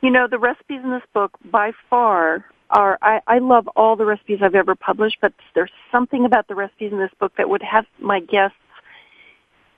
You 0.00 0.10
know, 0.10 0.26
the 0.28 0.38
recipes 0.38 0.80
in 0.82 0.90
this 0.90 1.02
book 1.12 1.32
by 1.50 1.72
far 1.88 2.44
are, 2.70 2.98
I, 3.02 3.20
I 3.26 3.38
love 3.38 3.68
all 3.76 3.96
the 3.96 4.04
recipes 4.04 4.40
I've 4.42 4.54
ever 4.54 4.74
published, 4.74 5.18
but 5.20 5.32
there's 5.54 5.70
something 5.92 6.24
about 6.24 6.48
the 6.48 6.54
recipes 6.54 6.92
in 6.92 6.98
this 6.98 7.12
book 7.18 7.32
that 7.36 7.48
would 7.48 7.62
have 7.62 7.86
my 7.98 8.20
guests 8.20 8.56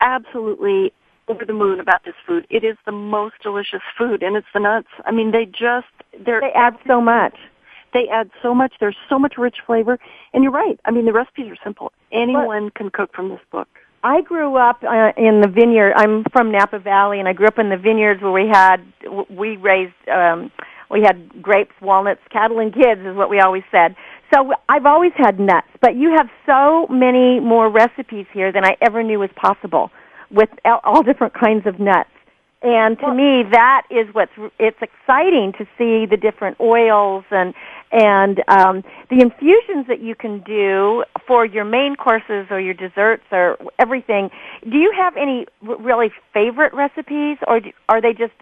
absolutely 0.00 0.92
over 1.28 1.44
the 1.44 1.52
moon 1.52 1.80
about 1.80 2.04
this 2.04 2.14
food. 2.26 2.46
It 2.50 2.64
is 2.64 2.76
the 2.86 2.92
most 2.92 3.34
delicious 3.42 3.82
food, 3.98 4.22
and 4.22 4.36
it's 4.36 4.46
the 4.54 4.60
nuts. 4.60 4.88
I 5.04 5.10
mean, 5.10 5.32
they 5.32 5.44
just 5.44 5.86
they're 6.24 6.40
they 6.40 6.52
add 6.54 6.76
so 6.86 7.00
much. 7.00 7.36
They 7.92 8.08
add 8.08 8.30
so 8.42 8.54
much. 8.54 8.74
There's 8.78 8.96
so 9.08 9.18
much 9.18 9.34
rich 9.38 9.56
flavor, 9.66 9.98
and 10.32 10.42
you're 10.42 10.52
right. 10.52 10.78
I 10.84 10.90
mean, 10.90 11.06
the 11.06 11.12
recipes 11.12 11.46
are 11.50 11.56
simple. 11.64 11.92
Anyone 12.12 12.70
can 12.70 12.90
cook 12.90 13.12
from 13.14 13.28
this 13.28 13.40
book. 13.50 13.68
I 14.06 14.20
grew 14.20 14.56
up 14.56 14.84
uh, 14.84 15.10
in 15.16 15.40
the 15.40 15.48
vineyard. 15.48 15.92
I'm 15.96 16.22
from 16.32 16.52
Napa 16.52 16.78
Valley, 16.78 17.18
and 17.18 17.26
I 17.26 17.32
grew 17.32 17.48
up 17.48 17.58
in 17.58 17.70
the 17.70 17.76
vineyards 17.76 18.22
where 18.22 18.30
we 18.30 18.46
had 18.46 18.76
we 19.28 19.56
raised 19.56 19.98
um, 20.06 20.52
we 20.88 21.02
had 21.02 21.42
grapes, 21.42 21.74
walnuts, 21.82 22.20
cattle, 22.30 22.60
and 22.60 22.72
kids 22.72 23.00
is 23.00 23.16
what 23.16 23.28
we 23.28 23.40
always 23.40 23.64
said. 23.72 23.96
So 24.32 24.52
I've 24.68 24.86
always 24.86 25.10
had 25.16 25.40
nuts, 25.40 25.66
but 25.82 25.96
you 25.96 26.14
have 26.16 26.28
so 26.46 26.86
many 26.86 27.40
more 27.40 27.68
recipes 27.68 28.26
here 28.32 28.52
than 28.52 28.64
I 28.64 28.76
ever 28.80 29.02
knew 29.02 29.18
was 29.18 29.30
possible 29.34 29.90
with 30.30 30.50
all 30.84 31.02
different 31.02 31.34
kinds 31.34 31.66
of 31.66 31.80
nuts. 31.80 32.10
And 32.66 32.98
to 32.98 33.04
well, 33.04 33.14
me, 33.14 33.44
that 33.52 33.86
is 33.90 34.12
what's 34.12 34.32
it's 34.58 34.82
exciting 34.82 35.52
to 35.52 35.64
see 35.78 36.04
the 36.04 36.16
different 36.20 36.58
oils 36.58 37.24
and 37.30 37.54
and 37.92 38.42
um, 38.48 38.82
the 39.08 39.20
infusions 39.20 39.86
that 39.86 40.00
you 40.02 40.16
can 40.16 40.40
do 40.40 41.04
for 41.28 41.46
your 41.46 41.64
main 41.64 41.94
courses 41.94 42.48
or 42.50 42.58
your 42.58 42.74
desserts 42.74 43.22
or 43.30 43.56
everything. 43.78 44.30
Do 44.68 44.78
you 44.78 44.92
have 44.96 45.16
any 45.16 45.46
really 45.62 46.10
favorite 46.34 46.74
recipes, 46.74 47.38
or 47.46 47.60
do, 47.60 47.70
are 47.88 48.00
they 48.00 48.12
just 48.12 48.34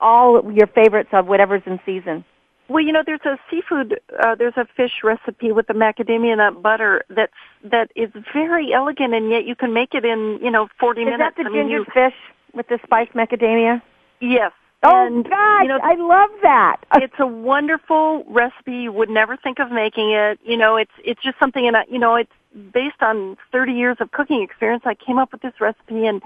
all 0.00 0.50
your 0.50 0.68
favorites 0.68 1.10
of 1.12 1.26
whatever's 1.26 1.62
in 1.66 1.78
season? 1.84 2.24
Well, 2.68 2.82
you 2.82 2.92
know, 2.92 3.02
there's 3.04 3.20
a 3.26 3.36
seafood, 3.50 4.00
uh, 4.24 4.36
there's 4.36 4.56
a 4.56 4.64
fish 4.74 5.04
recipe 5.04 5.52
with 5.52 5.66
the 5.66 5.74
macadamia 5.74 6.38
nut 6.38 6.62
butter 6.62 7.04
that's 7.10 7.32
that 7.62 7.90
is 7.94 8.08
very 8.32 8.72
elegant, 8.72 9.12
and 9.12 9.30
yet 9.30 9.44
you 9.44 9.54
can 9.54 9.74
make 9.74 9.92
it 9.92 10.06
in 10.06 10.38
you 10.42 10.50
know 10.50 10.68
40 10.80 11.02
is 11.02 11.04
minutes. 11.04 11.14
Is 11.14 11.20
that 11.20 11.34
the 11.36 11.50
I 11.50 11.52
ginger 11.52 11.60
mean, 11.62 11.70
you, 11.70 11.84
fish 11.92 12.14
with 12.56 12.68
the 12.68 12.78
spiced 12.82 13.12
macadamia? 13.12 13.82
Yes. 14.20 14.52
Oh 14.82 15.06
and, 15.06 15.28
God, 15.28 15.62
you 15.62 15.68
know, 15.68 15.78
I 15.82 15.94
love 15.94 16.30
that. 16.42 16.76
it's 16.96 17.14
a 17.18 17.26
wonderful 17.26 18.24
recipe. 18.28 18.72
You 18.72 18.92
would 18.92 19.10
never 19.10 19.36
think 19.36 19.58
of 19.58 19.70
making 19.70 20.10
it. 20.10 20.38
You 20.44 20.56
know, 20.56 20.76
it's 20.76 20.92
it's 21.04 21.22
just 21.22 21.38
something, 21.38 21.66
and 21.66 21.76
you 21.88 21.98
know, 21.98 22.14
it's 22.14 22.32
based 22.72 23.02
on 23.02 23.36
30 23.52 23.72
years 23.72 23.96
of 24.00 24.10
cooking 24.12 24.42
experience. 24.42 24.84
I 24.86 24.94
came 24.94 25.18
up 25.18 25.32
with 25.32 25.42
this 25.42 25.54
recipe, 25.60 26.06
and 26.06 26.22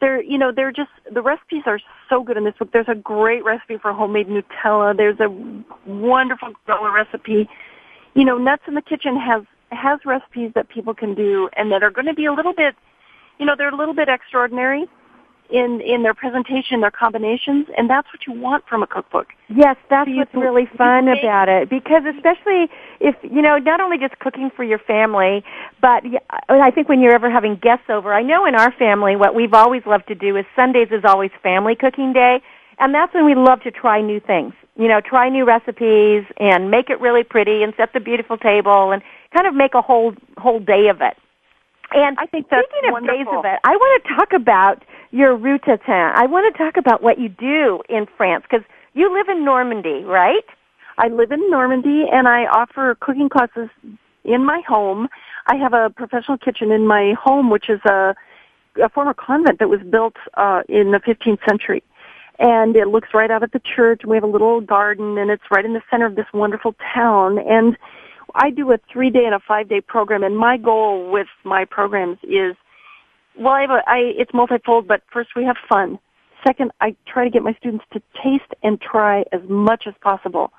they're 0.00 0.22
you 0.22 0.38
know 0.38 0.52
they're 0.52 0.72
just 0.72 0.90
the 1.10 1.22
recipes 1.22 1.62
are 1.66 1.80
so 2.08 2.22
good 2.22 2.36
in 2.36 2.44
this 2.44 2.54
book. 2.58 2.72
There's 2.72 2.88
a 2.88 2.94
great 2.94 3.44
recipe 3.44 3.78
for 3.78 3.92
homemade 3.92 4.28
Nutella. 4.28 4.96
There's 4.96 5.20
a 5.20 5.30
wonderful 5.88 6.52
granola 6.66 6.92
recipe. 6.92 7.48
You 8.14 8.24
know, 8.24 8.38
Nuts 8.38 8.62
in 8.66 8.74
the 8.74 8.82
Kitchen 8.82 9.18
has 9.18 9.44
has 9.70 10.00
recipes 10.04 10.52
that 10.54 10.68
people 10.68 10.94
can 10.94 11.14
do 11.14 11.48
and 11.56 11.72
that 11.72 11.82
are 11.82 11.90
going 11.90 12.06
to 12.06 12.14
be 12.14 12.26
a 12.26 12.32
little 12.32 12.52
bit, 12.52 12.76
you 13.38 13.46
know, 13.46 13.54
they're 13.56 13.74
a 13.74 13.76
little 13.76 13.94
bit 13.94 14.08
extraordinary 14.08 14.86
in 15.50 15.80
in 15.80 16.02
their 16.02 16.14
presentation, 16.14 16.80
their 16.80 16.90
combinations, 16.90 17.66
and 17.76 17.88
that's 17.88 18.08
what 18.12 18.26
you 18.26 18.32
want 18.32 18.64
from 18.66 18.82
a 18.82 18.86
cookbook. 18.86 19.28
Yes, 19.48 19.76
that's 19.90 20.08
what's 20.10 20.34
really 20.34 20.66
fun 20.76 21.08
about 21.08 21.48
it 21.48 21.68
because 21.68 22.02
especially 22.16 22.68
if 23.00 23.14
you 23.22 23.42
know 23.42 23.58
not 23.58 23.80
only 23.80 23.98
just 23.98 24.18
cooking 24.18 24.50
for 24.54 24.64
your 24.64 24.78
family, 24.78 25.44
but 25.80 26.02
I 26.48 26.70
think 26.70 26.88
when 26.88 27.00
you're 27.00 27.14
ever 27.14 27.30
having 27.30 27.56
guests 27.56 27.86
over, 27.88 28.12
I 28.14 28.22
know 28.22 28.46
in 28.46 28.54
our 28.54 28.72
family 28.72 29.16
what 29.16 29.34
we've 29.34 29.52
always 29.52 29.82
loved 29.86 30.08
to 30.08 30.14
do 30.14 30.36
is 30.36 30.46
Sundays 30.56 30.88
is 30.90 31.04
always 31.04 31.30
family 31.42 31.74
cooking 31.74 32.12
day, 32.12 32.40
and 32.78 32.94
that's 32.94 33.12
when 33.12 33.26
we 33.26 33.34
love 33.34 33.60
to 33.62 33.70
try 33.70 34.00
new 34.00 34.20
things. 34.20 34.54
You 34.76 34.88
know, 34.88 35.00
try 35.00 35.28
new 35.28 35.44
recipes 35.44 36.24
and 36.40 36.70
make 36.70 36.90
it 36.90 37.00
really 37.00 37.22
pretty 37.22 37.62
and 37.62 37.74
set 37.76 37.92
the 37.92 38.00
beautiful 38.00 38.36
table 38.38 38.90
and 38.90 39.02
kind 39.32 39.46
of 39.46 39.54
make 39.54 39.74
a 39.74 39.82
whole 39.82 40.14
whole 40.38 40.58
day 40.58 40.88
of 40.88 41.00
it. 41.00 41.16
And 41.92 42.16
I 42.18 42.26
think 42.26 42.48
that's 42.50 42.66
speaking 42.66 42.90
wonderful. 42.90 43.20
of 43.20 43.26
days 43.26 43.38
of 43.38 43.44
it, 43.44 43.60
I 43.62 43.76
want 43.76 44.02
to 44.02 44.14
talk 44.16 44.32
about 44.32 44.82
your 45.14 45.36
Rue 45.36 45.58
Tatin. 45.58 46.12
I 46.16 46.26
want 46.26 46.52
to 46.52 46.58
talk 46.58 46.76
about 46.76 47.00
what 47.00 47.20
you 47.20 47.28
do 47.28 47.80
in 47.88 48.06
France 48.16 48.44
because 48.50 48.66
you 48.94 49.16
live 49.16 49.28
in 49.28 49.44
Normandy, 49.44 50.02
right? 50.02 50.44
I 50.98 51.06
live 51.06 51.30
in 51.30 51.48
Normandy 51.50 52.06
and 52.12 52.26
I 52.26 52.46
offer 52.46 52.96
cooking 53.00 53.28
classes 53.28 53.70
in 54.24 54.44
my 54.44 54.60
home. 54.66 55.08
I 55.46 55.54
have 55.54 55.72
a 55.72 55.88
professional 55.90 56.36
kitchen 56.36 56.72
in 56.72 56.84
my 56.88 57.14
home, 57.22 57.48
which 57.48 57.70
is 57.70 57.78
a, 57.88 58.16
a 58.82 58.88
former 58.88 59.14
convent 59.14 59.60
that 59.60 59.68
was 59.68 59.78
built 59.88 60.16
uh, 60.36 60.62
in 60.68 60.90
the 60.90 60.98
15th 60.98 61.38
century. 61.48 61.84
And 62.40 62.74
it 62.74 62.88
looks 62.88 63.10
right 63.14 63.30
out 63.30 63.44
at 63.44 63.52
the 63.52 63.60
church. 63.76 64.02
We 64.04 64.16
have 64.16 64.24
a 64.24 64.28
little 64.28 64.60
garden 64.60 65.16
and 65.16 65.30
it's 65.30 65.44
right 65.48 65.64
in 65.64 65.74
the 65.74 65.82
center 65.92 66.06
of 66.06 66.16
this 66.16 66.26
wonderful 66.34 66.74
town. 66.92 67.38
And 67.38 67.76
I 68.34 68.50
do 68.50 68.72
a 68.72 68.78
three 68.92 69.10
day 69.10 69.26
and 69.26 69.34
a 69.34 69.40
five 69.46 69.68
day 69.68 69.80
program 69.80 70.24
and 70.24 70.36
my 70.36 70.56
goal 70.56 71.08
with 71.12 71.28
my 71.44 71.64
programs 71.64 72.18
is 72.24 72.56
well, 73.38 73.52
I 73.52 73.60
have 73.62 73.70
a, 73.70 73.82
I, 73.86 73.98
it's 74.16 74.32
multifold, 74.32 74.86
but 74.86 75.02
first 75.12 75.30
we 75.36 75.44
have 75.44 75.56
fun. 75.68 75.98
Second, 76.46 76.72
I 76.80 76.94
try 77.06 77.24
to 77.24 77.30
get 77.30 77.42
my 77.42 77.54
students 77.54 77.84
to 77.92 78.02
taste 78.22 78.52
and 78.62 78.80
try 78.80 79.24
as 79.32 79.40
much 79.48 79.84
as 79.86 79.94
possible. 80.02 80.52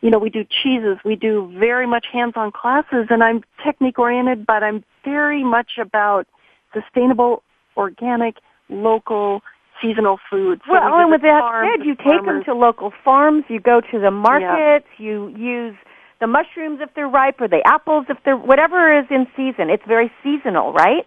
You 0.00 0.10
know, 0.10 0.18
we 0.18 0.30
do 0.30 0.44
cheeses, 0.44 0.98
we 1.04 1.16
do 1.16 1.52
very 1.58 1.86
much 1.86 2.06
hands-on 2.12 2.52
classes, 2.52 3.06
and 3.10 3.22
I'm 3.22 3.42
technique-oriented, 3.64 4.46
but 4.46 4.62
I'm 4.62 4.84
very 5.04 5.44
much 5.44 5.72
about 5.80 6.26
sustainable, 6.72 7.42
organic, 7.76 8.36
local, 8.68 9.42
seasonal 9.80 10.18
foods. 10.30 10.62
So 10.66 10.72
well, 10.72 10.96
we 10.96 11.02
and 11.02 11.10
with 11.10 11.22
that 11.22 11.76
said, 11.76 11.86
you 11.86 11.94
farmers. 11.96 12.18
take 12.18 12.26
them 12.26 12.44
to 12.44 12.54
local 12.54 12.92
farms, 13.04 13.44
you 13.48 13.60
go 13.60 13.80
to 13.80 13.98
the 13.98 14.10
markets, 14.10 14.86
yeah. 14.98 15.04
you 15.04 15.28
use 15.36 15.76
the 16.20 16.26
mushrooms 16.26 16.80
if 16.80 16.90
they're 16.94 17.08
ripe, 17.08 17.40
or 17.40 17.48
the 17.48 17.62
apples 17.64 18.06
if 18.08 18.18
they're, 18.24 18.36
whatever 18.36 18.96
is 18.98 19.06
in 19.10 19.26
season. 19.36 19.70
It's 19.70 19.84
very 19.86 20.10
seasonal, 20.22 20.72
right? 20.72 21.06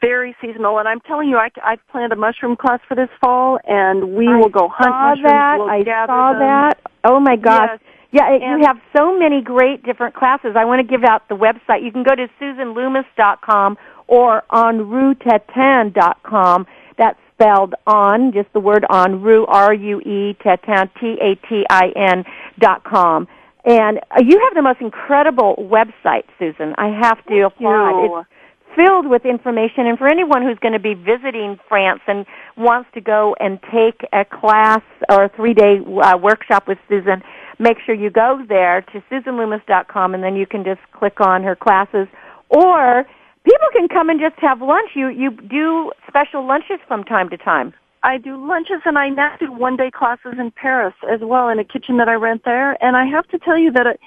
Very 0.00 0.34
seasonal. 0.40 0.78
And 0.78 0.88
I'm 0.88 1.00
telling 1.00 1.28
you, 1.28 1.36
I, 1.36 1.50
I've 1.64 1.84
planned 1.88 2.12
a 2.12 2.16
mushroom 2.16 2.56
class 2.56 2.80
for 2.88 2.94
this 2.94 3.10
fall, 3.20 3.58
and 3.64 4.14
we 4.16 4.26
I 4.28 4.36
will 4.36 4.48
go 4.48 4.68
hunt 4.72 4.90
mushrooms. 4.90 5.28
That. 5.30 5.58
We'll 5.58 5.68
I 5.70 5.82
saw 6.06 6.30
them. 6.32 6.38
that. 6.40 6.80
Oh 7.04 7.20
my 7.20 7.36
gosh. 7.36 7.70
Yes. 7.72 7.80
Yeah, 8.12 8.30
And- 8.32 8.60
you 8.60 8.66
have 8.66 8.78
so 8.96 9.18
many 9.18 9.42
great 9.42 9.82
different 9.84 10.14
classes. 10.14 10.54
I 10.56 10.64
want 10.64 10.80
to 10.80 10.86
give 10.86 11.04
out 11.04 11.28
the 11.28 11.36
website. 11.36 11.82
You 11.84 11.92
can 11.92 12.02
go 12.04 12.14
to 12.14 12.28
susanloomis.com 12.40 13.76
or 14.06 14.42
onruetatin.com. 14.50 16.66
That's 16.96 17.18
spelled 17.34 17.74
on, 17.86 18.32
just 18.32 18.52
the 18.52 18.60
word 18.60 18.84
on, 18.88 19.20
rue, 19.22 19.44
R-U-E, 19.46 20.36
tatin, 20.44 20.88
T-A-T-I-N 21.00 22.24
dot 22.60 22.84
com. 22.84 23.26
And 23.64 23.98
uh, 24.10 24.20
you 24.24 24.38
have 24.40 24.54
the 24.54 24.62
most 24.62 24.80
incredible 24.80 25.56
website, 25.58 26.24
Susan. 26.38 26.74
I 26.78 26.88
have 27.00 27.18
to 27.24 27.30
Thank 27.30 27.52
applaud. 27.52 28.04
you. 28.04 28.18
It's 28.20 28.28
filled 28.76 29.08
with 29.08 29.24
information 29.24 29.86
and 29.86 29.98
for 29.98 30.08
anyone 30.08 30.42
who's 30.42 30.58
going 30.58 30.72
to 30.72 30.80
be 30.80 30.94
visiting 30.94 31.58
France 31.68 32.00
and 32.06 32.26
wants 32.56 32.88
to 32.94 33.00
go 33.00 33.34
and 33.40 33.58
take 33.72 34.00
a 34.12 34.24
class 34.24 34.82
or 35.10 35.24
a 35.24 35.28
three-day 35.28 35.80
uh, 36.02 36.16
workshop 36.16 36.66
with 36.66 36.78
Susan, 36.88 37.22
make 37.58 37.78
sure 37.84 37.94
you 37.94 38.10
go 38.10 38.42
there 38.48 38.82
to 38.92 39.02
susanloomis.com 39.10 40.14
and 40.14 40.22
then 40.22 40.36
you 40.36 40.46
can 40.46 40.64
just 40.64 40.80
click 40.92 41.20
on 41.20 41.42
her 41.42 41.56
classes 41.56 42.08
or 42.48 43.04
people 43.44 43.68
can 43.72 43.88
come 43.88 44.10
and 44.10 44.20
just 44.20 44.36
have 44.38 44.60
lunch. 44.60 44.90
You 44.94 45.08
you 45.08 45.30
do 45.30 45.92
special 46.08 46.46
lunches 46.46 46.78
from 46.86 47.04
time 47.04 47.28
to 47.30 47.36
time. 47.36 47.72
I 48.02 48.18
do 48.18 48.36
lunches 48.36 48.82
and 48.84 48.98
I 48.98 49.08
now 49.08 49.34
do 49.40 49.50
one 49.50 49.76
day 49.76 49.90
classes 49.90 50.34
in 50.38 50.50
Paris 50.50 50.94
as 51.10 51.20
well 51.22 51.48
in 51.48 51.58
a 51.58 51.64
kitchen 51.64 51.96
that 51.96 52.08
I 52.08 52.14
rent 52.14 52.42
there. 52.44 52.76
And 52.84 52.96
I 52.96 53.06
have 53.06 53.26
to 53.28 53.38
tell 53.38 53.56
you 53.56 53.72
that 53.72 53.86
it, 53.86 54.00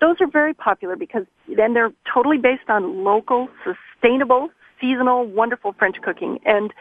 those 0.00 0.16
are 0.20 0.26
very 0.26 0.54
popular 0.54 0.96
because 0.96 1.24
then 1.56 1.74
they're 1.74 1.92
totally 2.12 2.38
based 2.38 2.68
on 2.68 3.04
local, 3.04 3.48
sustainable, 3.64 4.48
seasonal, 4.80 5.26
wonderful 5.26 5.74
French 5.78 5.96
cooking. 6.02 6.38
And 6.44 6.72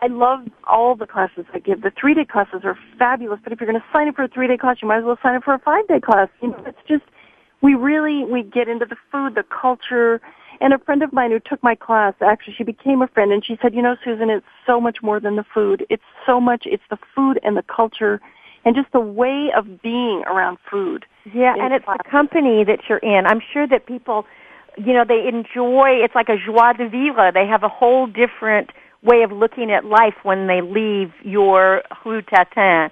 I 0.00 0.06
love 0.06 0.46
all 0.64 0.94
the 0.94 1.06
classes 1.06 1.44
I 1.52 1.58
give. 1.58 1.82
The 1.82 1.92
three 1.98 2.14
day 2.14 2.24
classes 2.24 2.60
are 2.64 2.78
fabulous, 2.98 3.40
but 3.42 3.52
if 3.52 3.60
you're 3.60 3.70
going 3.70 3.80
to 3.80 3.86
sign 3.92 4.08
up 4.08 4.16
for 4.16 4.24
a 4.24 4.28
three 4.28 4.46
day 4.46 4.56
class, 4.56 4.76
you 4.82 4.88
might 4.88 4.98
as 4.98 5.04
well 5.04 5.18
sign 5.22 5.34
up 5.34 5.44
for 5.44 5.54
a 5.54 5.58
five 5.58 5.86
day 5.88 6.00
class. 6.00 6.28
You 6.40 6.48
know, 6.50 6.62
it's 6.66 6.78
just, 6.86 7.04
we 7.62 7.74
really, 7.74 8.24
we 8.24 8.42
get 8.42 8.68
into 8.68 8.86
the 8.86 8.96
food, 9.10 9.34
the 9.34 9.44
culture, 9.44 10.20
and 10.60 10.72
a 10.72 10.78
friend 10.78 11.02
of 11.02 11.12
mine 11.12 11.30
who 11.30 11.38
took 11.40 11.62
my 11.62 11.74
class, 11.74 12.14
actually 12.20 12.54
she 12.56 12.64
became 12.64 13.00
a 13.00 13.06
friend 13.08 13.32
and 13.32 13.44
she 13.44 13.56
said, 13.62 13.74
you 13.74 13.82
know, 13.82 13.96
Susan, 14.04 14.28
it's 14.28 14.46
so 14.66 14.80
much 14.80 14.98
more 15.02 15.20
than 15.20 15.36
the 15.36 15.44
food. 15.54 15.86
It's 15.88 16.02
so 16.26 16.40
much, 16.40 16.64
it's 16.66 16.82
the 16.90 16.98
food 17.14 17.38
and 17.42 17.56
the 17.56 17.62
culture 17.62 18.20
and 18.68 18.76
just 18.76 18.92
the 18.92 19.00
way 19.00 19.48
of 19.56 19.64
being 19.80 20.24
around 20.26 20.58
food. 20.70 21.06
Yeah, 21.24 21.54
and 21.58 21.72
it's 21.72 21.86
the 21.86 22.04
company 22.04 22.64
that 22.64 22.80
you're 22.86 22.98
in. 22.98 23.24
I'm 23.24 23.40
sure 23.40 23.66
that 23.66 23.86
people, 23.86 24.26
you 24.76 24.92
know, 24.92 25.04
they 25.08 25.26
enjoy, 25.26 26.04
it's 26.04 26.14
like 26.14 26.28
a 26.28 26.36
joie 26.36 26.74
de 26.74 26.86
vivre. 26.86 27.32
They 27.32 27.46
have 27.46 27.62
a 27.62 27.68
whole 27.70 28.06
different 28.06 28.68
way 29.02 29.22
of 29.22 29.32
looking 29.32 29.72
at 29.72 29.86
life 29.86 30.20
when 30.22 30.48
they 30.48 30.60
leave 30.60 31.14
your 31.24 31.80
Rue 32.04 32.20
Tatin. 32.20 32.90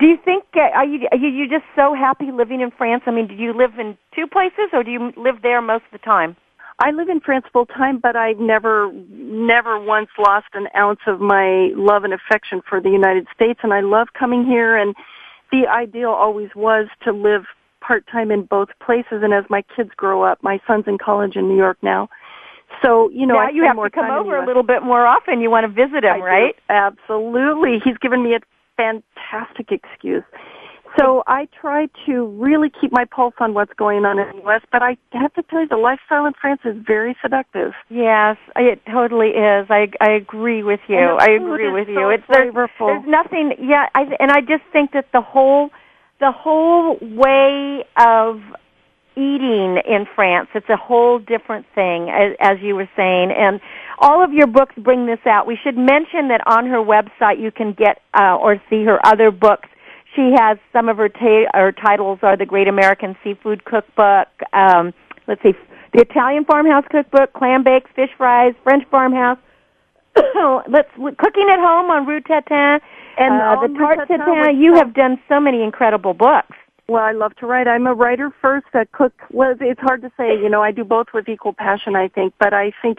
Do 0.00 0.06
you 0.06 0.16
think 0.24 0.44
uh, 0.56 0.72
are 0.74 0.86
you 0.86 1.06
are 1.12 1.18
you 1.18 1.46
just 1.50 1.66
so 1.76 1.92
happy 1.92 2.32
living 2.32 2.62
in 2.62 2.70
France? 2.70 3.02
I 3.04 3.10
mean, 3.10 3.26
do 3.26 3.34
you 3.34 3.52
live 3.52 3.78
in 3.78 3.98
two 4.16 4.26
places 4.26 4.72
or 4.72 4.82
do 4.82 4.90
you 4.90 5.12
live 5.18 5.42
there 5.42 5.60
most 5.60 5.84
of 5.92 5.92
the 5.92 5.98
time? 5.98 6.34
I 6.80 6.92
live 6.92 7.08
in 7.08 7.20
France 7.20 7.44
full 7.52 7.66
time, 7.66 7.98
but 7.98 8.16
I've 8.16 8.38
never, 8.38 8.90
never 9.10 9.78
once 9.78 10.08
lost 10.18 10.46
an 10.54 10.68
ounce 10.76 11.00
of 11.06 11.20
my 11.20 11.70
love 11.76 12.04
and 12.04 12.12
affection 12.12 12.62
for 12.68 12.80
the 12.80 12.90
United 12.90 13.26
States, 13.34 13.60
and 13.62 13.72
I 13.72 13.80
love 13.80 14.08
coming 14.18 14.44
here. 14.44 14.76
And 14.76 14.94
the 15.52 15.66
ideal 15.68 16.10
always 16.10 16.48
was 16.56 16.88
to 17.04 17.12
live 17.12 17.44
part 17.80 18.06
time 18.10 18.30
in 18.30 18.44
both 18.44 18.68
places. 18.84 19.22
And 19.22 19.34
as 19.34 19.44
my 19.50 19.62
kids 19.76 19.90
grow 19.96 20.22
up, 20.22 20.42
my 20.42 20.58
son's 20.66 20.84
in 20.86 20.96
college 20.96 21.36
in 21.36 21.48
New 21.48 21.56
York 21.56 21.78
now, 21.82 22.08
so 22.82 23.10
you 23.10 23.26
know, 23.26 23.34
now 23.34 23.48
I 23.48 23.50
you 23.50 23.64
have 23.64 23.76
to 23.76 23.90
come 23.90 24.10
over 24.10 24.36
a 24.36 24.46
little 24.46 24.62
bit 24.62 24.82
more 24.82 25.06
often. 25.06 25.40
You 25.40 25.50
want 25.50 25.64
to 25.64 25.72
visit 25.72 26.04
him, 26.04 26.14
I 26.14 26.16
do. 26.16 26.22
right? 26.22 26.54
Absolutely. 26.68 27.78
He's 27.84 27.98
given 27.98 28.22
me 28.22 28.34
a 28.34 28.40
fantastic 28.76 29.70
excuse. 29.70 30.24
So 31.00 31.22
I 31.26 31.48
try 31.60 31.88
to 32.06 32.26
really 32.26 32.70
keep 32.80 32.92
my 32.92 33.04
pulse 33.04 33.34
on 33.40 33.54
what's 33.54 33.72
going 33.74 34.04
on 34.04 34.18
in 34.18 34.36
the 34.36 34.42
U.S., 34.44 34.62
but 34.70 34.82
I 34.82 34.96
have 35.12 35.32
to 35.34 35.42
tell 35.44 35.60
you, 35.60 35.68
the 35.68 35.76
lifestyle 35.76 36.26
in 36.26 36.34
France 36.40 36.60
is 36.64 36.76
very 36.86 37.16
seductive. 37.22 37.72
Yes, 37.88 38.36
it 38.56 38.82
totally 38.90 39.28
is. 39.28 39.66
I 39.70 39.88
I 40.00 40.12
agree 40.12 40.62
with 40.62 40.80
you. 40.88 40.98
I 40.98 41.30
agree 41.30 41.72
with 41.72 41.86
so 41.86 41.92
you. 41.92 42.10
It's 42.10 42.24
there's, 42.28 42.52
flavorful. 42.52 42.86
there's 42.88 43.08
nothing. 43.08 43.54
Yeah, 43.60 43.86
I 43.94 44.02
and 44.20 44.30
I 44.30 44.40
just 44.40 44.64
think 44.72 44.92
that 44.92 45.06
the 45.12 45.22
whole 45.22 45.70
the 46.20 46.32
whole 46.32 46.98
way 47.00 47.84
of 47.96 48.40
eating 49.16 49.78
in 49.86 50.06
France, 50.14 50.48
it's 50.54 50.68
a 50.68 50.76
whole 50.76 51.18
different 51.18 51.66
thing, 51.74 52.08
as, 52.10 52.36
as 52.40 52.56
you 52.62 52.76
were 52.76 52.88
saying. 52.96 53.32
And 53.36 53.60
all 53.98 54.22
of 54.22 54.32
your 54.32 54.46
books 54.46 54.74
bring 54.78 55.06
this 55.06 55.18
out. 55.26 55.46
We 55.46 55.58
should 55.62 55.76
mention 55.76 56.28
that 56.28 56.42
on 56.46 56.66
her 56.66 56.78
website 56.78 57.40
you 57.40 57.50
can 57.50 57.72
get 57.72 58.00
uh, 58.14 58.36
or 58.36 58.62
see 58.70 58.84
her 58.84 58.98
other 59.04 59.30
books. 59.30 59.68
She 60.14 60.32
has 60.36 60.58
some 60.72 60.88
of 60.88 60.96
her, 60.96 61.08
ta- 61.08 61.50
her 61.54 61.72
titles 61.72 62.18
are 62.22 62.36
the 62.36 62.46
Great 62.46 62.68
American 62.68 63.16
Seafood 63.22 63.64
Cookbook. 63.64 64.28
Um, 64.52 64.92
let's 65.26 65.42
see, 65.42 65.54
the 65.92 66.02
Italian 66.02 66.44
Farmhouse 66.44 66.84
Cookbook, 66.90 67.32
clam 67.32 67.62
bakes, 67.62 67.90
fish 67.94 68.10
fries, 68.16 68.54
French 68.62 68.84
Farmhouse. 68.90 69.38
let's 70.68 70.90
cooking 70.96 71.48
at 71.48 71.60
home 71.60 71.90
on 71.90 72.06
Rue 72.06 72.20
Tatin 72.20 72.80
and 73.18 73.34
uh, 73.34 73.60
the 73.60 73.68
Tarte 73.78 74.08
Tatin 74.08 74.18
Tatin. 74.20 74.60
You 74.60 74.74
have 74.74 74.94
done 74.94 75.20
so 75.28 75.38
many 75.38 75.62
incredible 75.62 76.14
books. 76.14 76.56
Well, 76.88 77.02
I 77.02 77.12
love 77.12 77.36
to 77.36 77.46
write. 77.46 77.68
I'm 77.68 77.86
a 77.86 77.94
writer 77.94 78.32
first, 78.42 78.66
a 78.74 78.84
cook. 78.86 79.12
Well, 79.30 79.54
it's 79.60 79.80
hard 79.80 80.02
to 80.02 80.10
say. 80.16 80.34
You 80.40 80.48
know, 80.48 80.62
I 80.62 80.72
do 80.72 80.82
both 80.82 81.06
with 81.14 81.28
equal 81.28 81.52
passion, 81.52 81.94
I 81.94 82.08
think. 82.08 82.34
But 82.40 82.52
I 82.52 82.72
think, 82.82 82.98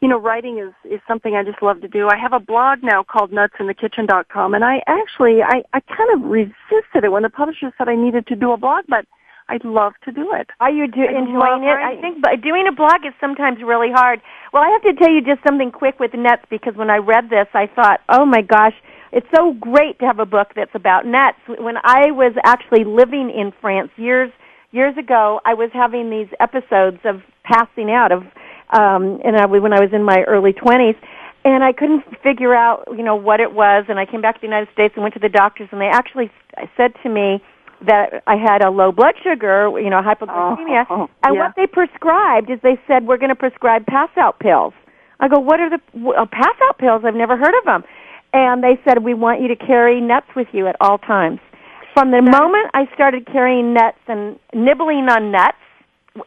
you 0.00 0.08
know, 0.08 0.18
writing 0.20 0.58
is 0.58 0.72
is 0.90 1.00
something 1.08 1.34
I 1.34 1.42
just 1.42 1.62
love 1.62 1.80
to 1.80 1.88
do. 1.88 2.08
I 2.08 2.16
have 2.16 2.32
a 2.32 2.40
blog 2.40 2.82
now 2.82 3.02
called 3.02 3.32
nutsinthekitchen.com, 3.32 4.54
and 4.54 4.64
I 4.64 4.82
actually 4.86 5.42
I 5.42 5.62
I 5.72 5.80
kind 5.80 6.10
of 6.14 6.28
resisted 6.28 7.04
it 7.04 7.12
when 7.12 7.22
the 7.22 7.30
publisher 7.30 7.72
said 7.78 7.88
I 7.88 7.96
needed 7.96 8.26
to 8.28 8.36
do 8.36 8.52
a 8.52 8.56
blog, 8.56 8.84
but 8.88 9.06
I'd 9.48 9.64
love 9.64 9.92
to 10.04 10.12
do 10.12 10.32
it. 10.34 10.50
Are 10.60 10.70
you 10.70 10.86
do, 10.86 11.02
enjoying 11.02 11.64
it? 11.64 11.78
I 11.78 11.98
think 12.00 12.20
but 12.20 12.42
doing 12.42 12.66
a 12.68 12.72
blog 12.72 13.06
is 13.06 13.14
sometimes 13.20 13.62
really 13.62 13.90
hard. 13.90 14.20
Well, 14.52 14.62
I 14.62 14.70
have 14.70 14.82
to 14.82 14.94
tell 14.94 15.12
you 15.12 15.22
just 15.22 15.42
something 15.46 15.70
quick 15.70 15.98
with 16.00 16.12
nuts 16.14 16.42
because 16.50 16.74
when 16.74 16.90
I 16.90 16.96
read 16.98 17.30
this, 17.30 17.46
I 17.54 17.66
thought, 17.66 18.00
oh 18.08 18.26
my 18.26 18.42
gosh, 18.42 18.74
it's 19.12 19.26
so 19.34 19.54
great 19.54 19.98
to 20.00 20.04
have 20.04 20.18
a 20.18 20.26
book 20.26 20.48
that's 20.54 20.74
about 20.74 21.06
nuts. 21.06 21.38
When 21.46 21.76
I 21.84 22.10
was 22.10 22.34
actually 22.44 22.84
living 22.84 23.30
in 23.30 23.52
France 23.60 23.90
years 23.96 24.30
years 24.72 24.96
ago, 24.98 25.40
I 25.44 25.54
was 25.54 25.70
having 25.72 26.10
these 26.10 26.28
episodes 26.40 26.98
of 27.04 27.22
passing 27.44 27.90
out 27.90 28.12
of, 28.12 28.24
um, 28.70 29.20
and 29.24 29.36
I, 29.36 29.46
when 29.46 29.72
I 29.72 29.80
was 29.80 29.92
in 29.92 30.02
my 30.02 30.22
early 30.22 30.52
twenties. 30.52 30.96
And 31.44 31.62
I 31.62 31.72
couldn't 31.72 32.02
figure 32.24 32.52
out, 32.52 32.88
you 32.90 33.04
know, 33.04 33.14
what 33.14 33.38
it 33.38 33.52
was. 33.52 33.84
And 33.88 34.00
I 34.00 34.04
came 34.04 34.20
back 34.20 34.34
to 34.34 34.40
the 34.40 34.48
United 34.48 34.68
States 34.72 34.94
and 34.96 35.02
went 35.04 35.14
to 35.14 35.20
the 35.20 35.28
doctors, 35.28 35.68
and 35.70 35.80
they 35.80 35.86
actually 35.86 36.28
said 36.76 36.92
to 37.04 37.08
me, 37.08 37.40
that 37.82 38.22
I 38.26 38.36
had 38.36 38.64
a 38.64 38.70
low 38.70 38.90
blood 38.90 39.14
sugar, 39.22 39.70
you 39.78 39.90
know, 39.90 40.00
hypoglycemia. 40.00 40.86
Oh, 40.88 41.10
and 41.22 41.34
yeah. 41.34 41.42
what 41.42 41.52
they 41.56 41.66
prescribed 41.66 42.50
is 42.50 42.58
they 42.62 42.80
said 42.86 43.06
we're 43.06 43.18
going 43.18 43.28
to 43.28 43.36
prescribe 43.36 43.84
pass 43.86 44.08
out 44.16 44.38
pills. 44.40 44.72
I 45.20 45.28
go, 45.28 45.38
what 45.38 45.60
are 45.60 45.68
the 45.68 45.80
uh, 46.16 46.24
pass 46.24 46.56
out 46.64 46.78
pills? 46.78 47.02
I've 47.04 47.14
never 47.14 47.36
heard 47.36 47.54
of 47.58 47.64
them. 47.64 47.84
And 48.32 48.64
they 48.64 48.80
said 48.84 49.04
we 49.04 49.14
want 49.14 49.42
you 49.42 49.48
to 49.48 49.56
carry 49.56 50.00
nuts 50.00 50.26
with 50.34 50.48
you 50.52 50.66
at 50.66 50.76
all 50.80 50.96
times. 50.98 51.38
From 51.92 52.10
the 52.10 52.22
moment 52.22 52.70
I 52.74 52.88
started 52.94 53.26
carrying 53.26 53.74
nuts 53.74 53.98
and 54.08 54.38
nibbling 54.54 55.08
on 55.08 55.30
nuts, 55.30 55.58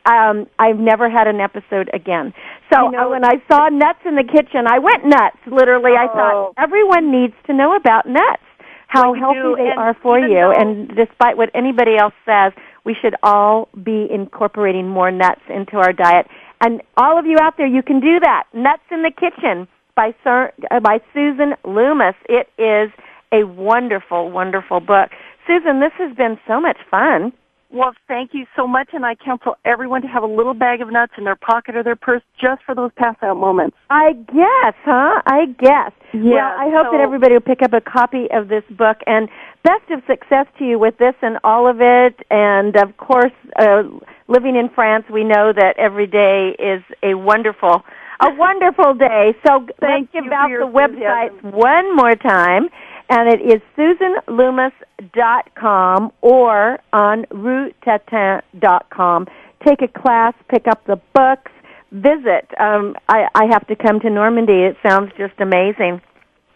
um, 0.06 0.48
I've 0.60 0.80
never 0.80 1.10
had 1.10 1.28
an 1.28 1.40
episode 1.40 1.90
again. 1.94 2.34
So 2.72 2.86
You 2.86 2.92
know- 2.92 3.08
uh, 3.08 3.10
when 3.12 3.26
I 3.26 3.42
saw 3.52 3.70
nuts 3.70 4.00
in 4.06 4.16
the 4.16 4.24
kitchen, 4.24 4.66
I 4.68 4.80
went 4.80 5.06
nuts. 5.06 5.38
Literally, 5.46 5.96
I 5.98 6.06
Oh. 6.06 6.16
thought 6.16 6.54
everyone 6.58 7.12
needs 7.12 7.34
to 7.48 7.54
know 7.54 7.76
about 7.76 8.06
nuts 8.06 8.44
how 8.88 9.12
Well, 9.12 9.20
healthy 9.20 9.40
do, 9.40 9.56
they 9.58 9.70
and 9.70 9.80
are 9.80 9.94
for 9.96 10.18
you. 10.20 10.36
though- 10.36 10.52
and 10.52 10.88
despite 10.96 11.38
what 11.38 11.50
anybody 11.54 11.96
else 11.98 12.14
says, 12.26 12.54
we 12.86 12.94
should 12.96 13.16
all 13.22 13.68
be 13.84 14.10
incorporating 14.12 14.88
more 14.90 15.12
nuts 15.12 15.42
into 15.48 15.78
our 15.78 15.94
diet. 15.94 16.28
And 16.62 16.82
all 16.98 17.18
of 17.18 17.26
you 17.26 17.38
out 17.40 17.56
there, 17.58 17.68
you 17.68 17.84
can 17.84 18.00
do 18.00 18.20
that. 18.20 18.44
Nuts 18.54 18.82
in 18.92 19.04
the 19.04 19.12
Kitchen 19.12 19.68
by 19.96 20.14
Sir, 20.24 20.52
uh, 20.72 20.80
by 20.80 21.00
Susan 21.14 21.56
Loomis. 21.64 22.16
It 22.28 22.50
is 22.58 22.92
a 23.32 23.44
wonderful, 23.44 24.30
wonderful 24.32 24.80
book. 24.80 25.12
Susan, 25.46 25.80
this 25.80 25.94
has 25.94 26.12
been 26.16 26.40
so 26.48 26.60
much 26.60 26.78
fun. 26.90 27.32
Well, 27.72 27.94
thank 28.08 28.32
you 28.34 28.46
so 28.56 28.68
much, 28.68 28.90
and 28.94 29.06
I 29.06 29.14
counsel 29.14 29.56
everyone 29.64 30.02
to 30.02 30.08
have 30.08 30.24
a 30.24 30.28
little 30.28 30.56
bag 30.56 30.82
of 30.82 30.92
nuts 30.92 31.14
in 31.20 31.24
their 31.24 31.36
pocket 31.36 31.76
or 31.76 31.84
their 31.84 31.96
purse 31.96 32.24
just 32.42 32.64
for 32.64 32.74
those 32.74 32.90
pass 32.96 33.16
out 33.22 33.38
moments. 33.38 33.78
I 33.92 34.14
guess, 34.14 34.74
huh? 34.84 35.22
I 35.28 35.46
guess. 35.60 35.92
Yeah, 36.12 36.22
well, 36.22 36.56
I 36.58 36.72
hope 36.72 36.88
so- 36.88 36.92
that 36.98 37.02
everybody 37.02 37.34
will 37.34 37.42
pick 37.42 37.62
up 37.62 37.74
a 37.74 37.82
copy 37.82 38.26
of 38.32 38.48
this 38.48 38.64
book. 38.72 38.98
And 39.06 39.30
best 39.64 39.90
of 39.92 40.02
success 40.08 40.48
to 40.58 40.66
you 40.66 40.80
with 40.80 40.98
this 40.98 41.14
and 41.22 41.38
all 41.44 41.68
of 41.68 41.78
it. 41.80 42.16
And 42.32 42.76
of 42.76 42.98
course, 42.98 43.34
uh, 43.60 43.84
living 44.28 44.56
in 44.56 44.70
France, 44.70 45.06
we 45.12 45.24
know 45.24 45.54
that 45.54 45.76
every 45.78 46.08
day 46.08 46.56
is 46.58 46.82
a 47.04 47.14
wonderful, 47.14 47.84
a 48.20 48.34
wonderful 48.36 48.96
day. 48.96 49.36
So 49.46 49.60
let's 49.60 49.80
Thank 49.80 50.12
give 50.12 50.26
out 50.32 50.50
the 50.50 50.66
websites 50.66 51.42
one 51.44 51.96
more 51.96 52.16
time. 52.16 52.70
And 53.10 53.28
it 53.28 53.41
is 53.41 53.60
susanloomis.com 53.76 56.12
or 56.22 56.80
onruetatin.com. 56.93 59.28
Take 59.66 59.82
a 59.82 59.88
class, 59.88 60.36
pick 60.47 60.68
up 60.68 60.86
the 60.86 61.01
books, 61.14 61.51
visit. 61.91 62.47
Um, 62.60 62.95
I, 63.10 63.28
I 63.34 63.45
have 63.51 63.66
to 63.68 63.76
come 63.76 63.99
to 64.01 64.12
Normandy. 64.12 64.64
It 64.64 64.78
sounds 64.88 65.12
just 65.18 65.34
amazing. 65.39 66.01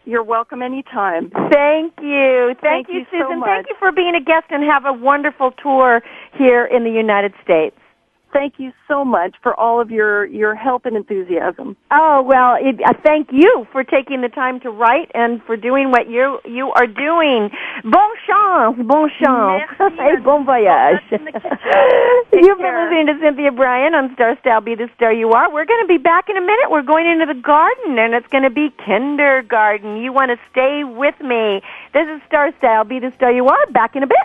You're 0.05 0.23
welcome 0.23 0.61
anytime. 0.61 1.29
Thank 1.29 1.93
you. 2.01 2.53
Thank, 2.61 2.61
Thank 2.61 2.87
you, 2.89 2.99
you 2.99 3.05
so 3.05 3.17
Susan. 3.23 3.39
much. 3.39 3.49
Thank 3.49 3.67
you 3.69 3.75
for 3.79 3.91
being 3.91 4.13
a 4.15 4.21
guest 4.23 4.45
and 4.49 4.63
have 4.63 4.85
a 4.85 4.93
wonderful 4.93 5.51
tour 5.51 6.01
here 6.37 6.65
in 6.65 6.83
the 6.83 6.91
United 6.91 7.33
States. 7.43 7.75
Thank 8.34 8.55
you 8.57 8.71
so 8.88 9.05
much 9.05 9.36
for 9.43 9.57
all 9.59 9.79
of 9.79 9.91
your, 9.91 10.25
your 10.25 10.55
help 10.55 10.86
and 10.86 10.97
enthusiasm. 10.97 11.77
Oh 11.91 12.23
well, 12.25 12.57
it, 12.59 12.81
uh, 12.86 12.93
thank 13.03 13.29
you 13.31 13.67
for 13.71 13.84
taking 13.84 14.21
the 14.21 14.29
time 14.29 14.59
to 14.61 14.69
write 14.69 15.11
and 15.13 15.41
for 15.43 15.55
doing 15.55 15.91
what 15.91 16.09
you 16.09 16.39
you 16.45 16.71
are 16.75 16.88
doing. 16.88 17.49
Bon 17.84 18.09
chance, 18.25 18.77
bon 18.88 19.09
chance, 19.21 19.69
et 19.79 20.23
bon 20.25 20.45
voyage. 20.45 20.99
Bon 21.09 21.19
in 21.19 21.25
the 21.25 21.31
kitchen. 21.31 21.49
Take 22.31 22.43
You've 22.43 22.57
been 22.57 22.73
listening 22.73 23.07
to 23.07 23.19
Cynthia 23.21 23.51
Brian 23.51 23.93
on 23.93 24.13
Star 24.15 24.38
Style. 24.39 24.61
Be 24.61 24.75
the 24.75 24.89
star 24.95 25.13
you 25.13 25.31
are. 25.31 25.53
We're 25.53 25.65
going 25.65 25.84
to 25.84 25.88
be 25.88 25.97
back 25.97 26.29
in 26.29 26.38
a 26.38 26.41
minute. 26.41 26.71
We're 26.71 26.81
going 26.81 27.05
into 27.07 27.25
the 27.25 27.39
garden, 27.39 27.99
and 27.99 28.13
it's 28.13 28.27
going 28.27 28.43
to 28.43 28.49
be 28.49 28.73
kindergarten. 28.86 29.97
You 29.97 30.11
want 30.11 30.31
to 30.31 30.38
stay 30.51 30.84
with 30.84 31.19
me? 31.21 31.61
This 31.93 32.07
is 32.09 32.21
Star 32.27 32.51
Style. 32.57 32.84
Be 32.84 32.99
the 32.99 33.11
star 33.15 33.31
you 33.31 33.47
are. 33.47 33.65
Back 33.67 33.95
in 33.95 34.03
a 34.03 34.07
bit. 34.07 34.17